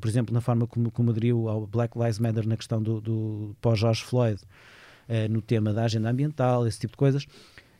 por 0.00 0.08
exemplo, 0.08 0.32
na 0.32 0.40
forma 0.40 0.66
como, 0.66 0.90
como 0.90 1.10
aderiu 1.10 1.48
ao 1.50 1.66
Black 1.66 1.98
Lives 1.98 2.18
Matter 2.18 2.48
na 2.48 2.56
questão 2.56 2.82
do, 2.82 2.98
do 2.98 3.54
pós-George 3.60 4.02
Floyd, 4.02 4.40
no 5.28 5.42
tema 5.42 5.74
da 5.74 5.84
agenda 5.84 6.08
ambiental, 6.08 6.66
esse 6.66 6.80
tipo 6.80 6.92
de 6.92 6.96
coisas 6.96 7.26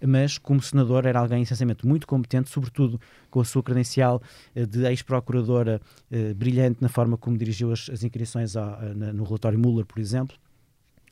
mas 0.06 0.38
como 0.38 0.60
senador 0.60 1.06
era 1.06 1.18
alguém 1.18 1.42
essencialmente 1.42 1.86
muito 1.86 2.06
competente, 2.06 2.50
sobretudo 2.50 3.00
com 3.30 3.40
a 3.40 3.44
sua 3.44 3.62
credencial 3.62 4.22
eh, 4.54 4.66
de 4.66 4.84
ex-procuradora 4.86 5.80
eh, 6.10 6.34
brilhante 6.34 6.78
na 6.80 6.88
forma 6.88 7.16
como 7.16 7.36
dirigiu 7.36 7.72
as, 7.72 7.88
as 7.90 8.02
inquirições 8.02 8.54
na, 8.54 9.12
no 9.12 9.24
relatório 9.24 9.58
Mueller, 9.58 9.86
por 9.86 9.98
exemplo, 9.98 10.36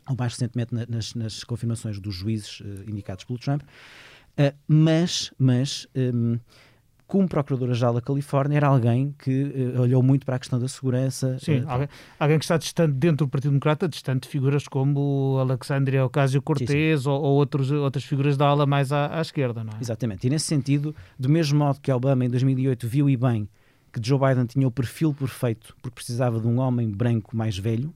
ou 0.08 0.16
mais 0.16 0.32
recentemente 0.32 0.74
na, 0.74 0.86
nas, 0.88 1.14
nas, 1.14 1.44
confirmações 1.44 2.00
dos 2.00 2.14
juízes 2.14 2.62
eh, 2.64 2.90
indicados 2.90 3.24
pelo 3.24 3.38
Trump. 3.38 3.62
mas, 4.66 5.32
mas 5.38 5.86
um, 5.94 6.38
como 7.10 7.28
Procuradora-Geral 7.28 7.94
da 7.94 8.00
Califórnia, 8.00 8.56
era 8.56 8.68
alguém 8.68 9.12
que 9.18 9.42
uh, 9.42 9.80
olhou 9.80 10.00
muito 10.00 10.24
para 10.24 10.36
a 10.36 10.38
questão 10.38 10.60
da 10.60 10.68
segurança. 10.68 11.36
Sim, 11.40 11.62
uh, 11.62 11.68
alguém, 11.68 11.88
alguém, 12.20 12.38
que 12.38 12.44
está 12.44 12.56
distante 12.56 12.92
dentro 12.92 13.26
do 13.26 13.28
Partido 13.28 13.50
Democrata, 13.50 13.88
distante 13.88 14.22
de 14.22 14.28
figuras 14.28 14.68
como 14.68 15.36
Alexandria 15.40 16.04
Ocasio-Cortez 16.04 17.06
ou, 17.06 17.20
ou 17.20 17.34
outros, 17.34 17.72
outras 17.72 18.04
figuras 18.04 18.36
da 18.36 18.46
ala 18.46 18.64
mais 18.64 18.92
à, 18.92 19.18
à, 19.18 19.20
esquerda, 19.20 19.64
não 19.64 19.72
é? 19.72 19.80
Exatamente. 19.80 20.24
E 20.28 20.30
nesse 20.30 20.44
sentido, 20.44 20.94
do 21.18 21.28
mesmo 21.28 21.58
modo 21.58 21.80
que 21.80 21.90
Obama 21.90 22.24
em 22.24 22.30
2008 22.30 22.86
viu 22.86 23.10
e 23.10 23.16
bem 23.16 23.48
que 23.92 24.00
Joe 24.00 24.20
Biden 24.20 24.46
tinha 24.46 24.68
o 24.68 24.70
perfil 24.70 25.12
perfeito 25.12 25.74
porque 25.82 25.96
precisava 25.96 26.38
de 26.38 26.46
um 26.46 26.60
homem 26.60 26.88
branco 26.88 27.36
mais 27.36 27.58
velho, 27.58 27.92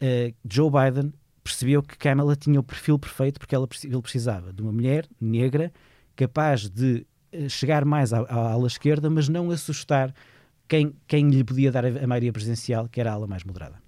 uh, 0.00 0.32
Joe 0.48 0.70
Biden 0.70 1.12
percebeu 1.42 1.82
que 1.82 1.98
Kamala 1.98 2.36
tinha 2.36 2.60
o 2.60 2.62
perfil 2.62 3.00
perfeito 3.00 3.40
porque 3.40 3.52
ela, 3.52 3.66
ele 3.82 4.00
precisava 4.00 4.52
de 4.52 4.62
uma 4.62 4.70
mulher 4.70 5.08
negra 5.20 5.72
capaz 6.14 6.70
de 6.70 7.04
chegar 7.48 7.84
mais 7.84 8.12
à, 8.12 8.20
à 8.20 8.52
ala 8.52 8.66
esquerda, 8.66 9.08
mas 9.10 9.28
não 9.28 9.50
assustar 9.50 10.14
quem, 10.68 10.94
quem 11.06 11.28
lhe 11.28 11.44
podia 11.44 11.70
dar 11.70 11.84
a, 11.84 11.88
a 11.88 12.06
maioria 12.06 12.32
presidencial, 12.32 12.88
que 12.88 13.00
era 13.00 13.10
a 13.10 13.14
ala 13.14 13.26
mais 13.26 13.44
moderada. 13.44 13.86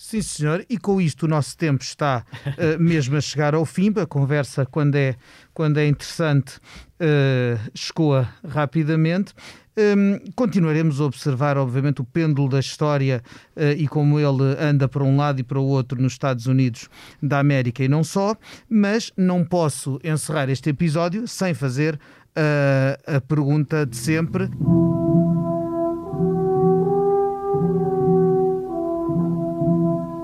Sim, 0.00 0.22
senhor, 0.22 0.64
e 0.70 0.78
com 0.78 1.00
isto 1.00 1.24
o 1.24 1.28
nosso 1.28 1.56
tempo 1.56 1.82
está 1.82 2.24
uh, 2.46 2.78
mesmo 2.78 3.16
a 3.16 3.20
chegar 3.20 3.52
ao 3.52 3.64
fim. 3.64 3.92
A 4.00 4.06
conversa, 4.06 4.64
quando 4.64 4.94
é, 4.94 5.16
quando 5.52 5.78
é 5.78 5.88
interessante, 5.88 6.58
uh, 7.00 7.70
escoa 7.74 8.28
rapidamente. 8.46 9.34
Um, 9.76 10.18
continuaremos 10.36 11.00
a 11.00 11.04
observar, 11.04 11.56
obviamente, 11.56 12.00
o 12.00 12.04
pêndulo 12.04 12.48
da 12.48 12.60
história 12.60 13.22
uh, 13.56 13.72
e 13.76 13.88
como 13.88 14.20
ele 14.20 14.56
anda 14.60 14.88
para 14.88 15.02
um 15.02 15.16
lado 15.16 15.40
e 15.40 15.42
para 15.42 15.58
o 15.58 15.66
outro 15.66 16.00
nos 16.00 16.12
Estados 16.12 16.46
Unidos 16.46 16.88
da 17.20 17.40
América 17.40 17.82
e 17.82 17.88
não 17.88 18.04
só, 18.04 18.36
mas 18.70 19.12
não 19.16 19.44
posso 19.44 19.98
encerrar 20.04 20.48
este 20.48 20.70
episódio 20.70 21.26
sem 21.26 21.54
fazer 21.54 21.98
uh, 22.38 23.16
a 23.16 23.20
pergunta 23.20 23.84
de 23.84 23.96
sempre. 23.96 24.48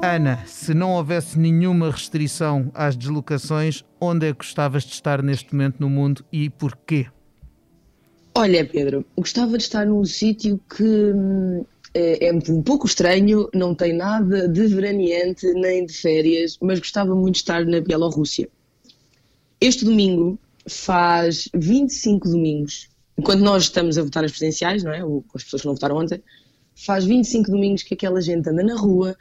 Ana, 0.02 0.44
se 0.46 0.74
não 0.74 0.92
houvesse 0.92 1.38
nenhuma 1.38 1.90
restrição 1.90 2.70
às 2.72 2.94
deslocações, 2.94 3.82
onde 4.00 4.28
é 4.28 4.32
que 4.32 4.38
gostavas 4.38 4.84
de 4.84 4.92
estar 4.92 5.22
neste 5.22 5.52
momento 5.52 5.80
no 5.80 5.90
mundo 5.90 6.24
e 6.30 6.48
porquê? 6.50 7.06
Olha, 8.36 8.64
Pedro, 8.64 9.04
gostava 9.16 9.56
de 9.56 9.64
estar 9.64 9.86
num 9.86 10.04
sítio 10.04 10.60
que 10.76 10.82
hum, 10.82 11.64
é, 11.94 12.28
é, 12.28 12.32
um 12.32 12.62
pouco 12.62 12.86
estranho, 12.86 13.48
não 13.54 13.74
tem 13.74 13.92
nada 13.92 14.48
de 14.48 14.66
veraneante 14.66 15.46
nem 15.54 15.86
de 15.86 15.92
férias, 15.92 16.58
mas 16.60 16.80
gostava 16.80 17.14
muito 17.14 17.34
de 17.34 17.40
estar 17.40 17.64
na 17.64 17.80
Bielorrússia. 17.80 18.48
Este 19.60 19.84
domingo 19.84 20.38
faz 20.68 21.48
25 21.54 22.28
domingos, 22.28 22.88
enquanto 23.18 23.40
nós 23.40 23.64
estamos 23.64 23.98
a 23.98 24.02
votar 24.02 24.22
nas 24.22 24.32
presidenciais, 24.32 24.82
não 24.82 24.92
é? 24.92 25.00
as 25.34 25.44
pessoas 25.44 25.62
que 25.62 25.68
não 25.68 25.74
votaram 25.74 25.96
ontem, 25.96 26.22
faz 26.74 27.04
25 27.04 27.50
domingos 27.50 27.82
que 27.82 27.94
aquela 27.94 28.20
gente 28.20 28.48
anda 28.48 28.62
na 28.62 28.76
rua, 28.76 29.16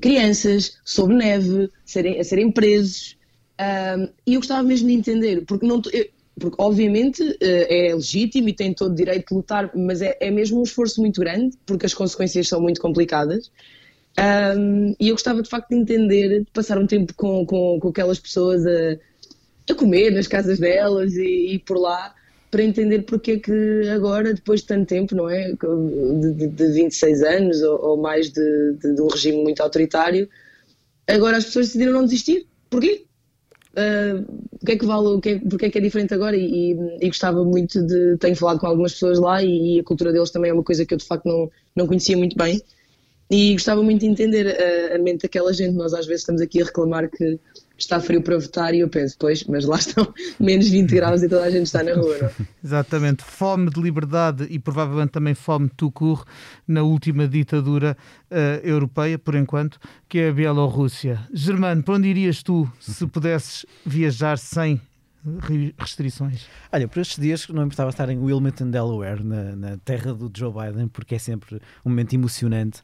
crianças, 0.00 0.78
sob 0.84 1.14
neve, 1.14 1.70
serem, 1.84 2.20
a 2.20 2.24
serem 2.24 2.50
presos. 2.50 3.16
Um, 3.60 4.08
e 4.26 4.34
eu 4.34 4.40
gostava 4.40 4.62
mesmo 4.62 4.88
de 4.88 4.94
entender, 4.94 5.44
porque 5.46 5.66
não, 5.66 5.80
eu, 5.92 6.06
porque 6.38 6.56
obviamente 6.58 7.22
eh, 7.40 7.88
é 7.88 7.94
legítimo 7.94 8.48
e 8.48 8.52
tem 8.52 8.74
todo 8.74 8.92
o 8.92 8.94
direito 8.94 9.28
de 9.28 9.34
lutar, 9.34 9.70
mas 9.74 10.02
é, 10.02 10.16
é 10.20 10.30
mesmo 10.30 10.58
um 10.58 10.64
esforço 10.64 11.00
muito 11.00 11.20
grande, 11.20 11.56
porque 11.64 11.86
as 11.86 11.94
consequências 11.94 12.48
são 12.48 12.60
muito 12.60 12.80
complicadas. 12.80 13.50
Um, 14.18 14.94
e 14.98 15.08
eu 15.08 15.14
gostava 15.14 15.42
de 15.42 15.48
facto 15.48 15.70
de 15.70 15.76
entender, 15.76 16.40
de 16.40 16.50
passar 16.52 16.78
um 16.78 16.86
tempo 16.86 17.14
com, 17.14 17.44
com, 17.46 17.78
com 17.80 17.88
aquelas 17.88 18.18
pessoas 18.18 18.64
a, 18.66 18.98
a, 19.70 19.74
comer 19.74 20.10
nas 20.10 20.26
casas 20.26 20.58
delas 20.58 21.14
e, 21.14 21.54
e, 21.54 21.58
por 21.58 21.78
lá, 21.78 22.14
para 22.50 22.62
entender 22.62 23.02
porque 23.02 23.32
é 23.32 23.38
que 23.38 23.88
agora, 23.88 24.34
depois 24.34 24.60
de 24.60 24.66
tanto 24.66 24.86
tempo, 24.86 25.14
não 25.14 25.28
é? 25.28 25.52
De, 25.52 26.32
de, 26.32 26.46
de 26.48 26.66
26 26.72 27.22
anos 27.22 27.62
ou, 27.62 27.84
ou 27.84 27.96
mais 27.96 28.30
de, 28.30 28.72
de, 28.74 28.94
de 28.94 29.02
um 29.02 29.08
regime 29.08 29.42
muito 29.42 29.60
autoritário, 29.60 30.28
agora 31.06 31.36
as 31.36 31.44
pessoas 31.44 31.66
decidiram 31.66 31.92
não 31.92 32.04
desistir. 32.04 32.46
Porquê? 32.70 33.04
uh, 33.74 34.24
o 34.60 34.66
que 34.66 34.72
é 34.72 34.78
que 34.78 34.86
vale, 34.86 35.08
o 35.08 35.20
que 35.20 35.28
é, 35.30 35.38
porque 35.38 35.66
é 35.66 35.70
que 35.70 35.78
é 35.78 35.80
diferente 35.80 36.14
agora 36.14 36.36
e, 36.36 36.72
e, 37.00 37.06
gostava 37.06 37.44
muito 37.44 37.82
de, 37.82 38.16
tenho 38.18 38.36
falado 38.36 38.58
com 38.58 38.66
algumas 38.66 38.92
pessoas 38.92 39.18
lá 39.18 39.42
e, 39.42 39.76
e, 39.76 39.80
a 39.80 39.84
cultura 39.84 40.12
deles 40.12 40.30
também 40.30 40.50
é 40.50 40.54
uma 40.54 40.62
coisa 40.62 40.84
que 40.86 40.94
eu 40.94 40.98
de 40.98 41.04
facto 41.04 41.26
não, 41.26 41.50
não 41.74 41.86
conhecia 41.86 42.16
muito 42.16 42.36
bem 42.36 42.62
e 43.30 43.52
gostava 43.52 43.82
muito 43.82 44.00
de 44.00 44.06
entender 44.06 44.46
a, 44.46 44.96
a 44.96 44.98
mente 44.98 45.22
daquela 45.22 45.52
gente, 45.52 45.74
nós 45.74 45.92
às 45.92 46.06
vezes 46.06 46.22
estamos 46.22 46.40
aqui 46.40 46.62
a 46.62 46.64
reclamar 46.64 47.10
que 47.10 47.38
está 47.84 48.00
frio 48.00 48.22
para 48.22 48.38
votar 48.38 48.74
e 48.74 48.80
eu 48.80 48.88
penso, 48.88 49.16
pois, 49.18 49.44
mas 49.44 49.64
lá 49.64 49.76
estão 49.76 50.12
menos 50.40 50.68
20 50.68 50.94
graus 50.94 51.22
e 51.22 51.28
toda 51.28 51.44
a 51.44 51.50
gente 51.50 51.66
está 51.66 51.82
na 51.82 51.94
rua, 51.94 52.18
não? 52.18 52.28
É? 52.28 52.32
Exatamente, 52.64 53.22
fome 53.22 53.70
de 53.70 53.80
liberdade 53.80 54.46
e 54.50 54.58
provavelmente 54.58 55.10
também 55.10 55.34
fome 55.34 55.68
de 55.68 55.74
tucur 55.74 56.24
na 56.66 56.82
última 56.82 57.28
ditadura 57.28 57.96
uh, 58.30 58.66
europeia, 58.66 59.18
por 59.18 59.34
enquanto, 59.34 59.78
que 60.08 60.18
é 60.18 60.28
a 60.28 60.32
Bielorrússia. 60.32 61.20
Germano, 61.32 61.82
para 61.82 61.94
onde 61.94 62.08
irias 62.08 62.42
tu 62.42 62.70
se 62.80 63.06
pudesses 63.06 63.66
viajar 63.84 64.38
sem 64.38 64.80
restrições? 65.78 66.46
Olha, 66.70 66.86
por 66.86 67.00
estes 67.00 67.18
dias 67.18 67.48
não 67.48 67.62
me 67.62 67.66
importava 67.66 67.90
estar 67.90 68.08
em 68.10 68.18
Wilmington, 68.18 68.70
Delaware, 68.70 69.24
na, 69.24 69.56
na 69.56 69.76
terra 69.78 70.12
do 70.12 70.30
Joe 70.34 70.52
Biden, 70.52 70.88
porque 70.88 71.14
é 71.14 71.18
sempre 71.18 71.56
um 71.84 71.90
momento 71.90 72.14
emocionante 72.14 72.82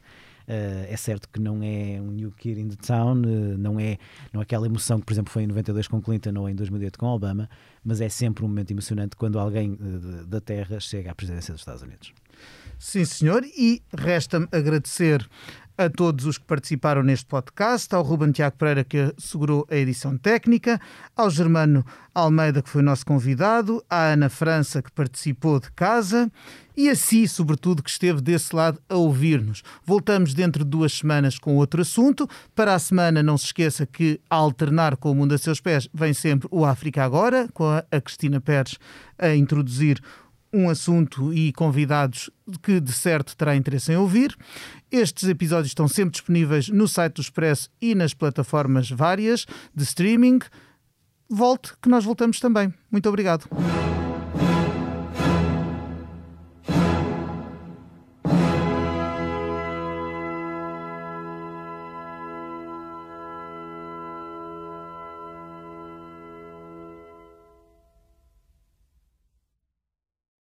Uh, 0.51 0.83
é 0.89 0.97
certo 0.97 1.29
que 1.29 1.39
não 1.39 1.63
é 1.63 2.01
um 2.01 2.11
New 2.11 2.29
Kid 2.33 2.59
in 2.59 2.67
the 2.67 2.75
Town, 2.75 3.21
uh, 3.21 3.57
não, 3.57 3.79
é, 3.79 3.97
não 4.33 4.41
é 4.41 4.43
aquela 4.43 4.65
emoção 4.65 4.99
que, 4.99 5.05
por 5.05 5.13
exemplo, 5.13 5.31
foi 5.31 5.43
em 5.43 5.47
92 5.47 5.87
com 5.87 6.01
Clinton 6.01 6.33
ou 6.37 6.49
em 6.49 6.53
2008 6.53 6.99
com 6.99 7.05
Obama, 7.05 7.49
mas 7.85 8.01
é 8.01 8.09
sempre 8.09 8.43
um 8.43 8.49
momento 8.49 8.69
emocionante 8.71 9.15
quando 9.15 9.39
alguém 9.39 9.71
uh, 9.79 10.25
da 10.25 10.41
Terra 10.41 10.77
chega 10.81 11.09
à 11.09 11.15
presidência 11.15 11.53
dos 11.53 11.61
Estados 11.61 11.81
Unidos. 11.81 12.13
Sim, 12.77 13.05
senhor, 13.05 13.45
e 13.45 13.81
resta-me 13.97 14.49
agradecer 14.51 15.25
a 15.85 15.89
todos 15.89 16.25
os 16.25 16.37
que 16.37 16.45
participaram 16.45 17.01
neste 17.01 17.25
podcast, 17.25 17.93
ao 17.95 18.03
Ruben 18.03 18.31
Tiago 18.31 18.55
Pereira, 18.55 18.83
que 18.83 19.13
assegurou 19.17 19.65
a 19.69 19.75
edição 19.75 20.15
técnica, 20.15 20.79
ao 21.15 21.29
Germano 21.29 21.83
Almeida, 22.13 22.61
que 22.61 22.69
foi 22.69 22.83
nosso 22.83 23.05
convidado, 23.05 23.83
à 23.89 24.11
Ana 24.11 24.29
França, 24.29 24.81
que 24.81 24.91
participou 24.91 25.59
de 25.59 25.71
casa, 25.71 26.31
e 26.77 26.87
a 26.87 26.95
si, 26.95 27.27
sobretudo, 27.27 27.81
que 27.81 27.89
esteve 27.89 28.21
desse 28.21 28.55
lado 28.55 28.79
a 28.87 28.95
ouvir-nos. 28.95 29.63
Voltamos 29.83 30.33
dentro 30.33 30.63
de 30.63 30.69
duas 30.69 30.93
semanas 30.93 31.39
com 31.39 31.55
outro 31.57 31.81
assunto. 31.81 32.29
Para 32.55 32.75
a 32.75 32.79
semana, 32.79 33.23
não 33.23 33.37
se 33.37 33.45
esqueça 33.45 33.85
que, 33.85 34.21
a 34.29 34.35
alternar 34.35 34.95
com 34.97 35.11
o 35.11 35.15
Mundo 35.15 35.33
a 35.33 35.37
Seus 35.37 35.59
Pés, 35.59 35.89
vem 35.93 36.13
sempre 36.13 36.47
o 36.51 36.63
África 36.63 37.03
Agora, 37.03 37.49
com 37.53 37.65
a 37.65 38.01
Cristina 38.01 38.39
Pérez 38.39 38.77
a 39.17 39.35
introduzir 39.35 39.99
um 40.53 40.69
assunto 40.69 41.33
e 41.33 41.51
convidados 41.53 42.29
que 42.61 42.79
de 42.79 42.91
certo 42.91 43.35
terá 43.35 43.55
interesse 43.55 43.91
em 43.91 43.95
ouvir. 43.95 44.35
Estes 44.91 45.29
episódios 45.29 45.67
estão 45.67 45.87
sempre 45.87 46.11
disponíveis 46.11 46.69
no 46.69 46.87
site 46.87 47.15
do 47.15 47.21
Expresso 47.21 47.69
e 47.81 47.95
nas 47.95 48.13
plataformas 48.13 48.89
várias 48.89 49.45
de 49.73 49.83
streaming. 49.83 50.39
Volte, 51.29 51.73
que 51.81 51.87
nós 51.89 52.03
voltamos 52.03 52.39
também. 52.39 52.73
Muito 52.91 53.07
obrigado. 53.07 53.47